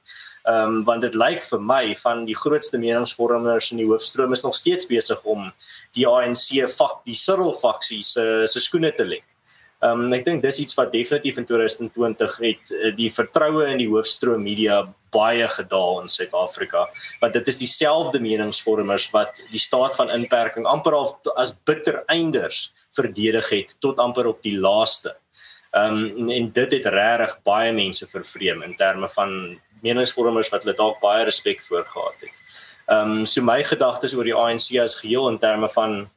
Ehm 0.47 0.77
um, 0.77 0.83
want 0.87 1.03
dit 1.03 1.15
lyk 1.19 1.41
vir 1.43 1.59
my 1.59 1.95
van 1.99 2.21
die 2.27 2.37
grootste 2.39 2.79
meningsvormers 2.79 3.73
in 3.75 3.81
die 3.81 3.87
hoofstroom 3.89 4.33
is 4.37 4.45
nog 4.45 4.55
steeds 4.55 4.87
besig 4.87 5.25
om 5.27 5.49
die 5.99 6.07
ANC 6.07 6.69
fak 6.71 7.01
die 7.09 7.17
Cyril 7.19 7.51
faksie 7.51 8.05
se 8.07 8.45
se 8.47 8.63
skoene 8.63 8.93
te 8.95 9.09
lê. 9.09 9.19
Ehm 9.83 10.05
um, 10.07 10.15
ek 10.15 10.23
dink 10.29 10.45
dis 10.47 10.61
iets 10.63 10.79
wat 10.79 10.95
definitief 10.95 11.37
in 11.43 11.49
2020 11.51 12.39
het 12.45 12.73
eh, 12.77 12.95
die 12.95 13.11
vertroue 13.11 13.67
in 13.73 13.83
die 13.83 13.91
hoofstroom 13.91 14.47
media 14.47 14.85
baie 15.11 15.51
gedaal 15.51 16.01
in 16.05 16.09
Suid-Afrika. 16.09 16.87
Want 17.21 17.35
dit 17.35 17.51
is 17.51 17.59
dieselfde 17.65 18.23
meningsvormers 18.23 19.11
wat 19.19 19.43
die 19.51 19.61
staat 19.61 19.99
van 19.99 20.15
inperking 20.15 20.67
amper 20.67 20.95
al 20.95 21.11
as 21.35 21.57
bitter 21.67 22.05
einders 22.07 22.71
verdedig 22.95 23.51
het 23.51 23.77
tot 23.83 23.99
amper 23.99 24.31
op 24.31 24.43
die 24.47 24.55
laaste. 24.57 25.17
Ehm 25.75 26.05
um, 26.07 26.31
en 26.31 26.51
dit 26.55 26.79
het 26.79 26.87
regtig 26.87 27.39
baie 27.43 27.73
mense 27.75 28.07
vervreem 28.07 28.63
in 28.63 28.79
terme 28.79 29.11
van 29.19 29.59
meningsvormers 29.83 30.51
wat 30.53 30.65
hulle 30.65 30.77
dalk 30.77 31.01
baie 31.01 31.25
respek 31.25 31.63
voor 31.63 31.85
gehad 31.85 32.21
het. 32.21 32.35
Ehm 32.87 33.19
um, 33.21 33.27
so 33.27 33.43
my 33.43 33.63
gedagtes 33.67 34.15
oor 34.15 34.25
die 34.25 34.37
ANC 34.37 34.79
as 34.83 34.99
geheel 35.01 35.29
in 35.29 35.39
terme 35.39 35.69
van 35.69 36.09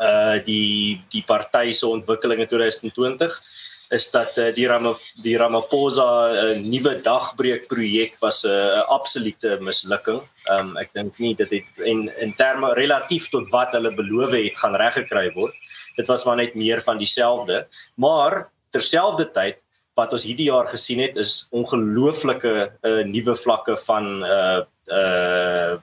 uh 0.00 0.38
die 0.44 1.00
die 1.10 1.22
party 1.26 1.72
se 1.72 1.86
ontwikkeling 1.86 2.40
in 2.40 2.50
2020 2.50 3.42
is 3.90 4.10
dat 4.12 4.36
uh, 4.38 4.50
die 4.52 4.66
Ram 4.68 4.90
die 5.24 5.36
Ramaphosa 5.40 6.06
uh, 6.30 6.56
nuwe 6.60 6.98
dagbreek 7.02 7.68
projek 7.68 8.18
was 8.20 8.44
'n 8.44 8.50
uh, 8.50 8.84
absolute 8.88 9.58
mislukking. 9.60 10.20
Ehm 10.50 10.68
um, 10.68 10.76
ek 10.76 10.92
dink 10.92 11.18
nie 11.18 11.34
dit 11.34 11.50
het 11.50 11.86
en 11.86 12.08
in 12.20 12.34
terme 12.36 12.74
relatief 12.74 13.28
tot 13.28 13.48
wat 13.50 13.72
hulle 13.72 13.94
beloof 13.94 14.32
het 14.32 14.56
gaan 14.56 14.76
reggekry 14.76 15.32
word. 15.32 15.54
Dit 15.96 16.06
was 16.06 16.24
maar 16.24 16.36
net 16.36 16.54
meer 16.54 16.80
van 16.80 16.98
dieselfde. 16.98 17.66
Maar 17.96 18.50
terselfdertyd 18.70 19.56
wat 19.98 20.14
ons 20.14 20.26
hierdie 20.28 20.48
jaar 20.48 20.68
gesien 20.70 21.02
het 21.02 21.18
is 21.18 21.48
ongelooflike 21.50 22.54
uh, 22.68 23.02
nuwe 23.08 23.34
vlakke 23.38 23.76
van 23.88 24.10
uh 24.24 24.60
uh 24.86 25.74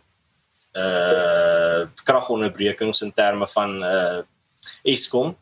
uh 0.75 1.81
kragonderbrekings 2.07 3.03
in 3.05 3.11
terme 3.15 3.47
van 3.55 3.83
uh 3.83 4.21
Eskom 4.83 5.35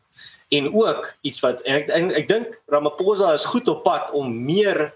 en 0.54 0.68
ook 0.74 1.06
iets 1.22 1.40
wat 1.44 1.62
en 1.64 1.80
ek 1.80 1.88
ek, 1.88 2.10
ek 2.22 2.28
dink 2.28 2.58
Ramaphosa 2.70 3.32
is 3.38 3.46
goed 3.48 3.70
op 3.72 3.84
pad 3.86 4.12
om 4.16 4.28
meer 4.44 4.90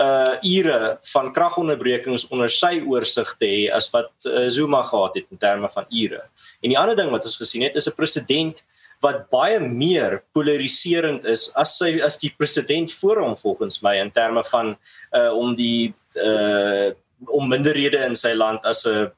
uh 0.00 0.36
ure 0.40 0.96
van 1.12 1.32
kragonderbrekings 1.36 2.28
onder 2.32 2.52
sy 2.52 2.78
oorsig 2.88 3.34
te 3.40 3.48
hê 3.48 3.64
as 3.72 3.90
wat 3.92 4.12
uh, 4.28 4.46
Zuma 4.48 4.80
gehad 4.88 5.18
het 5.20 5.26
in 5.28 5.40
terme 5.40 5.68
van 5.68 5.84
ure. 5.90 6.22
En 6.64 6.72
die 6.72 6.78
ander 6.80 6.96
ding 6.96 7.10
wat 7.12 7.28
ons 7.28 7.36
gesien 7.36 7.64
het 7.66 7.76
is 7.76 7.88
'n 7.88 7.96
president 7.96 8.62
wat 9.02 9.24
baie 9.34 9.58
meer 9.60 10.20
polariserend 10.34 11.26
is 11.28 11.48
as 11.58 11.74
sy 11.78 11.96
as 12.06 12.18
die 12.22 12.32
president 12.38 12.92
voor 13.00 13.22
hom 13.24 13.34
volgens 13.38 13.80
my 13.82 13.96
in 14.00 14.12
terme 14.14 14.44
van 14.50 14.76
uh 15.18 15.30
om 15.34 15.56
die 15.58 15.94
uh 16.22 16.92
om 17.30 17.50
minderhede 17.50 18.00
in 18.02 18.16
sy 18.18 18.32
land 18.34 18.64
as 18.66 18.86
'n 18.86 19.10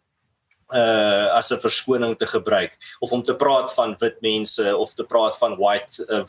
uh 0.73 1.29
as 1.37 1.53
'n 1.53 1.61
verskoning 1.61 2.17
te 2.17 2.27
gebruik. 2.27 2.73
Of 3.01 3.13
om 3.13 3.23
te 3.23 3.35
praat 3.35 3.75
van 3.75 3.97
wit 4.01 4.21
mense 4.21 4.77
of 4.77 4.95
te 4.95 5.05
praat 5.05 5.39
van 5.39 5.57
white 5.57 6.05
uh, 6.09 6.25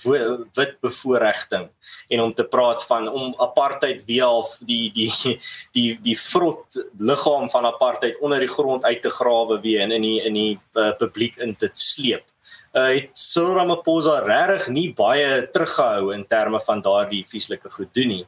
wit 0.53 0.75
bevoordiging 0.81 1.69
en 2.09 2.19
om 2.19 2.33
te 2.33 2.43
praat 2.43 2.83
van 2.83 3.07
om 3.07 3.35
apartheid 3.37 4.05
weer 4.05 4.23
half 4.23 4.57
die 4.59 4.91
die 4.91 5.39
die 5.71 5.99
die 6.01 6.19
vrot 6.19 6.85
liggaam 6.99 7.49
van 7.49 7.65
apartheid 7.65 8.19
onder 8.19 8.39
die 8.39 8.53
grond 8.57 8.83
uit 8.83 9.01
te 9.01 9.09
grawe 9.09 9.59
weer 9.61 9.79
en 9.81 9.91
in 9.91 10.01
die 10.01 10.21
in 10.23 10.33
die 10.33 10.59
uh, 10.73 10.91
publiek 10.97 11.37
in 11.37 11.55
te 11.55 11.69
sleep 11.73 12.23
uh, 12.75 12.91
het 12.91 13.09
Cyril 13.17 13.55
Ramaphosa 13.55 14.19
regtig 14.25 14.67
nie 14.73 14.85
baie 14.95 15.45
teruggehou 15.53 16.11
in 16.15 16.25
terme 16.29 16.59
van 16.67 16.83
daardie 16.83 17.23
vieslike 17.27 17.71
goed 17.71 17.91
doen 17.95 18.11
nie. 18.11 18.25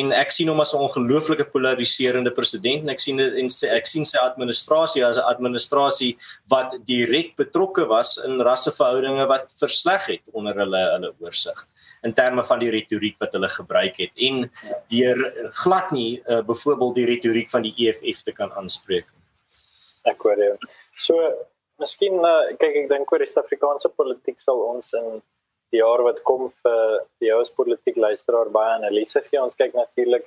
En 0.00 0.14
ek 0.16 0.32
sien 0.34 0.48
hom 0.48 0.60
as 0.60 0.74
'n 0.74 0.82
ongelooflike 0.86 1.50
polariserende 1.52 2.32
president 2.32 2.82
en 2.82 2.90
ek 2.94 3.00
sien 3.00 3.20
en 3.20 3.48
ek 3.76 3.86
sien 3.86 4.04
sy 4.04 4.18
administrasie 4.18 5.04
as 5.04 5.18
'n 5.18 5.28
administrasie 5.28 6.16
wat 6.48 6.74
direk 6.86 7.36
betrokke 7.36 7.86
was 7.86 8.16
in 8.24 8.40
rasseverhoudinge 8.40 9.26
wat 9.28 9.52
versleg 9.60 10.06
het 10.06 10.24
onder 10.32 10.54
hulle 10.54 10.82
hulle 10.96 11.12
oorsig 11.20 11.66
in 12.02 12.12
terme 12.12 12.44
van 12.44 12.58
die 12.58 12.70
retoriek 12.70 13.18
wat 13.20 13.32
hulle 13.32 13.48
gebruik 13.48 13.96
het 13.96 14.10
en 14.16 14.50
deur 14.88 15.50
glad 15.62 15.90
nie 15.92 16.22
uh, 16.26 16.40
byvoorbeeld 16.40 16.94
die 16.94 17.06
retoriek 17.06 17.50
van 17.50 17.62
die 17.62 17.74
EFF 17.76 18.22
te 18.22 18.32
kan 18.32 18.52
aanspreek. 18.52 19.06
Ek 20.08 20.22
jou. 20.22 20.56
So 20.96 21.16
Miskien 21.80 22.18
uh, 22.20 22.52
kyk 22.60 22.74
ek 22.82 22.88
dink 22.90 23.12
oor 23.12 23.22
die 23.22 23.28
Suid-Afrikaanse 23.30 23.88
politiek 23.96 24.40
sal 24.42 24.60
ons 24.66 24.92
in 24.98 25.22
die 25.72 25.80
jaar 25.80 26.02
wat 26.04 26.20
kom 26.26 26.48
vir 26.62 27.00
die 27.22 27.30
ouers 27.32 27.52
politiek 27.56 27.96
luisteraar 27.96 28.50
baie 28.52 28.74
analise 28.76 29.22
gee. 29.28 29.40
Ons 29.40 29.56
kyk 29.58 29.76
natuurlik 29.78 30.26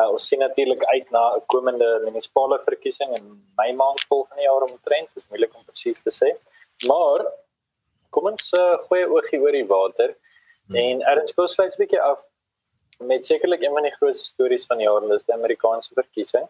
uh, 0.00 0.08
ons 0.12 0.28
sien 0.28 0.40
natuurlik 0.40 0.84
uit 0.92 1.10
na 1.16 1.24
'n 1.36 1.42
komende 1.52 1.88
munisipale 2.04 2.58
verkiesing 2.68 3.16
in 3.18 3.26
Mei 3.58 3.72
maand 3.72 4.00
volgende 4.08 4.42
jaar 4.42 4.62
omtrent. 4.68 5.08
Dit 5.14 5.22
is 5.22 5.28
moeilik 5.28 5.54
om 5.54 5.64
presies 5.64 6.00
te 6.00 6.12
sê. 6.20 6.30
Maar 6.86 7.26
kom 8.10 8.30
ons 8.32 8.52
uh, 8.52 8.78
gooi 8.88 9.04
oogie 9.04 9.40
oor 9.40 9.52
die 9.52 9.68
water 9.68 10.14
hmm. 10.68 10.76
en 10.76 11.02
erns 11.12 11.32
gou 11.36 11.46
slegs 11.46 11.76
'n 11.76 11.82
bietjie 11.82 12.00
af 12.00 12.24
met 12.98 13.26
sekerlik 13.26 13.62
een 13.62 13.72
van 13.72 13.82
die 13.82 13.96
grootste 13.98 14.26
stories 14.26 14.66
van 14.66 14.78
die 14.78 14.86
jaar, 14.86 15.04
dis 15.08 15.28
die 15.28 15.34
Amerikaanse 15.34 15.92
verkiesing. 15.94 16.46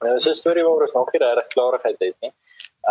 En 0.00 0.14
dis 0.14 0.28
'n 0.28 0.34
storie 0.34 0.62
waaroor 0.62 0.86
ons 0.86 0.92
nog 0.92 1.12
nie 1.12 1.22
regtig 1.22 1.46
klarigheid 1.54 1.98
het 1.98 2.16
nie. 2.20 2.32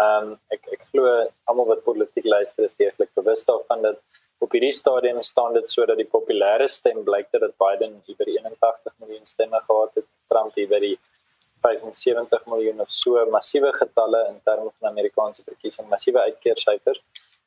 Ehm 0.01 0.27
um, 0.31 0.35
ek 0.55 0.67
ek 0.75 0.85
glo 0.91 1.09
almal 1.49 1.67
wat 1.71 1.83
politiek 1.85 2.25
luister 2.25 2.65
is 2.65 2.77
deeglik 2.79 3.11
bewus 3.19 3.45
daarvan 3.49 3.81
dat 3.87 3.99
op 4.43 4.55
hierdie 4.55 4.75
stadium 4.75 5.21
staan 5.23 5.53
dit 5.57 5.69
sodat 5.71 5.99
die 6.01 6.09
populêre 6.15 6.67
stem 6.67 7.03
blyk 7.07 7.29
dat 7.31 7.53
Biden 7.63 7.99
oor 8.13 8.29
81 8.31 8.93
miljoen 9.03 9.25
stemme 9.25 9.59
gehad 9.67 9.99
het, 9.99 10.07
Trump 10.31 10.57
oor 10.57 10.85
die 10.87 10.97
75 11.63 12.47
miljoen 12.51 12.81
of 12.83 12.89
so 12.91 13.25
massiewe 13.35 13.71
getalle 13.73 14.23
in 14.31 14.39
terme 14.43 14.71
van 14.79 14.89
Amerikaanse 14.89 15.45
verkiesing, 15.45 15.87
massiewe 15.87 16.25
uitkeersyfers. 16.29 16.99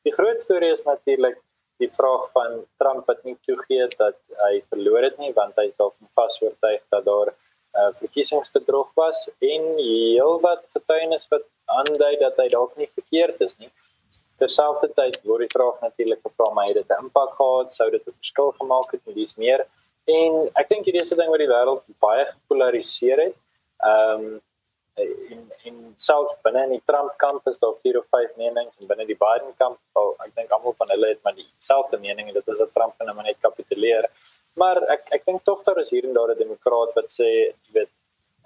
Die 0.07 0.13
groot 0.15 0.41
storie 0.41 0.71
is 0.73 0.85
natuurlik 0.87 1.37
die 1.77 1.89
vraag 1.99 2.29
van 2.33 2.63
Trump 2.81 3.05
wat 3.11 3.21
nie 3.27 3.35
toegee 3.45 3.85
dat 3.99 4.17
hy 4.45 4.53
verloor 4.71 5.03
het 5.05 5.19
nie 5.21 5.33
want 5.35 5.59
hy 5.59 5.67
is 5.69 5.77
daarvan 5.77 6.09
vas 6.17 6.39
oortuig 6.41 6.81
dat 6.95 7.05
daar 7.05 7.33
uh, 7.33 7.91
verkiesingsbedrog 7.99 8.89
was 8.97 9.27
en 9.51 9.67
heelwat 9.77 10.63
getuienis 10.73 11.27
wat 11.33 11.45
aandui 11.67 12.15
dat 12.19 12.37
hy 12.41 12.47
dalk 12.49 12.77
nie 12.77 12.89
verkeerd 12.93 13.41
is 13.41 13.57
nie. 13.59 13.69
Terselfdertyd 14.41 15.19
word 15.25 15.45
die 15.45 15.53
vraag 15.55 15.81
natuurlik 15.81 16.21
gevra 16.25 16.51
maar 16.53 16.67
het 16.69 16.79
dit 16.81 16.91
'n 16.91 17.03
impak 17.05 17.33
gehad, 17.39 17.73
sou 17.73 17.89
dit 17.91 18.07
'n 18.07 18.17
verskil 18.21 18.51
gemaak 18.59 18.91
het 18.91 19.01
en 19.07 19.13
dis 19.13 19.35
meer. 19.35 19.65
En 20.07 20.49
ek 20.55 20.69
dink 20.69 20.85
hierdie 20.85 21.01
is 21.01 21.11
'n 21.13 21.19
ding 21.19 21.29
wat 21.29 21.43
die 21.43 21.53
wêreld 21.55 21.83
baie 21.99 22.25
gepolariseer 22.25 23.19
het. 23.25 23.35
Ehm 23.83 24.25
um, 24.25 24.41
in 25.29 25.41
in 25.69 25.93
selfs 25.95 26.33
binne 26.43 26.63
in 26.63 26.71
die 26.75 26.85
Trump 26.85 27.11
kamp 27.17 27.47
is 27.47 27.59
daar 27.59 27.75
vier 27.83 27.99
of 27.99 28.07
vyf 28.15 28.31
menings 28.37 28.79
en 28.79 28.87
binne 28.87 29.05
die 29.05 29.17
Biden 29.19 29.53
kamp, 29.57 29.77
al 29.93 30.15
ek 30.25 30.33
dink 30.39 30.51
almal 30.51 30.73
van 30.79 30.89
hulle 30.89 31.11
het 31.13 31.21
maar 31.23 31.35
dieselfde 31.37 31.99
mening 31.99 32.27
en 32.27 32.33
dit 32.33 32.47
is 32.47 32.57
dat 32.57 32.73
Trump 32.73 33.05
nou 33.05 33.15
maar 33.15 33.29
net 33.29 33.37
kapituleer. 33.41 34.09
Maar 34.55 34.81
ek 34.95 35.13
ek 35.19 35.25
dink 35.25 35.43
tog 35.45 35.63
daar 35.67 35.83
is 35.83 35.93
hier 35.93 36.05
en 36.05 36.17
daar 36.17 36.33
'n 36.33 36.37
demokraat 36.37 36.95
wat 36.95 37.09
sê, 37.19 37.29
jy 37.65 37.71
weet, 37.79 37.93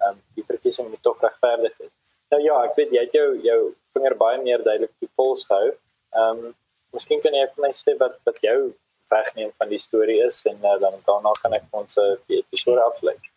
ehm 0.00 0.10
um, 0.10 0.22
die 0.36 0.44
verkiesing 0.44 0.88
moet 0.88 1.02
tog 1.02 1.20
regverdig 1.20 1.78
wees. 1.78 1.96
Nou 2.32 2.40
ja, 2.40 2.58
ek 2.64 2.78
weet 2.78 2.92
jy 2.96 3.00
het 3.04 3.16
jou 3.16 3.28
jou 3.44 3.58
vinger 3.92 4.14
baie 4.20 4.38
meer 4.40 4.62
duidelik 4.64 4.92
op 4.94 5.04
die 5.04 5.14
pols 5.20 5.44
gehou. 5.48 5.74
Ehm 6.16 6.46
um, 6.46 6.54
miskien 6.96 7.20
kan 7.24 7.36
jy 7.36 7.44
vir 7.50 7.64
my 7.64 7.72
sê 7.76 7.94
wat 8.00 8.16
wat 8.28 8.40
jou 8.44 8.72
wegneem 9.12 9.52
van 9.60 9.68
die 9.68 9.80
storie 9.80 10.18
is 10.24 10.40
en 10.48 10.64
uh, 10.64 10.78
dan 10.80 10.96
daarna 11.08 11.32
kan 11.42 11.56
ek 11.58 11.68
ons 11.82 11.98
uh, 12.00 12.14
die 12.28 12.40
episode 12.40 12.80
afsluit. 12.84 13.31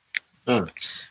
Hmm. 0.46 0.68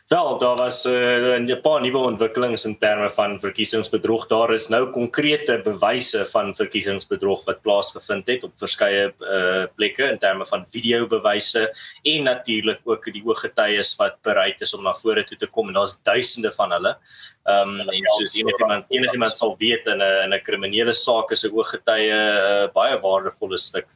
Wel, 0.07 0.37
daar 0.37 0.55
was 0.55 0.85
uh, 0.85 1.35
'n 1.35 1.59
paar 1.61 1.81
nuwe 1.81 1.97
ontwikkelings 1.97 2.65
in 2.65 2.77
terme 2.77 3.09
van 3.09 3.39
verkiesingsbedrog. 3.39 4.27
Daar 4.27 4.53
is 4.53 4.67
nou 4.67 4.89
konkrete 4.89 5.59
bewyse 5.63 6.25
van 6.25 6.55
verkiesingsbedrog 6.55 7.43
wat 7.45 7.61
plaasgevind 7.61 8.27
het 8.27 8.43
op 8.43 8.53
verskeie 8.55 9.13
uh, 9.19 9.65
plekke 9.75 10.03
in 10.03 10.17
terme 10.17 10.45
van 10.45 10.65
videobewyse 10.71 11.73
en 12.03 12.23
natuurlik 12.23 12.79
ook 12.83 13.11
die 13.11 13.25
ooggetuies 13.25 13.95
wat 13.95 14.21
bereid 14.21 14.61
is 14.61 14.73
om 14.73 14.83
na 14.83 14.93
vore 14.93 15.23
toe 15.23 15.37
te 15.37 15.47
kom 15.47 15.67
en 15.67 15.73
daar's 15.73 15.97
duisende 16.03 16.51
van 16.51 16.71
hulle. 16.71 16.95
Ehm 17.43 17.79
um, 17.79 17.89
en 17.89 18.07
soos 18.15 18.35
enigiemand 18.39 18.85
enigiemand 18.89 19.37
sal 19.37 19.55
weet 19.57 19.85
in 19.85 19.99
'n 19.99 20.23
in 20.23 20.33
'n 20.33 20.43
kriminele 20.43 20.93
saak 20.93 21.31
is 21.31 21.43
'n 21.43 21.51
ooggetuie 21.51 22.11
uh, 22.11 22.71
baie 22.71 22.99
waardevolle 22.99 23.57
stuk 23.57 23.87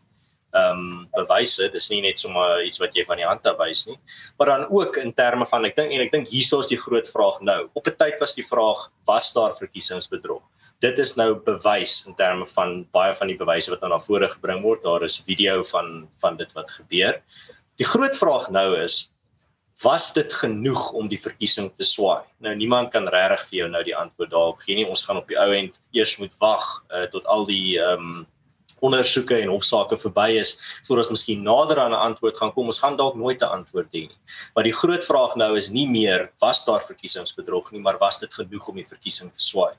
ehm 0.51 0.79
um, 0.79 1.07
bewyse. 1.13 1.69
Dis 1.73 1.89
nie 1.91 2.01
net 2.01 2.19
sommer 2.19 2.63
iets 2.65 2.79
wat 2.81 2.95
jy 2.97 3.03
van 3.05 3.19
die 3.21 3.27
hand 3.27 3.45
af 3.45 3.57
wys 3.59 3.85
nie. 3.87 3.97
Maar 4.37 4.53
dan 4.53 4.65
ook 4.69 4.97
in 4.97 5.13
terme 5.13 5.45
van 5.45 5.65
ek 5.65 5.75
dink 5.77 5.93
en 5.93 6.01
ek 6.01 6.11
dink 6.11 6.31
hierso 6.31 6.59
is 6.63 6.71
die 6.71 6.79
groot 6.79 7.09
vraag 7.09 7.41
nou. 7.41 7.69
Op 7.73 7.87
'n 7.87 7.97
tyd 7.97 8.19
was 8.19 8.33
die 8.35 8.45
vraag 8.45 8.89
was 9.05 9.33
daar 9.33 9.53
verkiesingsbedrog? 9.53 10.41
Dit 10.79 10.99
is 10.99 11.15
nou 11.15 11.35
bewys 11.35 12.05
in 12.07 12.15
terme 12.15 12.45
van 12.47 12.87
baie 12.91 13.13
van 13.13 13.27
die 13.27 13.37
bewyse 13.37 13.69
wat 13.69 13.81
nou 13.81 13.91
na 13.91 13.99
vore 13.99 14.27
gebring 14.27 14.61
word. 14.63 14.83
Daar 14.83 15.03
is 15.03 15.19
video 15.19 15.63
van 15.63 16.09
van 16.17 16.37
dit 16.37 16.51
wat 16.53 16.71
gebeur. 16.71 17.21
Die 17.77 17.85
groot 17.85 18.15
vraag 18.15 18.49
nou 18.49 18.75
is 18.81 19.11
was 19.83 20.13
dit 20.13 20.33
genoeg 20.33 20.91
om 20.91 21.07
die 21.07 21.19
verkiesing 21.21 21.69
te 21.75 21.83
swaai? 21.83 22.25
Nou 22.43 22.55
niemand 22.55 22.91
kan 22.91 23.07
regtig 23.07 23.45
vir 23.49 23.57
jou 23.59 23.69
nou 23.69 23.83
die 23.83 23.95
antwoord 23.95 24.31
daarop 24.31 24.59
gee 24.59 24.75
nie. 24.75 24.87
Ons 24.87 25.05
gaan 25.05 25.17
op 25.17 25.27
die 25.27 25.39
ou 25.39 25.51
end 25.55 25.79
eers 25.95 26.17
moet 26.17 26.35
wag 26.39 26.83
uh, 26.89 27.05
tot 27.11 27.25
al 27.25 27.45
die 27.45 27.79
ehm 27.79 27.99
um, 27.99 28.27
ondersoeke 28.81 29.37
en 29.41 29.51
hofsaake 29.53 29.97
verby 29.97 30.29
is 30.39 30.55
voor 30.87 30.97
ons 30.97 31.09
miskien 31.09 31.43
nader 31.43 31.79
aan 31.79 31.91
'n 31.91 32.03
antwoord 32.09 32.37
gaan 32.37 32.53
kom. 32.53 32.65
Ons 32.65 32.79
gaan 32.79 32.97
dalk 32.97 33.15
nooit 33.15 33.41
'n 33.41 33.51
antwoord 33.59 33.87
hê 33.87 34.07
nie. 34.07 34.19
Maar 34.53 34.63
die 34.63 34.73
groot 34.73 35.05
vraag 35.05 35.35
nou 35.35 35.57
is 35.57 35.69
nie 35.69 35.87
meer 35.87 36.31
was 36.39 36.65
daar 36.65 36.81
verkiesingsbedrog 36.81 37.71
nie, 37.71 37.81
maar 37.81 37.97
was 37.97 38.19
dit 38.19 38.33
genoeg 38.33 38.67
om 38.67 38.75
die 38.75 38.87
verkiesing 38.87 39.33
te 39.33 39.41
swaai? 39.41 39.75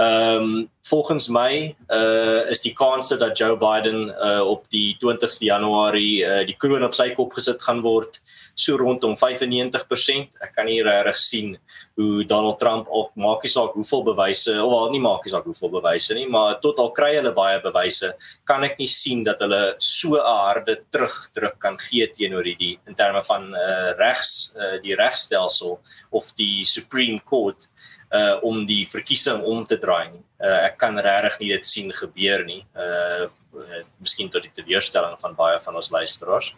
Ehm 0.00 0.42
um, 0.42 0.70
volgens 0.82 1.28
my 1.28 1.76
uh 1.92 2.50
is 2.50 2.60
die 2.64 2.72
kans 2.72 3.08
dat 3.08 3.38
Joe 3.38 3.56
Biden 3.56 4.08
uh 4.08 4.40
op 4.48 4.64
die 4.72 4.96
20ste 4.96 5.44
Januarie 5.44 6.24
uh 6.24 6.46
die 6.46 6.56
kroon 6.56 6.86
op 6.86 6.94
sy 6.96 7.10
kop 7.12 7.34
gesit 7.36 7.60
gaan 7.62 7.82
word 7.84 8.16
so 8.54 8.78
rondom 8.80 9.16
95%. 9.16 10.40
Ek 10.40 10.54
kan 10.56 10.68
nie 10.70 10.80
regtig 10.86 11.20
sien 11.20 11.52
hoe 12.00 12.24
Donald 12.24 12.58
Trump 12.62 12.88
ook 12.88 13.12
maak 13.20 13.44
nie 13.44 13.52
saak 13.52 13.76
hoeveel 13.76 14.06
bewyse 14.08 14.56
of 14.62 14.72
wel 14.72 14.90
nie 14.94 15.02
maak 15.04 15.26
nie 15.26 15.34
saak 15.34 15.44
hoeveel 15.50 15.74
bewyse 15.76 16.16
nie, 16.16 16.26
maar 16.32 16.58
tot 16.64 16.80
al 16.80 16.92
kry 16.96 17.12
hulle 17.18 17.34
baie 17.36 17.60
bewyse, 17.60 18.14
kan 18.48 18.64
ek 18.64 18.80
nie 18.80 18.88
sien 18.88 19.24
dat 19.28 19.44
hulle 19.44 19.62
so 19.78 20.16
'n 20.16 20.24
harde 20.24 20.80
terugdruk 20.90 21.58
kan 21.60 21.76
gee 21.78 22.08
teenoor 22.08 22.44
hierdie 22.48 22.78
in 22.88 22.96
terme 22.96 23.22
van 23.28 23.52
uh 23.52 23.92
regs 24.00 24.54
uh 24.56 24.80
die 24.80 24.96
regstelsel 24.96 25.78
of 26.10 26.32
die 26.40 26.64
Supreme 26.64 27.20
Court 27.20 27.68
uh 28.10 28.36
om 28.46 28.64
die 28.66 28.82
verkiesing 28.90 29.42
om 29.46 29.64
te 29.66 29.78
draai 29.78 30.10
nie. 30.10 30.24
Uh 30.42 30.66
ek 30.66 30.78
kan 30.78 30.98
regtig 30.98 31.38
nie 31.40 31.52
dit 31.54 31.66
sien 31.66 31.92
gebeur 31.94 32.44
nie. 32.44 32.64
Uh, 32.74 33.28
uh 33.54 33.82
miskien 33.98 34.30
tot 34.30 34.42
die 34.42 34.54
teleurstelling 34.54 35.18
van 35.20 35.36
baie 35.38 35.60
van 35.62 35.76
ons 35.76 35.90
luisteraars. 35.90 36.52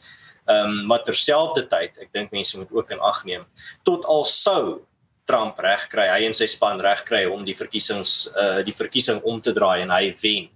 Ehm 0.49 0.71
um, 0.71 0.87
maar 0.91 1.05
terselfdertyd, 1.07 1.99
ek 2.03 2.11
dink 2.13 2.33
mense 2.33 2.59
moet 2.59 2.73
ook 2.73 2.91
in 2.91 3.01
ag 3.01 3.23
neem 3.25 3.45
tot 3.87 4.05
al 4.05 4.25
sou 4.25 4.83
Trump 5.25 5.59
reg 5.63 5.87
kry, 5.89 6.09
hy 6.11 6.25
en 6.27 6.35
sy 6.35 6.49
span 6.51 6.81
reg 6.83 7.05
kry 7.07 7.23
om 7.31 7.45
die 7.47 7.55
verkiesings 7.55 8.27
uh 8.35 8.65
die 8.67 8.75
verkiesing 8.75 9.23
om 9.23 9.41
te 9.41 9.55
draai 9.55 9.85
en 9.85 9.95
hy 9.95 10.11
wen 10.23 10.49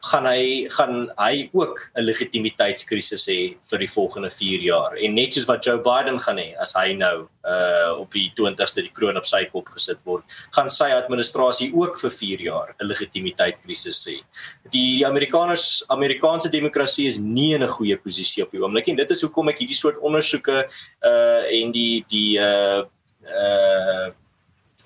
gaan 0.00 0.26
hy 0.30 0.68
gaan 0.70 1.10
hy 1.18 1.50
ook 1.52 1.90
'n 1.96 2.02
legitimiteitskrisis 2.02 3.26
hê 3.26 3.56
vir 3.70 3.78
die 3.78 3.90
volgende 3.90 4.30
4 4.30 4.60
jaar. 4.60 4.96
En 4.96 5.14
net 5.14 5.32
soos 5.32 5.46
wat 5.46 5.64
Joe 5.64 5.78
Biden 5.78 6.20
gaan 6.20 6.38
hê 6.38 6.54
as 6.60 6.72
hy 6.74 6.92
nou 6.92 7.26
uh 7.44 7.98
op 7.98 8.12
die 8.12 8.30
20ste 8.36 8.82
die 8.82 8.92
kroon 8.94 9.16
op 9.16 9.26
sy 9.26 9.44
kop 9.50 9.66
gesit 9.74 9.98
word, 10.04 10.22
gaan 10.52 10.70
sy 10.70 10.90
administrasie 10.92 11.72
ook 11.74 11.98
vir 11.98 12.10
4 12.10 12.40
jaar 12.40 12.74
'n 12.80 12.86
legitimiteitskrisis 12.86 14.06
hê. 14.06 14.22
Die 14.70 15.04
Amerikaners 15.04 15.82
Amerikaanse 15.88 16.50
demokrasie 16.50 17.06
is 17.06 17.18
nie 17.18 17.54
in 17.54 17.62
'n 17.62 17.68
goeie 17.68 17.96
posisie 17.96 18.44
op 18.44 18.52
die 18.52 18.60
oomblik 18.60 18.88
en 18.88 18.96
dit 18.96 19.10
is 19.10 19.22
hoekom 19.22 19.48
ek 19.48 19.58
hierdie 19.58 19.74
soort 19.74 19.98
ondersoeke 19.98 20.68
uh 21.02 21.42
en 21.50 21.72
die 21.72 22.04
die 22.08 22.38
uh 22.38 22.84
uh 23.24 24.10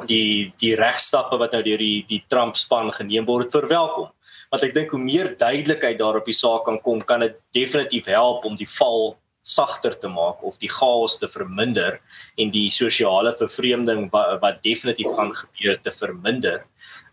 die 0.07 0.53
die 0.59 0.75
regstappe 0.75 1.37
wat 1.39 1.53
nou 1.53 1.63
deur 1.63 1.79
die 1.79 2.05
die 2.09 2.25
Trump 2.29 2.57
span 2.57 2.91
geneem 2.93 3.27
word 3.27 3.53
verwelkom 3.53 4.09
want 4.53 4.67
ek 4.69 4.75
dink 4.77 4.93
hoe 4.93 5.01
meer 5.01 5.33
duidelikheid 5.41 5.99
daar 5.99 6.21
op 6.21 6.29
die 6.29 6.37
saak 6.37 6.67
kan 6.69 6.79
kom, 6.85 7.01
kan 7.01 7.25
dit 7.25 7.39
definitief 7.57 8.11
help 8.13 8.45
om 8.45 8.59
die 8.59 8.69
val 8.79 9.15
sagter 9.43 9.95
te 9.99 10.07
maak 10.07 10.43
of 10.47 10.59
die 10.63 10.71
chaos 10.71 11.17
te 11.19 11.27
verminder 11.27 11.97
en 12.39 12.51
die 12.55 12.69
sosiale 12.71 13.33
vervreemding 13.39 14.05
wat, 14.13 14.37
wat 14.43 14.61
definitief 14.63 15.11
gaan 15.17 15.33
gebeur 15.35 15.81
te 15.83 15.91
verminder. 15.91 16.63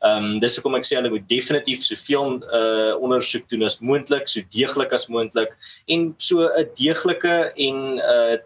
Ehm 0.06 0.36
um, 0.36 0.36
dis 0.40 0.56
hoekom 0.60 0.78
ek 0.78 0.86
sê 0.88 1.00
hulle 1.00 1.12
moet 1.12 1.26
definitief 1.32 1.82
soveel 1.88 2.38
uh 2.46 2.94
ondersoek 3.02 3.50
doen 3.50 3.66
as 3.68 3.80
moontlik, 3.82 4.30
so 4.30 4.46
deeglik 4.54 4.94
as 4.94 5.10
moontlik 5.10 5.58
en 5.88 6.14
so 6.20 6.46
'n 6.46 6.70
deeglike 6.78 7.36
en 7.56 7.98
uh 7.98 8.38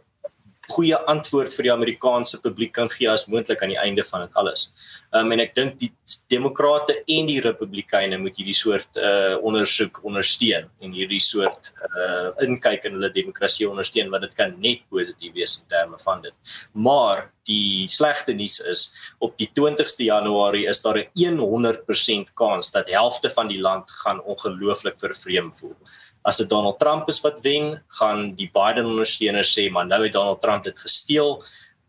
goeie 0.74 0.98
antwoord 1.12 1.54
vir 1.56 1.68
die 1.68 1.74
Amerikaanse 1.74 2.40
publiek 2.44 2.74
kan 2.76 2.90
gee 2.92 3.10
as 3.10 3.28
moontlik 3.32 3.62
aan 3.64 3.74
die 3.74 3.80
einde 3.82 4.04
van 4.08 4.26
dit 4.26 4.40
alles. 4.42 4.68
Um, 5.14 5.32
en 5.36 5.44
ek 5.44 5.54
dink 5.58 5.78
die 5.82 5.92
demokrate 6.34 6.96
en 7.02 7.30
die 7.30 7.40
republikeine 7.44 8.18
moet 8.22 8.38
hierdie 8.40 8.58
soort 8.58 9.00
uh 9.00 9.36
ondersoek 9.44 10.02
ondersteun 10.08 10.70
en 10.84 10.96
hierdie 10.96 11.22
soort 11.24 11.72
uh 11.90 12.32
inkyk 12.46 12.88
in 12.90 12.98
hulle 12.98 13.12
demokrasie 13.14 13.70
ondersteun 13.70 14.12
want 14.14 14.28
dit 14.28 14.36
kan 14.38 14.56
net 14.64 14.84
positief 14.90 15.34
wees 15.38 15.58
in 15.60 15.68
terme 15.72 16.00
van 16.06 16.24
dit. 16.26 16.56
Maar 16.74 17.28
die 17.48 17.88
slegte 17.92 18.34
nuus 18.34 18.60
is 18.72 18.86
op 19.20 19.36
die 19.38 19.50
20ste 19.52 20.08
Januarie 20.08 20.68
is 20.70 20.82
daar 20.82 21.00
'n 21.04 21.38
100% 21.40 22.34
kans 22.34 22.72
dat 22.72 22.90
helfte 22.90 23.30
van 23.30 23.48
die 23.48 23.60
land 23.60 23.92
gaan 23.92 24.22
ongelooflik 24.22 25.00
vervreem 25.00 25.52
voel 25.54 25.76
as 26.24 26.40
dit 26.40 26.50
Donald 26.50 26.80
Trump 26.80 27.10
is 27.12 27.22
wat 27.24 27.42
wen, 27.44 27.82
gaan 28.00 28.32
die 28.40 28.50
Biden 28.54 28.88
ondersteuners 28.94 29.52
sê 29.58 29.70
maar 29.72 29.88
nou 29.88 30.04
het 30.04 30.16
Donald 30.16 30.42
Trump 30.42 30.64
dit 30.64 30.80
gesteel. 30.80 31.38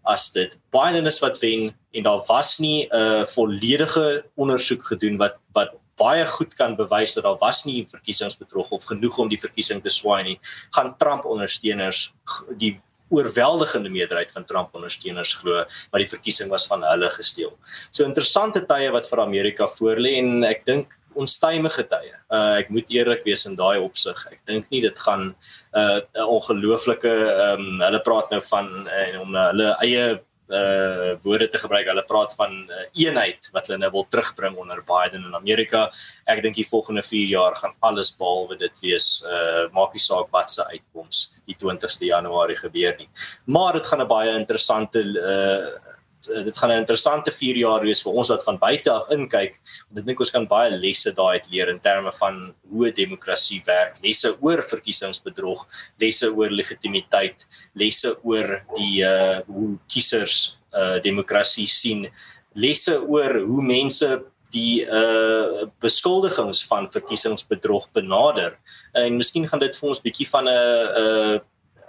As 0.05 0.31
dit 0.35 0.59
Biden 0.75 1.07
is 1.07 1.21
wat 1.23 1.39
wen 1.41 1.71
en 1.95 2.03
daar 2.03 2.25
was 2.29 2.59
nie 2.59 2.89
'n 2.91 2.97
uh, 2.97 3.25
volledige 3.25 4.25
ondersoek 4.35 4.85
gedoen 4.85 5.17
wat 5.17 5.39
wat 5.53 5.75
baie 5.97 6.27
goed 6.27 6.55
kan 6.59 6.75
bewys 6.77 7.15
dat 7.15 7.25
daar 7.25 7.39
was 7.39 7.65
nie 7.65 7.87
verkiesingsbedrog 7.87 8.71
of 8.71 8.85
genoeg 8.85 9.19
om 9.19 9.29
die 9.29 9.39
verkiesing 9.39 9.83
te 9.83 9.91
swaai 9.91 10.23
nie, 10.23 10.39
gaan 10.75 10.97
Trump 10.99 11.25
ondersteuners 11.25 12.13
die 12.59 12.81
oorweldigende 13.15 13.89
meerderheid 13.93 14.33
van 14.33 14.45
Trump 14.45 14.75
ondersteuners 14.75 15.35
glo 15.35 15.65
maar 15.91 16.03
die 16.03 16.09
verkiesing 16.09 16.51
was 16.51 16.67
van 16.67 16.83
hulle 16.83 17.11
gesteel. 17.11 17.53
So 17.91 18.05
interessante 18.05 18.65
tye 18.67 18.91
wat 18.91 19.09
vir 19.11 19.21
Amerika 19.21 19.69
voorlê 19.79 20.17
en 20.19 20.45
ek 20.45 20.65
dink 20.67 20.97
onstuimige 21.21 21.87
tye. 21.91 22.13
Uh 22.29 22.61
ek 22.61 22.71
moet 22.75 22.91
eerlik 22.93 23.25
wees 23.25 23.47
in 23.49 23.57
daai 23.59 23.79
opsig. 23.83 24.19
Ek 24.33 24.41
dink 24.49 24.71
nie 24.71 24.83
dit 24.85 24.99
gaan 25.07 25.35
uh 25.73 26.01
'n 26.01 26.29
ongelooflike 26.37 27.15
ehm 27.15 27.67
um, 27.67 27.83
hulle 27.87 28.01
praat 28.05 28.31
nou 28.31 28.41
van 28.53 28.71
uh, 28.87 29.21
om 29.21 29.35
uh, 29.35 29.49
hulle 29.51 29.69
eie 29.81 30.07
uh 30.49 31.15
woorde 31.25 31.49
te 31.49 31.59
gebruik. 31.59 31.87
Hulle 31.89 32.05
praat 32.05 32.35
van 32.37 32.53
uh, 32.69 32.85
eenheid 32.93 33.49
wat 33.53 33.67
hulle 33.67 33.79
nou 33.79 33.91
wil 33.91 34.07
terugbring 34.09 34.57
onder 34.57 34.83
Biden 34.85 35.25
in 35.25 35.35
Amerika. 35.35 35.91
Ek 36.27 36.43
dink 36.43 36.57
die 36.57 36.69
volgende 36.69 37.03
4 37.03 37.29
jaar 37.29 37.57
gaan 37.57 37.75
alles 37.81 38.13
behalwe 38.19 38.59
dit 38.61 38.85
wees 38.85 39.25
uh 39.25 39.67
maak 39.73 39.97
nie 39.97 40.05
saak 40.05 40.29
wat 40.31 40.51
se 40.51 40.67
uitkoms 40.69 41.31
die 41.47 41.57
20ste 41.57 42.11
Januarie 42.11 42.57
gebeur 42.61 42.95
nie. 42.99 43.09
Maar 43.47 43.81
dit 43.81 43.87
gaan 43.87 44.03
'n 44.03 44.09
baie 44.09 44.37
interessante 44.37 45.01
uh 45.01 45.94
dit 46.27 46.57
gaan 46.59 46.71
'n 46.71 46.79
interessante 46.79 47.31
4 47.31 47.57
jaar 47.57 47.81
wees 47.81 48.03
vir 48.03 48.13
ons 48.13 48.29
wat 48.29 48.45
van 48.45 48.59
buite 48.59 48.91
af 48.91 49.09
inkyk. 49.11 49.61
Ek 49.97 50.05
dink 50.05 50.21
ons 50.21 50.31
kan 50.31 50.47
baie 50.47 50.71
lesse 50.71 51.13
daai 51.13 51.39
uit 51.39 51.49
leer 51.51 51.69
in 51.69 51.81
terme 51.81 52.13
van 52.13 52.55
hoe 52.71 52.93
demokrasie 52.93 53.63
werk, 53.67 53.99
lesse 54.03 54.37
oor 54.41 54.63
verkiesingsbedrog, 54.63 55.67
lesse 56.01 56.31
oor 56.31 56.51
legitimiteit, 56.51 57.47
lesse 57.75 58.17
oor 58.23 58.63
die 58.77 59.03
uh 59.03 59.41
hoe 59.47 59.79
kiesers 59.89 60.59
uh 60.73 60.99
demokrasie 61.03 61.67
sien, 61.67 62.07
lesse 62.55 63.01
oor 63.01 63.41
hoe 63.41 63.63
mense 63.63 64.23
die 64.51 64.85
uh 64.87 65.67
beskuldigings 65.81 66.65
van 66.67 66.91
verkiesingsbedrog 66.91 67.91
benader. 67.93 68.59
En 68.95 69.17
miskien 69.17 69.49
gaan 69.49 69.61
dit 69.61 69.77
vir 69.77 69.89
ons 69.89 70.01
bietjie 70.01 70.29
van 70.29 70.45
'n 70.45 70.59
uh 71.05 71.39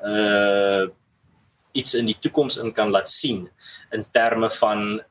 uh 0.05 0.87
iets 1.75 1.97
in 1.99 2.07
die 2.09 2.17
toekoms 2.19 2.57
in 2.63 2.71
kan 2.75 2.93
laat 2.93 3.11
sien 3.11 3.45
in 3.95 4.05
terme 4.15 4.49
van 4.59 5.01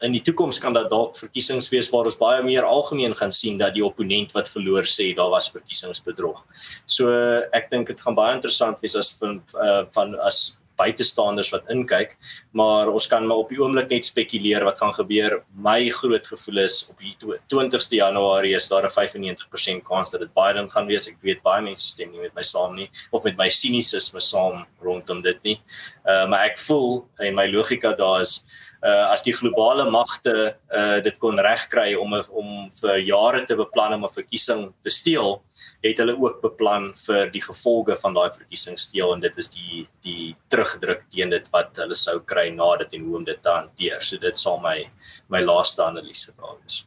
in 0.00 0.14
die 0.16 0.22
toekoms 0.24 0.58
kan 0.60 0.72
dat 0.72 0.88
dalk 0.88 1.16
verkiesings 1.18 1.68
wees 1.72 1.90
waar 1.92 2.08
ons 2.08 2.16
baie 2.16 2.40
meer 2.44 2.64
algemeen 2.64 3.12
gaan 3.16 3.32
sien 3.34 3.58
dat 3.60 3.74
die 3.76 3.84
opponent 3.84 4.32
wat 4.32 4.48
verloor 4.48 4.88
sê 4.88 5.10
daar 5.16 5.28
was 5.32 5.50
verkiesingsbedrog. 5.52 6.40
So 6.88 7.12
ek 7.52 7.68
dink 7.72 7.92
dit 7.92 8.00
gaan 8.00 8.16
baie 8.16 8.38
interessant 8.38 8.80
wees 8.80 8.96
as 8.96 9.12
van 9.18 9.42
uh, 9.60 9.84
van 9.92 10.16
as 10.24 10.56
buitestanders 10.80 11.52
wat 11.54 11.68
inkyk, 11.72 12.16
maar 12.56 12.90
ons 12.90 13.06
kan 13.10 13.26
maar 13.26 13.44
op 13.44 13.52
die 13.52 13.60
oomblik 13.60 13.90
net 13.92 14.08
spekuleer 14.08 14.64
wat 14.66 14.80
gaan 14.80 14.94
gebeur. 14.96 15.40
My 15.54 15.90
groot 16.00 16.26
gevoel 16.32 16.64
is 16.64 16.80
op 16.90 16.98
die 17.04 17.14
20ste 17.52 18.00
Januarie 18.00 18.56
is 18.56 18.68
daar 18.68 18.88
'n 18.88 18.94
95% 18.96 19.84
kans 19.84 20.10
dat 20.10 20.20
dit 20.20 20.34
Biden 20.34 20.70
gaan 20.70 20.86
wees. 20.86 21.08
Ek 21.08 21.20
weet 21.22 21.42
baie 21.42 21.62
mense 21.62 21.88
stem 21.88 22.10
nie 22.10 22.20
met 22.20 22.34
my 22.34 22.42
saam 22.42 22.74
nie 22.74 22.90
of 23.10 23.24
met 23.24 23.36
my 23.36 23.48
sinisisme 23.48 24.20
saam 24.20 24.66
rondom 24.82 25.20
dit 25.20 25.42
nie. 25.42 25.60
Uh 26.04 26.26
maar 26.28 26.44
ek 26.50 26.58
voel 26.58 27.06
en 27.18 27.34
my 27.34 27.46
logika 27.46 27.92
daar 27.92 28.20
is 28.20 28.44
uh 28.80 29.12
as 29.12 29.22
die 29.22 29.34
globale 29.36 29.84
magte 29.90 30.34
uh 30.72 31.00
dit 31.04 31.18
kon 31.20 31.38
regkry 31.38 31.94
om 32.00 32.14
om 32.16 32.50
vir 32.80 32.98
jare 33.04 33.44
te 33.46 33.56
beplan 33.56 33.94
om 33.94 34.04
'n 34.04 34.14
verkiesing 34.14 34.72
te 34.82 34.90
steel, 34.90 35.42
het 35.84 35.98
hulle 35.98 36.16
ook 36.16 36.40
beplan 36.42 36.92
vir 37.06 37.30
die 37.30 37.44
gevolge 37.44 37.96
van 37.96 38.14
daai 38.14 38.30
verkiesing 38.30 38.78
steel 38.78 39.12
en 39.12 39.20
dit 39.20 39.38
is 39.38 39.48
die 39.48 39.86
die 40.02 40.36
terugdruk 40.48 41.04
teen 41.10 41.30
dit 41.30 41.46
wat 41.52 41.76
hulle 41.76 41.94
sou 41.94 42.20
kry 42.20 42.48
na 42.50 42.76
dit 42.76 42.94
en 42.94 43.04
hoe 43.04 43.16
om 43.16 43.24
dit 43.24 43.42
te 43.42 43.48
hanteer. 43.48 44.00
So 44.02 44.16
dit 44.16 44.36
sal 44.36 44.60
my 44.60 44.88
my 45.28 45.40
laaste 45.40 45.82
analise 45.82 46.32
daar 46.36 46.56
wees. 46.62 46.84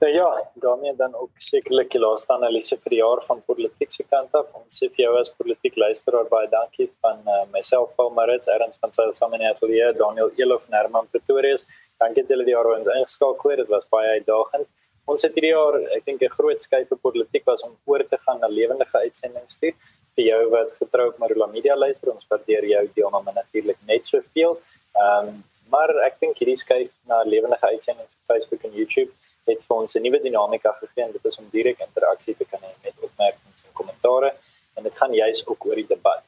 Ja, 0.00 0.50
daarmee 0.54 0.96
dan 0.96 1.14
ook 1.14 1.30
sekerlik 1.36 1.90
die 1.90 2.00
laaste 2.00 2.32
analise 2.32 2.76
vir 2.78 2.92
die 2.94 3.00
jaar 3.00 3.18
van 3.26 3.40
politiek 3.46 3.90
se 3.90 4.04
kant 4.06 4.34
af. 4.38 4.46
Ons 4.54 4.78
sê 4.78 4.86
vir 4.92 5.04
jou 5.04 5.14
as 5.18 5.30
politiek 5.34 5.74
luisteraar 5.76 6.28
baie 6.30 6.46
dankie 6.52 6.86
van 7.02 7.18
uh, 7.26 7.40
myself 7.50 7.96
Paul 7.96 8.12
Marits, 8.14 8.46
Ernst 8.46 8.78
van 8.78 8.94
Sail 8.94 9.10
saam 9.16 9.34
in 9.34 9.42
die 9.42 9.50
ateljee, 9.50 9.90
Daniel 9.98 10.30
Elof 10.38 10.68
en 10.68 10.78
Herman 10.78 11.10
Pretorius. 11.10 11.66
Dankie 11.98 12.22
dat 12.22 12.30
julle 12.30 12.46
die 12.46 12.54
jaar 12.54 12.70
ons 12.76 12.92
ingeskakel 12.94 13.50
het. 13.50 13.64
Dit 13.64 13.74
was 13.74 13.90
baie 13.90 14.14
uitdagend. 14.20 14.70
Ons 15.10 15.26
het 15.26 15.34
hierdie 15.34 15.54
jaar, 15.56 15.82
ek 15.98 16.06
dink 16.06 16.22
'n 16.22 16.34
groot 16.38 16.62
skuif 16.62 16.88
vir 16.88 17.04
politiek 17.10 17.44
was 17.50 17.64
om 17.66 17.76
oor 17.86 18.04
te 18.06 18.18
gaan 18.18 18.38
na 18.38 18.46
lewendige 18.46 18.98
uitsendings 18.98 19.58
toe. 19.58 19.72
Vir 20.14 20.24
jou 20.24 20.42
wat 20.50 20.76
getrou 20.78 21.08
op 21.08 21.18
Marula 21.18 21.46
Media 21.46 21.74
luister, 21.74 22.14
ons 22.14 22.26
waardeer 22.30 22.64
jou 22.64 22.88
deelname 22.94 23.32
natuurlik 23.34 23.78
net 23.86 24.06
soveel. 24.06 24.60
Ehm 24.94 25.28
um, 25.28 25.44
maar 25.70 25.90
ek 26.06 26.20
dink 26.20 26.38
hierdie 26.38 26.56
skuif 26.56 26.90
na 27.04 27.22
lewendige 27.22 27.66
uitsendings 27.66 28.14
op 28.14 28.26
Facebook 28.30 28.62
en 28.64 28.72
YouTube 28.72 29.12
het 29.48 29.62
vir 29.66 29.76
ons 29.76 29.94
'n 29.96 30.02
nuwe 30.02 30.20
dinamika 30.22 30.72
gegee 30.80 31.04
en 31.04 31.12
dit 31.12 31.24
is 31.24 31.38
om 31.38 31.48
direk 31.52 31.80
interaksie 31.80 32.36
te 32.36 32.44
kan 32.44 32.60
hê 32.60 32.72
met 32.84 32.94
opmerkings 33.08 33.64
en 33.66 33.72
kommentare 33.80 34.34
en 34.76 34.82
dit 34.82 34.94
gaan 35.00 35.12
juis 35.12 35.46
ook 35.46 35.66
oor 35.66 35.74
die 35.74 35.90
debat. 35.94 36.22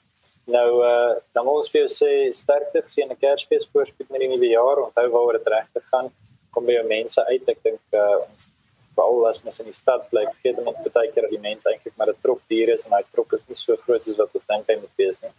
Nou 0.46 0.68
uh 0.84 1.10
dan 1.34 1.44
wil 1.44 1.60
ons 1.60 1.70
jou 1.72 1.88
sê 1.88 2.12
sterkte 2.34 2.82
sien 2.86 3.10
'n 3.10 3.20
Kersfees 3.22 3.68
voorspoed 3.72 4.08
met 4.10 4.20
die 4.20 4.28
nuwe 4.28 4.48
jaar. 4.48 4.76
Onthou 4.86 5.08
waaroor 5.14 5.38
dit 5.38 5.46
reg 5.46 5.68
te 5.72 5.80
gaan. 5.90 6.10
Kom 6.50 6.64
by 6.66 6.72
jou 6.72 6.86
mense 6.86 7.24
uit. 7.24 7.48
Ek 7.48 7.62
dink 7.62 7.80
uh 7.92 8.16
ons 8.30 8.50
veral 8.94 9.26
as 9.28 9.42
mens 9.42 9.60
in 9.60 9.66
die 9.66 9.80
stad 9.82 10.08
bly, 10.10 10.24
vergeet 10.34 10.58
ons 10.66 10.78
baie 10.92 11.10
keer 11.12 11.22
dat 11.22 11.30
die 11.30 11.48
mense 11.48 11.70
eintlik 11.70 11.96
maar 11.96 12.10
'n 12.10 12.22
trop 12.22 12.40
dier 12.48 12.68
is 12.68 12.84
en 12.86 12.92
hy 12.92 13.02
trop 13.12 13.32
is 13.32 13.44
nie 13.48 13.56
so 13.56 13.76
groot 13.76 14.04
soos 14.04 14.16
wat 14.16 14.34
ons 14.34 14.46
dink 14.46 14.64
hy 14.68 14.76
moet 14.76 14.96
wees 14.96 15.18
nie. 15.22 15.34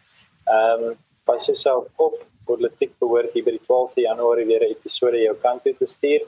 Ehm 0.47 0.83
um, 0.83 0.97
pas 1.25 1.45
jouself 1.45 1.87
op. 1.97 2.15
Politiek 2.45 2.93
behoort 2.99 3.33
hier 3.33 3.43
by 3.43 3.51
die 3.51 3.65
12de 3.67 4.01
Januarie 4.09 4.45
weer 4.45 4.63
'n 4.63 4.73
episode 4.75 5.17
jou 5.17 5.35
kant 5.35 5.63
toe 5.63 5.73
te 5.73 5.85
stuur 5.85 6.21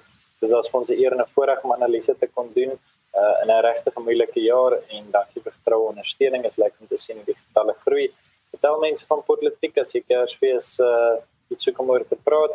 dit 0.43 0.51
was 0.51 0.69
vir 0.69 0.79
ons 0.79 0.91
'n 0.91 0.99
eer 0.99 1.13
en 1.15 1.21
'n 1.21 1.33
voorreg 1.35 1.63
om 1.63 1.73
analise 1.73 2.13
te 2.19 2.27
kon 2.27 2.49
doen 2.53 2.71
uh, 3.19 3.35
in 3.43 3.49
'n 3.49 3.61
regtig 3.69 3.95
moeilike 3.95 4.41
jaar 4.41 4.73
en 4.95 5.03
dankie 5.11 5.41
vir 5.41 5.53
getroue 5.57 5.89
ondersteuning. 5.93 6.41
Dit 6.43 6.51
is 6.51 6.57
lekker 6.63 6.79
om 6.81 6.87
te 6.87 6.97
sien 6.97 7.15
hoe 7.15 7.25
die 7.25 7.39
getalle 7.45 7.75
groei. 7.85 8.07
Vertel 8.51 8.79
mense 8.79 9.05
van 9.05 9.23
politiek 9.23 9.77
as 9.77 9.93
jy 9.93 10.03
Kersfees 10.07 10.79
uh 10.79 11.15
iets 11.51 11.63
soek 11.63 11.79
om 11.79 11.89
oor 11.89 12.05
te 12.07 12.17
praat 12.23 12.53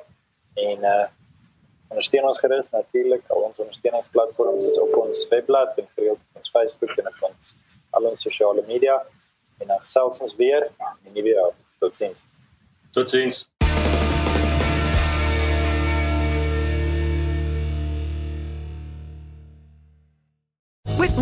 en 0.55 0.78
uh 0.95 1.07
ondersteun 1.91 2.24
ons 2.24 2.39
gerus 2.39 2.70
natuurlik 2.70 3.30
al 3.32 3.43
ons 3.49 3.59
ondersteuningsplatforms 3.64 4.66
is 4.66 4.78
op 4.78 4.97
ons 4.97 5.28
webblad 5.28 5.78
en 5.78 5.86
gereeld 5.95 6.18
op 6.18 6.41
ons 6.41 6.51
Facebook 6.51 6.97
en 6.99 7.07
op 7.12 7.22
ons 7.30 7.55
al 7.91 8.11
ons 8.11 8.20
sosiale 8.20 8.64
media 8.66 8.97
en 9.59 9.66
dan 9.66 9.84
selfs 9.84 10.20
ons 10.20 10.36
weer 10.36 10.70
in 11.05 11.12
die 11.12 11.22
weer. 11.22 11.55
Totsiens. 11.78 12.22
Totsiens. 12.93 13.57